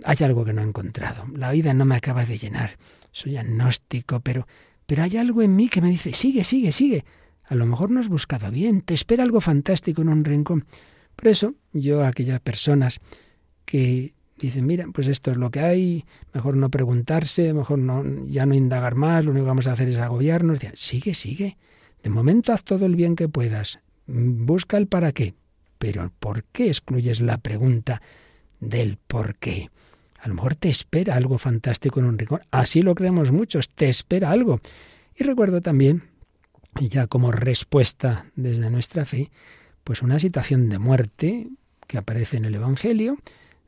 hay 0.03 0.17
algo 0.21 0.45
que 0.45 0.53
no 0.53 0.61
he 0.61 0.65
encontrado. 0.65 1.25
La 1.33 1.51
vida 1.51 1.73
no 1.73 1.85
me 1.85 1.95
acaba 1.95 2.25
de 2.25 2.37
llenar. 2.37 2.77
Soy 3.11 3.37
agnóstico, 3.37 4.19
pero 4.19 4.45
pero 4.87 5.03
hay 5.03 5.17
algo 5.17 5.41
en 5.41 5.55
mí 5.55 5.67
que 5.67 5.81
me 5.81 5.89
dice, 5.89 6.13
sigue, 6.13 6.43
sigue, 6.45 6.71
sigue. 6.71 7.05
A 7.43 7.55
lo 7.55 7.65
mejor 7.65 7.91
no 7.91 7.99
has 7.99 8.07
buscado 8.07 8.49
bien, 8.49 8.81
te 8.81 8.93
espera 8.93 9.23
algo 9.23 9.41
fantástico 9.41 10.01
en 10.01 10.09
un 10.09 10.23
rincón. 10.23 10.65
Por 11.15 11.27
eso, 11.27 11.55
yo 11.73 12.01
a 12.03 12.07
aquellas 12.07 12.39
personas 12.39 12.99
que 13.65 14.13
dicen, 14.37 14.65
mira, 14.65 14.85
pues 14.93 15.07
esto 15.07 15.31
es 15.31 15.37
lo 15.37 15.51
que 15.51 15.59
hay, 15.59 16.05
mejor 16.33 16.55
no 16.55 16.69
preguntarse, 16.69 17.53
mejor 17.53 17.79
no, 17.79 18.03
ya 18.25 18.45
no 18.45 18.55
indagar 18.55 18.95
más, 18.95 19.25
lo 19.25 19.31
único 19.31 19.45
que 19.45 19.49
vamos 19.49 19.67
a 19.67 19.73
hacer 19.73 19.89
es 19.89 19.97
agobiarnos. 19.97 20.59
Sigue, 20.75 21.13
sigue. 21.13 21.57
De 22.03 22.09
momento 22.09 22.53
haz 22.53 22.63
todo 22.63 22.85
el 22.85 22.95
bien 22.95 23.15
que 23.15 23.27
puedas. 23.27 23.79
Busca 24.05 24.77
el 24.77 24.87
para 24.87 25.11
qué. 25.11 25.33
Pero 25.77 26.11
¿por 26.19 26.43
qué 26.45 26.67
excluyes 26.67 27.21
la 27.21 27.37
pregunta 27.37 28.01
del 28.59 28.97
por 28.97 29.35
qué? 29.35 29.69
A 30.19 30.27
lo 30.27 30.35
mejor 30.35 30.55
te 30.55 30.69
espera 30.69 31.15
algo 31.15 31.37
fantástico 31.37 31.99
en 31.99 32.05
un 32.07 32.17
rincón. 32.17 32.41
Así 32.51 32.81
lo 32.81 32.95
creemos 32.95 33.31
muchos, 33.31 33.69
te 33.69 33.89
espera 33.89 34.31
algo. 34.31 34.59
Y 35.15 35.23
recuerdo 35.23 35.61
también, 35.61 36.03
ya 36.79 37.07
como 37.07 37.31
respuesta 37.31 38.25
desde 38.35 38.69
nuestra 38.69 39.05
fe, 39.05 39.31
pues 39.83 40.01
una 40.01 40.19
situación 40.19 40.69
de 40.69 40.79
muerte 40.79 41.47
que 41.87 41.97
aparece 41.97 42.37
en 42.37 42.45
el 42.45 42.55
Evangelio, 42.55 43.17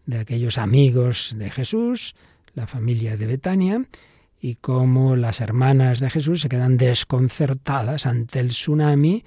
de 0.10 0.20
aquellos 0.20 0.57
amigos 0.57 1.36
de 1.38 1.51
Jesús, 1.51 2.16
la 2.55 2.66
familia 2.66 3.16
de 3.16 3.28
Betania, 3.28 3.86
y 4.41 4.55
cómo 4.55 5.16
las 5.16 5.39
hermanas 5.39 5.99
de 5.99 6.10
Jesús 6.10 6.41
se 6.41 6.49
quedan 6.49 6.78
desconcertadas 6.78 8.07
ante 8.07 8.39
el 8.39 8.49
tsunami 8.49 9.24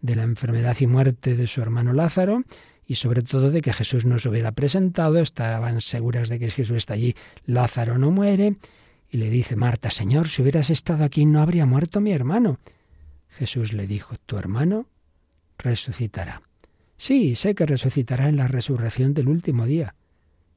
de 0.00 0.16
la 0.16 0.24
enfermedad 0.24 0.76
y 0.80 0.88
muerte 0.88 1.36
de 1.36 1.46
su 1.46 1.62
hermano 1.62 1.92
Lázaro, 1.92 2.42
y 2.86 2.96
sobre 2.96 3.22
todo 3.22 3.50
de 3.50 3.62
que 3.62 3.72
Jesús 3.72 4.06
no 4.06 4.18
se 4.18 4.28
hubiera 4.28 4.52
presentado, 4.52 5.20
estaban 5.20 5.80
seguras 5.80 6.28
de 6.28 6.40
que 6.40 6.50
Jesús 6.50 6.78
está 6.78 6.94
allí, 6.94 7.14
Lázaro 7.46 7.96
no 7.96 8.10
muere, 8.10 8.56
y 9.08 9.18
le 9.18 9.30
dice 9.30 9.54
Marta, 9.54 9.90
Señor, 9.90 10.28
si 10.28 10.42
hubieras 10.42 10.68
estado 10.68 11.04
aquí 11.04 11.26
no 11.26 11.42
habría 11.42 11.64
muerto 11.64 12.00
mi 12.00 12.10
hermano. 12.10 12.58
Jesús 13.28 13.72
le 13.72 13.86
dijo, 13.86 14.16
tu 14.26 14.36
hermano 14.36 14.88
resucitará. 15.58 16.42
Sí, 16.96 17.36
sé 17.36 17.54
que 17.54 17.66
resucitará 17.66 18.28
en 18.28 18.36
la 18.36 18.48
resurrección 18.48 19.14
del 19.14 19.28
último 19.28 19.66
día. 19.66 19.94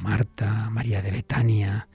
Marta, 0.00 0.70
María 0.70 1.02
de 1.02 1.10
Betania 1.10 1.88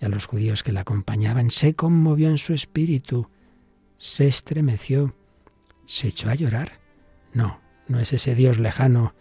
y 0.00 0.04
a 0.04 0.08
los 0.08 0.26
judíos 0.26 0.62
que 0.62 0.72
la 0.72 0.80
acompañaban, 0.80 1.50
se 1.50 1.74
conmovió 1.74 2.30
en 2.30 2.38
su 2.38 2.54
espíritu, 2.54 3.28
se 3.98 4.26
estremeció, 4.26 5.14
se 5.86 6.08
echó 6.08 6.30
a 6.30 6.34
llorar. 6.34 6.80
No, 7.32 7.60
no 7.88 7.98
es 7.98 8.12
ese 8.12 8.34
Dios 8.34 8.58
lejano 8.58 9.14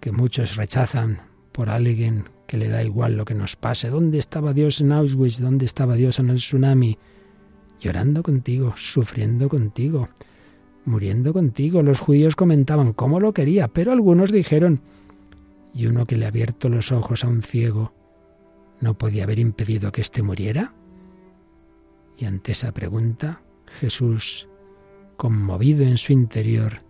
que 0.00 0.12
muchos 0.12 0.56
rechazan 0.56 1.22
por 1.52 1.70
alguien 1.70 2.28
que 2.46 2.58
le 2.58 2.68
da 2.68 2.82
igual 2.82 3.16
lo 3.16 3.24
que 3.24 3.34
nos 3.34 3.56
pase. 3.56 3.90
¿Dónde 3.90 4.18
estaba 4.18 4.52
Dios 4.52 4.80
en 4.80 4.92
Auschwitz? 4.92 5.40
¿Dónde 5.40 5.64
estaba 5.64 5.94
Dios 5.94 6.18
en 6.18 6.28
el 6.28 6.36
tsunami? 6.36 6.98
Llorando 7.80 8.22
contigo, 8.22 8.74
sufriendo 8.76 9.48
contigo, 9.48 10.10
muriendo 10.84 11.32
contigo. 11.32 11.82
Los 11.82 12.00
judíos 12.00 12.36
comentaban 12.36 12.92
cómo 12.92 13.20
lo 13.20 13.32
quería, 13.32 13.68
pero 13.68 13.92
algunos 13.92 14.32
dijeron, 14.32 14.82
y 15.72 15.86
uno 15.86 16.06
que 16.06 16.16
le 16.16 16.24
ha 16.24 16.28
abierto 16.28 16.68
los 16.68 16.92
ojos 16.92 17.24
a 17.24 17.28
un 17.28 17.42
ciego, 17.42 17.94
¿no 18.80 18.96
podía 18.96 19.24
haber 19.24 19.38
impedido 19.38 19.92
que 19.92 20.00
éste 20.00 20.22
muriera? 20.22 20.74
Y 22.16 22.24
ante 22.24 22.52
esa 22.52 22.72
pregunta, 22.72 23.42
Jesús, 23.66 24.48
conmovido 25.16 25.84
en 25.84 25.98
su 25.98 26.12
interior, 26.12 26.82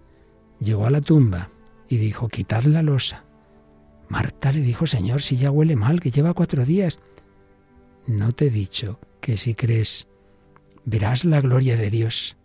llegó 0.61 0.87
a 0.87 0.91
la 0.91 1.01
tumba 1.01 1.51
y 1.89 1.99
dijo, 1.99 2.29
quitad 2.29 2.65
la 2.65 2.83
losa. 2.83 3.25
Marta 4.09 4.53
le 4.53 4.61
dijo, 4.61 4.87
Señor, 4.87 5.23
si 5.23 5.37
ya 5.37 5.51
huele 5.51 5.77
mal, 5.77 6.01
que 6.01 6.11
lleva 6.11 6.35
cuatro 6.35 6.65
días. 6.65 7.01
¿No 8.07 8.33
te 8.33 8.47
he 8.47 8.51
dicho 8.51 8.99
que 9.21 9.37
si 9.37 9.55
crees 9.55 10.09
verás 10.85 11.25
la 11.25 11.41
gloria 11.41 11.77
de 11.77 11.91
Dios? 11.91 12.37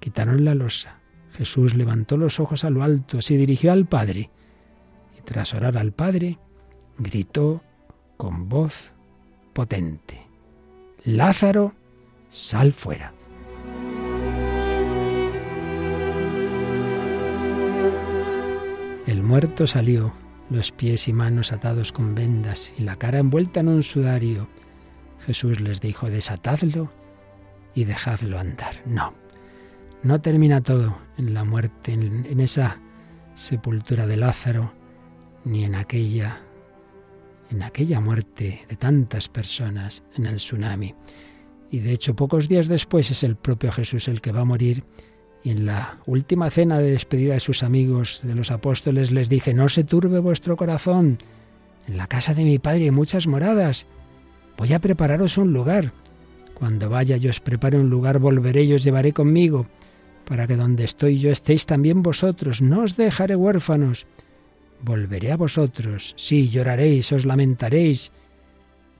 Quitaron 0.00 0.44
la 0.44 0.54
losa. 0.54 1.00
Jesús 1.32 1.74
levantó 1.74 2.16
los 2.16 2.40
ojos 2.40 2.64
a 2.64 2.70
lo 2.70 2.82
alto, 2.82 3.20
se 3.20 3.36
dirigió 3.36 3.72
al 3.72 3.86
Padre 3.86 4.30
tras 5.28 5.52
orar 5.52 5.76
al 5.76 5.92
Padre, 5.92 6.38
gritó 6.96 7.62
con 8.16 8.48
voz 8.48 8.92
potente, 9.52 10.26
Lázaro, 11.04 11.74
sal 12.30 12.72
fuera. 12.72 13.12
El 19.06 19.22
muerto 19.22 19.66
salió, 19.66 20.14
los 20.48 20.72
pies 20.72 21.08
y 21.08 21.12
manos 21.12 21.52
atados 21.52 21.92
con 21.92 22.14
vendas 22.14 22.72
y 22.78 22.84
la 22.84 22.96
cara 22.96 23.18
envuelta 23.18 23.60
en 23.60 23.68
un 23.68 23.82
sudario. 23.82 24.48
Jesús 25.20 25.60
les 25.60 25.82
dijo, 25.82 26.08
desatadlo 26.08 26.90
y 27.74 27.84
dejadlo 27.84 28.38
andar. 28.38 28.80
No, 28.86 29.12
no 30.02 30.22
termina 30.22 30.62
todo 30.62 30.96
en 31.18 31.34
la 31.34 31.44
muerte, 31.44 31.92
en, 31.92 32.24
en 32.24 32.40
esa 32.40 32.80
sepultura 33.34 34.06
de 34.06 34.16
Lázaro, 34.16 34.77
ni 35.44 35.64
en 35.64 35.74
aquella 35.74 36.42
en 37.50 37.62
aquella 37.62 38.00
muerte 38.00 38.66
de 38.68 38.76
tantas 38.76 39.28
personas 39.28 40.02
en 40.16 40.26
el 40.26 40.36
tsunami. 40.36 40.94
Y 41.70 41.78
de 41.78 41.92
hecho, 41.92 42.14
pocos 42.14 42.46
días 42.46 42.68
después 42.68 43.10
es 43.10 43.22
el 43.24 43.36
propio 43.36 43.72
Jesús 43.72 44.06
el 44.08 44.20
que 44.20 44.32
va 44.32 44.40
a 44.40 44.44
morir 44.44 44.84
y 45.42 45.50
en 45.50 45.66
la 45.66 45.98
última 46.06 46.50
cena 46.50 46.78
de 46.78 46.90
despedida 46.90 47.34
de 47.34 47.40
sus 47.40 47.62
amigos, 47.62 48.20
de 48.22 48.34
los 48.34 48.50
apóstoles, 48.50 49.10
les 49.10 49.28
dice, 49.28 49.54
no 49.54 49.68
se 49.68 49.84
turbe 49.84 50.18
vuestro 50.18 50.56
corazón, 50.56 51.18
en 51.86 51.96
la 51.96 52.06
casa 52.06 52.34
de 52.34 52.44
mi 52.44 52.58
Padre 52.58 52.84
hay 52.84 52.90
muchas 52.90 53.26
moradas, 53.26 53.86
voy 54.56 54.72
a 54.72 54.78
prepararos 54.78 55.38
un 55.38 55.52
lugar. 55.52 55.92
Cuando 56.54 56.90
vaya 56.90 57.16
yo 57.16 57.30
os 57.30 57.40
prepare 57.40 57.78
un 57.78 57.88
lugar, 57.88 58.18
volveré 58.18 58.64
y 58.64 58.74
os 58.74 58.82
llevaré 58.82 59.12
conmigo, 59.12 59.66
para 60.24 60.46
que 60.46 60.56
donde 60.56 60.84
estoy 60.84 61.18
yo 61.18 61.30
estéis 61.30 61.66
también 61.66 62.02
vosotros, 62.02 62.60
no 62.60 62.82
os 62.82 62.96
dejaré 62.96 63.36
huérfanos. 63.36 64.06
Volveré 64.80 65.32
a 65.32 65.36
vosotros, 65.36 66.14
sí, 66.16 66.50
lloraréis, 66.50 67.12
os 67.12 67.24
lamentaréis. 67.24 68.12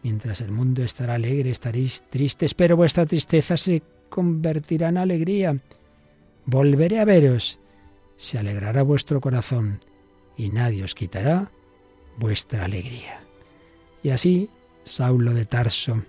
Mientras 0.02 0.40
el 0.40 0.50
mundo 0.50 0.82
estará 0.82 1.14
alegre, 1.14 1.50
estaréis 1.50 2.02
tristes, 2.10 2.54
pero 2.54 2.76
vuestra 2.76 3.06
tristeza 3.06 3.56
se 3.56 3.82
convertirá 4.08 4.88
en 4.88 4.98
alegría. 4.98 5.58
Volveré 6.46 7.00
a 7.00 7.04
veros, 7.04 7.58
se 8.16 8.38
alegrará 8.38 8.82
vuestro 8.82 9.20
corazón, 9.20 9.78
y 10.36 10.48
nadie 10.48 10.84
os 10.84 10.94
quitará 10.94 11.50
vuestra 12.18 12.64
alegría. 12.64 13.20
Y 14.02 14.10
así, 14.10 14.48
Saulo 14.84 15.34
de 15.34 15.44
Tarso, 15.44 16.02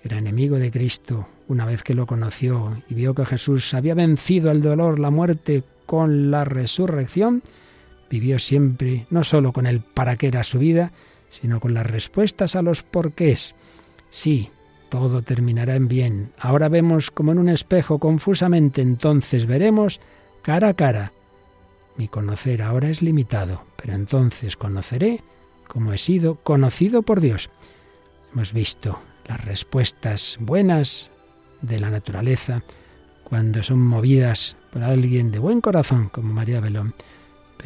que 0.00 0.08
era 0.08 0.18
enemigo 0.18 0.56
de 0.56 0.70
Cristo, 0.70 1.28
una 1.48 1.64
vez 1.64 1.82
que 1.82 1.94
lo 1.94 2.06
conoció 2.06 2.82
y 2.88 2.94
vio 2.94 3.14
que 3.14 3.24
Jesús 3.24 3.72
había 3.74 3.94
vencido 3.94 4.50
el 4.50 4.62
dolor, 4.62 4.98
la 4.98 5.10
muerte 5.10 5.62
con 5.86 6.30
la 6.30 6.44
resurrección, 6.44 7.42
vivió 8.10 8.38
siempre 8.38 9.06
no 9.10 9.24
sólo 9.24 9.52
con 9.52 9.66
el 9.66 9.80
para 9.80 10.16
qué 10.16 10.28
era 10.28 10.44
su 10.44 10.58
vida, 10.58 10.92
sino 11.28 11.60
con 11.60 11.74
las 11.74 11.86
respuestas 11.86 12.56
a 12.56 12.62
los 12.62 12.82
porqués. 12.82 13.54
Sí, 14.10 14.50
todo 14.88 15.22
terminará 15.22 15.74
en 15.74 15.88
bien. 15.88 16.32
Ahora 16.38 16.68
vemos 16.68 17.10
como 17.10 17.32
en 17.32 17.38
un 17.38 17.48
espejo 17.48 17.98
confusamente, 17.98 18.82
entonces 18.82 19.46
veremos 19.46 20.00
cara 20.42 20.68
a 20.68 20.74
cara. 20.74 21.12
Mi 21.96 22.08
conocer 22.08 22.62
ahora 22.62 22.88
es 22.88 23.02
limitado, 23.02 23.64
pero 23.76 23.94
entonces 23.94 24.56
conoceré 24.56 25.22
como 25.66 25.92
he 25.92 25.98
sido 25.98 26.36
conocido 26.36 27.02
por 27.02 27.20
Dios. 27.20 27.50
Hemos 28.32 28.52
visto 28.52 28.98
las 29.26 29.44
respuestas 29.44 30.36
buenas 30.40 31.10
de 31.62 31.80
la 31.80 31.90
naturaleza 31.90 32.62
cuando 33.24 33.62
son 33.62 33.80
movidas 33.80 34.56
por 34.72 34.84
alguien 34.84 35.32
de 35.32 35.38
buen 35.38 35.60
corazón 35.60 36.08
como 36.10 36.32
María 36.32 36.60
Belón 36.60 36.94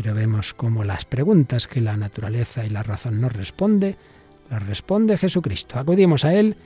pero 0.02 0.14
vemos 0.14 0.54
cómo 0.54 0.82
las 0.82 1.04
preguntas 1.04 1.66
que 1.66 1.82
la 1.82 1.94
naturaleza 1.94 2.64
y 2.64 2.70
la 2.70 2.82
razón 2.82 3.20
nos 3.20 3.34
responde, 3.34 3.96
las 4.50 4.66
responde 4.66 5.18
Jesucristo. 5.18 5.78
Acudimos 5.78 6.24
a 6.24 6.32
Él 6.32 6.56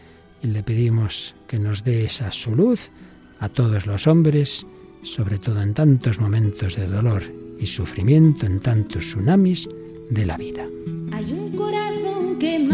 y 0.40 0.46
le 0.46 0.62
pedimos 0.62 1.34
que 1.48 1.58
nos 1.58 1.82
dé 1.82 2.04
esa 2.04 2.30
su 2.30 2.54
luz 2.54 2.92
a 3.40 3.48
todos 3.48 3.86
los 3.86 4.06
hombres, 4.06 4.64
sobre 5.02 5.40
todo 5.40 5.62
en 5.62 5.74
tantos 5.74 6.20
momentos 6.20 6.76
de 6.76 6.86
dolor 6.86 7.24
y 7.58 7.66
sufrimiento, 7.66 8.46
en 8.46 8.60
tantos 8.60 9.04
tsunamis 9.04 9.68
de 10.10 10.26
la 10.26 10.36
vida. 10.36 10.68
Hay 11.10 11.32
un 11.32 11.56
corazón 11.56 12.38
que 12.38 12.68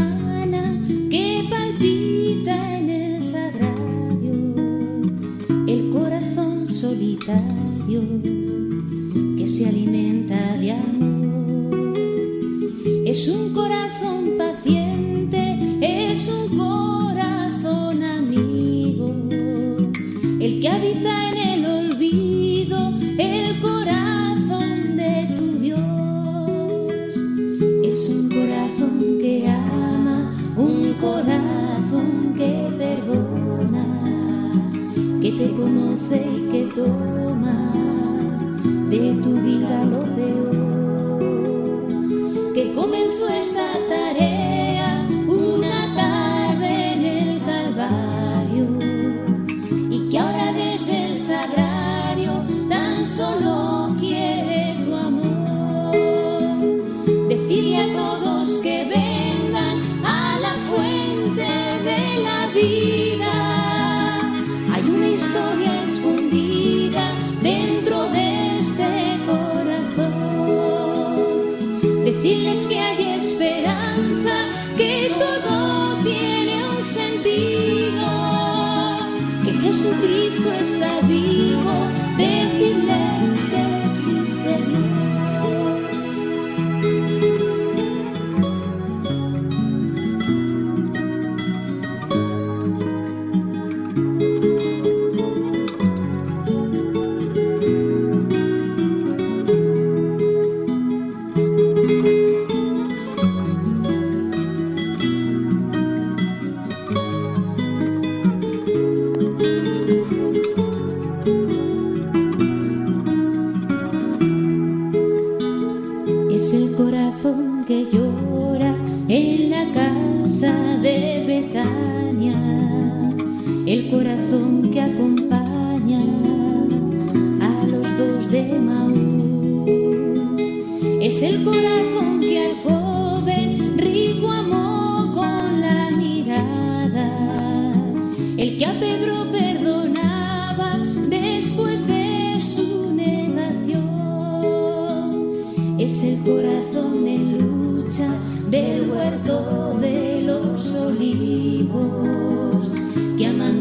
que 1.10 1.48
palpita 1.48 2.78
en 2.78 2.90
el 2.90 3.22
sagrario, 3.22 4.54
el 5.66 5.90
corazón 5.90 6.68
solitario 6.68 8.02
que 9.38 9.46
se 9.46 9.66
alimenta 9.66 10.09
Es 13.10 13.26
un 13.26 13.52
corazón 13.52 14.38
paciente, 14.38 14.99
Que 42.90 43.19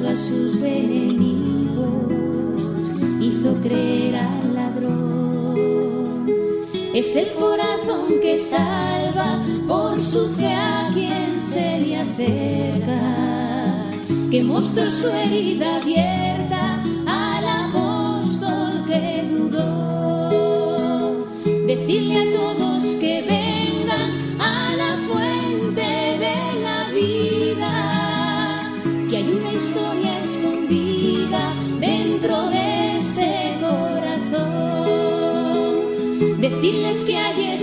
a 0.07 0.15
sus 0.15 0.63
enemigos 0.63 2.13
hizo 3.19 3.53
creer 3.61 4.15
al 4.15 4.55
ladrón. 4.55 6.25
Es 6.93 7.15
el 7.15 7.27
corazón 7.33 8.19
que 8.21 8.37
salva 8.37 9.43
por 9.67 9.97
su 9.97 10.27
fe 10.29 10.53
a 10.53 10.89
quien 10.93 11.39
se 11.39 11.79
le 11.81 11.97
acerca, 11.97 13.01
que 14.31 14.43
mostró 14.43 14.85
su 14.85 15.07
herida 15.09 15.77
abierta 15.77 16.81
al 17.05 17.45
apóstol 17.45 18.85
que 18.87 19.27
dudó. 19.29 21.27
Decirle 21.67 22.29
a 22.29 22.31
todos 22.33 22.68
Decirles 36.61 37.05
que 37.05 37.15
hay 37.15 37.53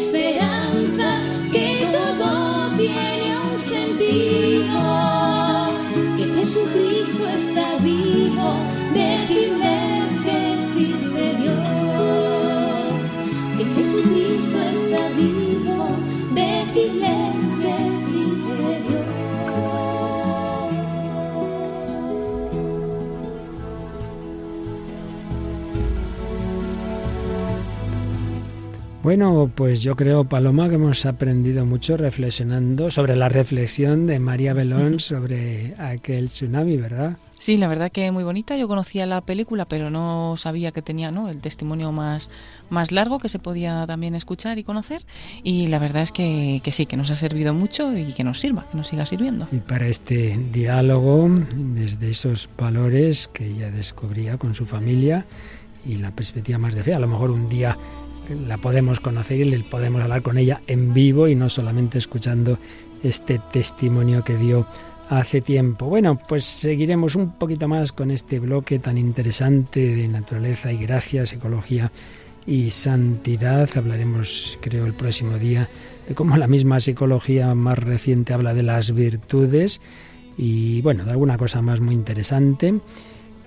Bueno, 29.07 29.49
pues 29.55 29.85
yo 29.85 29.95
creo, 29.95 30.25
Paloma, 30.25 30.69
que 30.69 30.75
hemos 30.75 31.07
aprendido 31.07 31.65
mucho 31.65 31.97
reflexionando 31.97 32.91
sobre 32.91 33.15
la 33.15 33.29
reflexión 33.29 34.09
de 34.09 34.19
María 34.19 34.53
Belón 34.53 34.99
sobre 34.99 35.77
aquel 35.79 36.27
tsunami, 36.27 36.77
¿verdad? 36.77 37.17
Sí, 37.39 37.57
la 37.57 37.69
verdad 37.69 37.93
que 37.93 38.11
muy 38.11 38.25
bonita. 38.25 38.57
Yo 38.57 38.67
conocía 38.67 39.07
la 39.07 39.21
película, 39.21 39.65
pero 39.65 39.91
no 39.91 40.37
sabía 40.37 40.73
que 40.73 40.83
tenía 40.83 41.13
¿no? 41.13 41.29
el 41.29 41.41
testimonio 41.41 41.93
más, 41.93 42.31
más 42.69 42.91
largo 42.91 43.21
que 43.21 43.29
se 43.29 43.39
podía 43.39 43.87
también 43.87 44.17
escuchar 44.17 44.59
y 44.59 44.65
conocer. 44.65 45.07
Y 45.45 45.69
la 45.69 45.79
verdad 45.79 46.03
es 46.03 46.11
que, 46.11 46.61
que 46.65 46.73
sí, 46.73 46.87
que 46.87 46.97
nos 46.97 47.13
ha 47.13 47.15
servido 47.15 47.55
mucho 47.55 47.97
y 47.97 48.13
que 48.13 48.25
nos 48.25 48.41
sirva, 48.41 48.67
que 48.69 48.77
nos 48.77 48.89
siga 48.89 49.07
sirviendo. 49.07 49.47
Y 49.53 49.59
para 49.59 49.87
este 49.87 50.37
diálogo, 50.51 51.31
desde 51.55 52.11
esos 52.11 52.49
valores 52.59 53.29
que 53.29 53.47
ella 53.47 53.71
descubría 53.71 54.37
con 54.37 54.57
su 54.57 54.67
familia 54.67 55.27
y 55.85 55.95
la 55.95 56.11
perspectiva 56.11 56.59
más 56.59 56.75
de 56.75 56.83
fe, 56.83 56.93
a 56.93 56.99
lo 56.99 57.07
mejor 57.07 57.31
un 57.31 57.49
día 57.49 57.79
la 58.35 58.59
podemos 58.59 59.01
conocer 59.01 59.41
y 59.41 59.45
le 59.45 59.61
podemos 59.61 60.03
hablar 60.03 60.23
con 60.23 60.39
ella 60.39 60.61
en 60.67 60.95
vivo 60.95 61.29
y 61.29 61.35
no 61.35 61.49
solamente 61.49 61.99
escuchando 61.99 62.59
este 63.03 63.41
testimonio 63.53 64.25
que 64.25 64.37
dio 64.37 64.67
hace 65.09 65.41
tiempo. 65.41 65.87
Bueno, 65.87 66.19
pues 66.29 66.45
seguiremos 66.45 67.15
un 67.15 67.33
poquito 67.33 67.69
más 67.69 67.93
con 67.93 68.11
este 68.11 68.41
bloque 68.41 68.79
tan 68.79 68.99
interesante 68.99 69.95
de 69.95 70.09
naturaleza 70.09 70.73
y 70.73 70.79
gracia, 70.79 71.27
psicología 71.27 71.93
y 72.47 72.71
santidad. 72.71 73.69
Hablaremos, 73.77 74.59
creo, 74.61 74.87
el 74.87 74.95
próximo 74.95 75.39
día 75.39 75.69
de 76.09 76.15
cómo 76.15 76.37
la 76.37 76.49
misma 76.49 76.81
psicología 76.81 77.55
más 77.55 77.79
reciente 77.79 78.33
habla 78.35 78.55
de 78.55 78.63
las 78.63 78.93
virtudes 78.93 79.81
y, 80.37 80.83
bueno, 80.83 81.05
de 81.05 81.11
alguna 81.13 81.39
cosa 81.39 81.63
más 81.63 81.81
muy 81.81 81.95
interesante. 81.95 82.75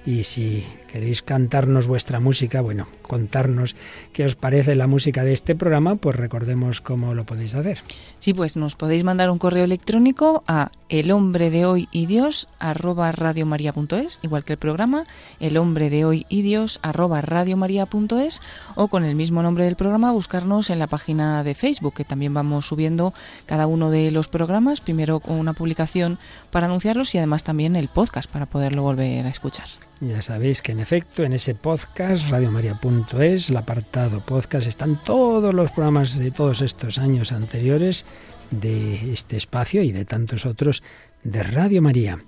Y 0.05 0.23
si 0.23 0.63
queréis 0.91 1.21
cantarnos 1.21 1.87
vuestra 1.87 2.19
música, 2.19 2.61
bueno, 2.61 2.87
contarnos 3.01 3.75
qué 4.13 4.25
os 4.25 4.35
parece 4.35 4.75
la 4.75 4.87
música 4.87 5.23
de 5.23 5.33
este 5.33 5.55
programa, 5.55 5.95
pues 5.95 6.15
recordemos 6.15 6.81
cómo 6.81 7.13
lo 7.13 7.25
podéis 7.25 7.55
hacer. 7.55 7.79
Sí, 8.19 8.33
pues 8.33 8.57
nos 8.57 8.75
podéis 8.75 9.03
mandar 9.03 9.29
un 9.29 9.37
correo 9.37 9.63
electrónico 9.63 10.43
a 10.47 10.71
el 10.89 11.11
hombre 11.11 11.51
de 11.51 11.65
hoy 11.65 11.87
y 11.91 12.07
Dios 12.07 12.47
arroba 12.59 13.11
radiomaria.es, 13.11 14.19
igual 14.23 14.43
que 14.43 14.53
el 14.53 14.59
programa, 14.59 15.03
el 15.39 15.57
hombre 15.57 15.89
de 15.89 16.05
hoy 16.05 16.25
y 16.29 16.41
Dios 16.41 16.79
arroba 16.81 17.21
radiomaria.es, 17.21 18.41
o 18.75 18.87
con 18.87 19.03
el 19.05 19.15
mismo 19.15 19.43
nombre 19.43 19.65
del 19.65 19.75
programa 19.75 20.11
buscarnos 20.11 20.69
en 20.69 20.79
la 20.79 20.87
página 20.87 21.43
de 21.43 21.53
Facebook, 21.53 21.93
que 21.93 22.03
también 22.03 22.33
vamos 22.33 22.67
subiendo 22.67 23.13
cada 23.45 23.67
uno 23.67 23.91
de 23.91 24.11
los 24.11 24.27
programas, 24.27 24.81
primero 24.81 25.19
con 25.19 25.35
una 25.35 25.53
publicación 25.53 26.17
para 26.51 26.65
anunciarlos 26.65 27.13
y 27.13 27.19
además 27.19 27.43
también 27.43 27.75
el 27.75 27.87
podcast 27.87 28.29
para 28.29 28.47
poderlo 28.47 28.81
volver 28.81 29.25
a 29.25 29.29
escuchar. 29.29 29.67
Ya 30.01 30.21
sabéis 30.21 30.61
que 30.61 30.71
en 30.71 30.78
en 30.79 30.83
efecto, 30.83 31.23
en 31.25 31.33
ese 31.33 31.55
podcast, 31.55 32.29
radiomaria.es, 32.29 33.49
el 33.49 33.57
apartado 33.57 34.21
podcast, 34.21 34.65
están 34.65 35.03
todos 35.03 35.53
los 35.53 35.71
programas 35.71 36.17
de 36.17 36.31
todos 36.31 36.61
estos 36.61 36.99
años 36.99 37.33
anteriores 37.33 38.05
de 38.49 39.11
este 39.11 39.35
espacio 39.35 39.83
y 39.83 39.91
de 39.91 40.05
tantos 40.05 40.45
otros 40.45 40.81
de 41.21 41.43
Radio 41.43 41.81
María. 41.81 42.23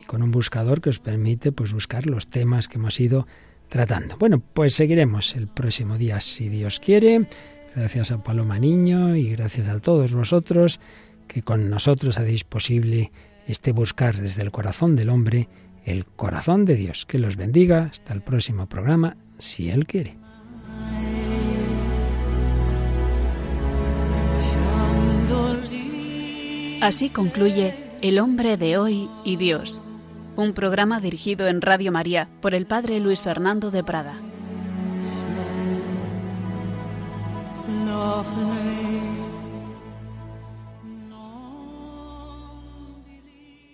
Y 0.00 0.04
con 0.04 0.22
un 0.22 0.30
buscador 0.30 0.80
que 0.80 0.90
os 0.90 1.00
permite 1.00 1.50
pues 1.50 1.72
buscar 1.72 2.06
los 2.06 2.28
temas 2.28 2.68
que 2.68 2.78
hemos 2.78 3.00
ido 3.00 3.26
tratando. 3.68 4.16
Bueno, 4.18 4.38
pues 4.38 4.74
seguiremos 4.74 5.34
el 5.34 5.48
próximo 5.48 5.98
día 5.98 6.20
si 6.20 6.48
Dios 6.48 6.78
quiere. 6.78 7.26
Gracias 7.74 8.12
a 8.12 8.22
Paloma 8.22 8.60
Niño 8.60 9.16
y 9.16 9.30
gracias 9.30 9.66
a 9.66 9.80
todos 9.80 10.14
vosotros 10.14 10.78
que 11.26 11.42
con 11.42 11.68
nosotros 11.68 12.18
hacéis 12.18 12.44
posible 12.44 13.10
este 13.48 13.72
buscar 13.72 14.16
desde 14.16 14.42
el 14.42 14.52
corazón 14.52 14.94
del 14.94 15.08
hombre 15.08 15.48
el 15.86 16.04
corazón 16.04 16.66
de 16.66 16.74
Dios. 16.74 17.06
Que 17.06 17.18
los 17.18 17.36
bendiga. 17.36 17.88
Hasta 17.90 18.12
el 18.12 18.20
próximo 18.20 18.66
programa, 18.66 19.16
si 19.38 19.70
Él 19.70 19.86
quiere. 19.86 20.18
Así 26.82 27.08
concluye 27.08 27.74
El 28.02 28.18
hombre 28.18 28.58
de 28.58 28.76
hoy 28.76 29.08
y 29.24 29.36
Dios, 29.36 29.80
un 30.36 30.52
programa 30.52 31.00
dirigido 31.00 31.48
en 31.48 31.62
Radio 31.62 31.90
María 31.90 32.28
por 32.42 32.54
el 32.54 32.66
Padre 32.66 33.00
Luis 33.00 33.22
Fernando 33.22 33.70
de 33.70 33.82
Prada. 33.82 34.18